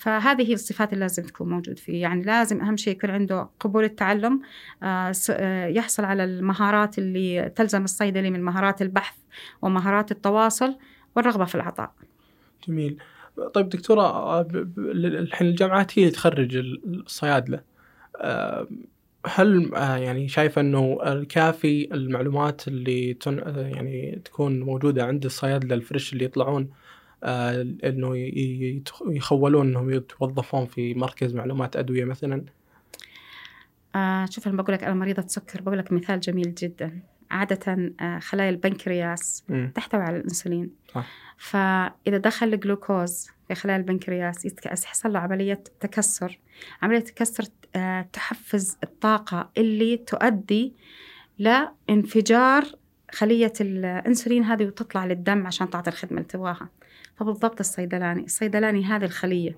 فهذه 0.00 0.48
هي 0.48 0.54
الصفات 0.54 0.92
اللي 0.92 1.04
لازم 1.04 1.22
تكون 1.22 1.48
موجود 1.48 1.78
فيه. 1.78 2.02
يعني 2.02 2.22
لازم 2.22 2.60
أهم 2.60 2.76
شيء 2.76 2.96
يكون 2.96 3.10
عنده 3.10 3.48
قبول 3.60 3.84
التعلم 3.84 4.40
آه، 4.82 5.12
آه، 5.30 5.66
يحصل 5.66 6.04
على 6.04 6.24
المهارات 6.24 6.98
اللي 6.98 7.52
تلزم 7.56 7.84
الصيدلي 7.84 8.30
من 8.30 8.42
مهارات 8.42 8.82
البحث 8.82 9.16
ومهارات 9.62 10.12
التواصل 10.12 10.76
والرغبة 11.16 11.44
في 11.44 11.54
العطاء. 11.54 11.92
جميل. 12.68 12.98
طيب 13.54 13.68
دكتورة 13.68 14.02
آه، 14.02 14.46
الحين 14.78 15.48
الجامعات 15.48 15.98
هي 15.98 16.02
اللي 16.02 16.14
تخرج 16.14 16.56
الصيادلة 16.86 17.60
هل 19.26 19.70
يعني 19.74 20.28
شايفة 20.28 20.60
إنه 20.60 20.98
الكافي 21.02 21.94
المعلومات 21.94 22.68
اللي 22.68 23.16
يعني 23.56 24.20
تكون 24.24 24.60
موجودة 24.60 25.04
عند 25.04 25.24
الصيادلة 25.24 25.74
الفريش 25.74 26.12
اللي 26.12 26.24
يطلعون 26.24 26.70
إنه 27.24 28.16
يخولون 29.06 29.68
إنهم 29.68 29.90
يتوظفون 29.90 30.66
في 30.66 30.94
مركز 30.94 31.34
معلومات 31.34 31.76
أدوية 31.76 32.04
مثلا. 32.04 32.44
آه 33.94 34.26
شوف 34.30 34.48
أنا 34.48 34.62
بقول 34.62 34.74
لك 34.74 34.84
أنا 34.84 34.94
مريضة 34.94 35.26
سكر 35.26 35.60
بقول 35.60 35.78
لك 35.78 35.92
مثال 35.92 36.20
جميل 36.20 36.54
جدا. 36.54 37.00
عادة 37.30 37.92
آه، 38.00 38.18
خلايا 38.18 38.50
البنكرياس 38.50 39.44
م. 39.48 39.68
تحتوي 39.68 40.00
على 40.00 40.16
الأنسولين. 40.16 40.70
صح. 40.94 41.06
فإذا 41.38 42.16
دخل 42.16 42.54
الجلوكوز 42.54 43.28
في 43.48 43.54
خلايا 43.54 43.78
البنكرياس 43.78 44.44
يحصل 44.66 45.12
له 45.12 45.18
عملية 45.18 45.62
تكسر. 45.80 46.38
عملية 46.82 47.00
تكسر 47.00 47.44
آه، 47.76 48.08
تحفز 48.12 48.78
الطاقة 48.82 49.50
اللي 49.58 49.96
تؤدي 49.96 50.74
لانفجار 51.38 52.64
خلية 53.12 53.52
الأنسولين 53.60 54.44
هذه 54.44 54.64
وتطلع 54.64 55.06
للدم 55.06 55.46
عشان 55.46 55.70
تعطي 55.70 55.90
الخدمة 55.90 56.18
اللي 56.18 56.28
تبغاها. 56.28 56.68
فبالضبط 57.20 57.60
الصيدلاني. 57.60 58.24
الصيدلاني 58.24 58.84
هذه 58.84 59.04
الخلية 59.04 59.56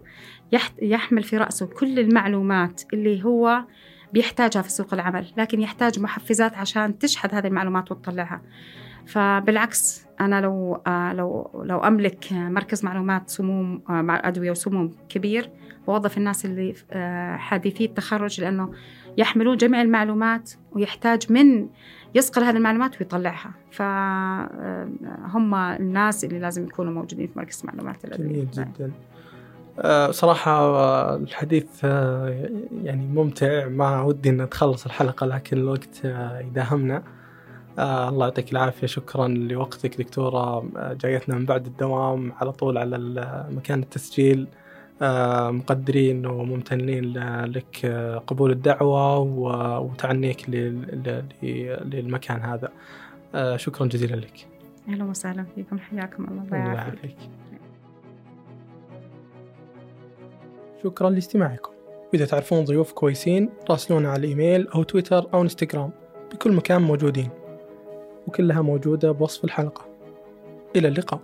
يحمل 0.83 1.23
في 1.23 1.37
رأسه 1.37 1.67
كل 1.67 1.99
المعلومات 1.99 2.83
اللي 2.93 3.25
هو 3.25 3.65
بيحتاجها 4.13 4.63
في 4.63 4.71
سوق 4.71 4.95
العمل 4.95 5.27
لكن 5.37 5.61
يحتاج 5.61 6.01
محفزات 6.01 6.55
عشان 6.55 6.99
تشحذ 6.99 7.35
هذه 7.35 7.47
المعلومات 7.47 7.93
وتطلعها. 7.93 8.43
فبالعكس 9.07 10.07
أنا 10.21 10.41
لو 10.41 10.83
آه 10.87 11.13
لو 11.13 11.63
لو 11.65 11.79
أملك 11.79 12.33
مركز 12.33 12.85
معلومات 12.85 13.31
سموم 13.31 13.83
آه 13.91 14.21
أدوية 14.25 14.51
وسموم 14.51 14.97
كبير 15.09 15.51
بوظف 15.87 16.19
الناس 16.19 16.45
اللي 16.45 16.75
آه 16.91 17.37
حديثي 17.37 17.85
التخرج 17.85 18.41
لأنه 18.41 18.73
يحملون 19.19 19.57
جميع 19.57 19.83
المعلومات 19.83 20.51
ويحتاج 20.73 21.33
من 21.33 21.69
يصقل 22.15 22.43
هذه 22.43 22.57
المعلومات 22.57 23.01
ويطلعها. 23.01 23.55
فهم 23.71 25.55
الناس 25.55 26.25
اللي 26.25 26.39
لازم 26.39 26.65
يكونوا 26.65 26.93
موجودين 26.93 27.27
في 27.27 27.39
مركز 27.39 27.63
معلومات 27.65 28.07
جميل 28.17 28.51
جدا. 28.51 28.93
أه 29.79 30.11
صراحة 30.11 30.53
آه، 30.53 31.17
الحديث 31.17 31.85
يعني 32.85 33.07
ممتع. 33.07 33.69
ما 33.69 34.03
ودي 34.03 34.31
أن 34.31 34.49
تخلص 34.49 34.87
الحلقة 34.87 35.27
لكن 35.27 35.59
الوقت 35.59 36.05
يداهمنا. 36.41 37.03
آه 37.79 38.09
الله 38.09 38.27
يعطيك 38.27 38.53
العافية. 38.53 38.87
شكرا 38.87 39.29
لوقتك 39.29 39.99
دكتورة. 39.99 40.65
جايتنا 41.01 41.35
من 41.39 41.45
بعد 41.45 41.67
الدوام 41.67 42.33
على 42.33 42.53
طول 42.53 42.79
على 42.79 42.99
مكان 43.51 43.83
التسجيل. 43.83 44.47
آه، 44.47 44.62
مقدرين 45.51 46.27
وممتنين 46.27 47.13
لك 47.45 47.85
آه، 47.85 48.19
قبول 48.19 48.51
الدعوة 48.51 49.19
وتعنيك 49.81 50.51
للمكان 51.85 52.41
هذا. 52.41 52.73
آه، 53.35 53.57
شكرا 53.57 53.87
جزيلا 53.87 54.17
لك. 54.17 54.47
أهلا 54.89 55.05
وسهلا 55.05 55.45
فيكم. 55.55 55.79
حياكم 55.79 56.25
الله. 56.25 56.43
الله 56.43 56.57
يعافيك. 56.57 57.17
شكرا 60.83 61.11
لاستماعكم. 61.11 61.73
وإذا 62.13 62.25
تعرفون 62.27 62.65
ضيوف 62.65 62.93
كويسين 62.93 63.51
راسلونا 63.71 64.11
على 64.11 64.19
الإيميل 64.21 64.69
أو 64.69 64.83
تويتر 64.83 65.35
أو 65.35 65.43
إنستغرام. 65.43 65.91
بكل 66.33 66.53
مكان 66.53 66.83
موجودين. 66.83 67.29
وكلها 68.27 68.63
موجودة 68.63 69.13
بوصف 69.13 69.45
الحلقة. 69.45 69.87
إلى 70.77 70.89
اللقاء. 70.89 71.21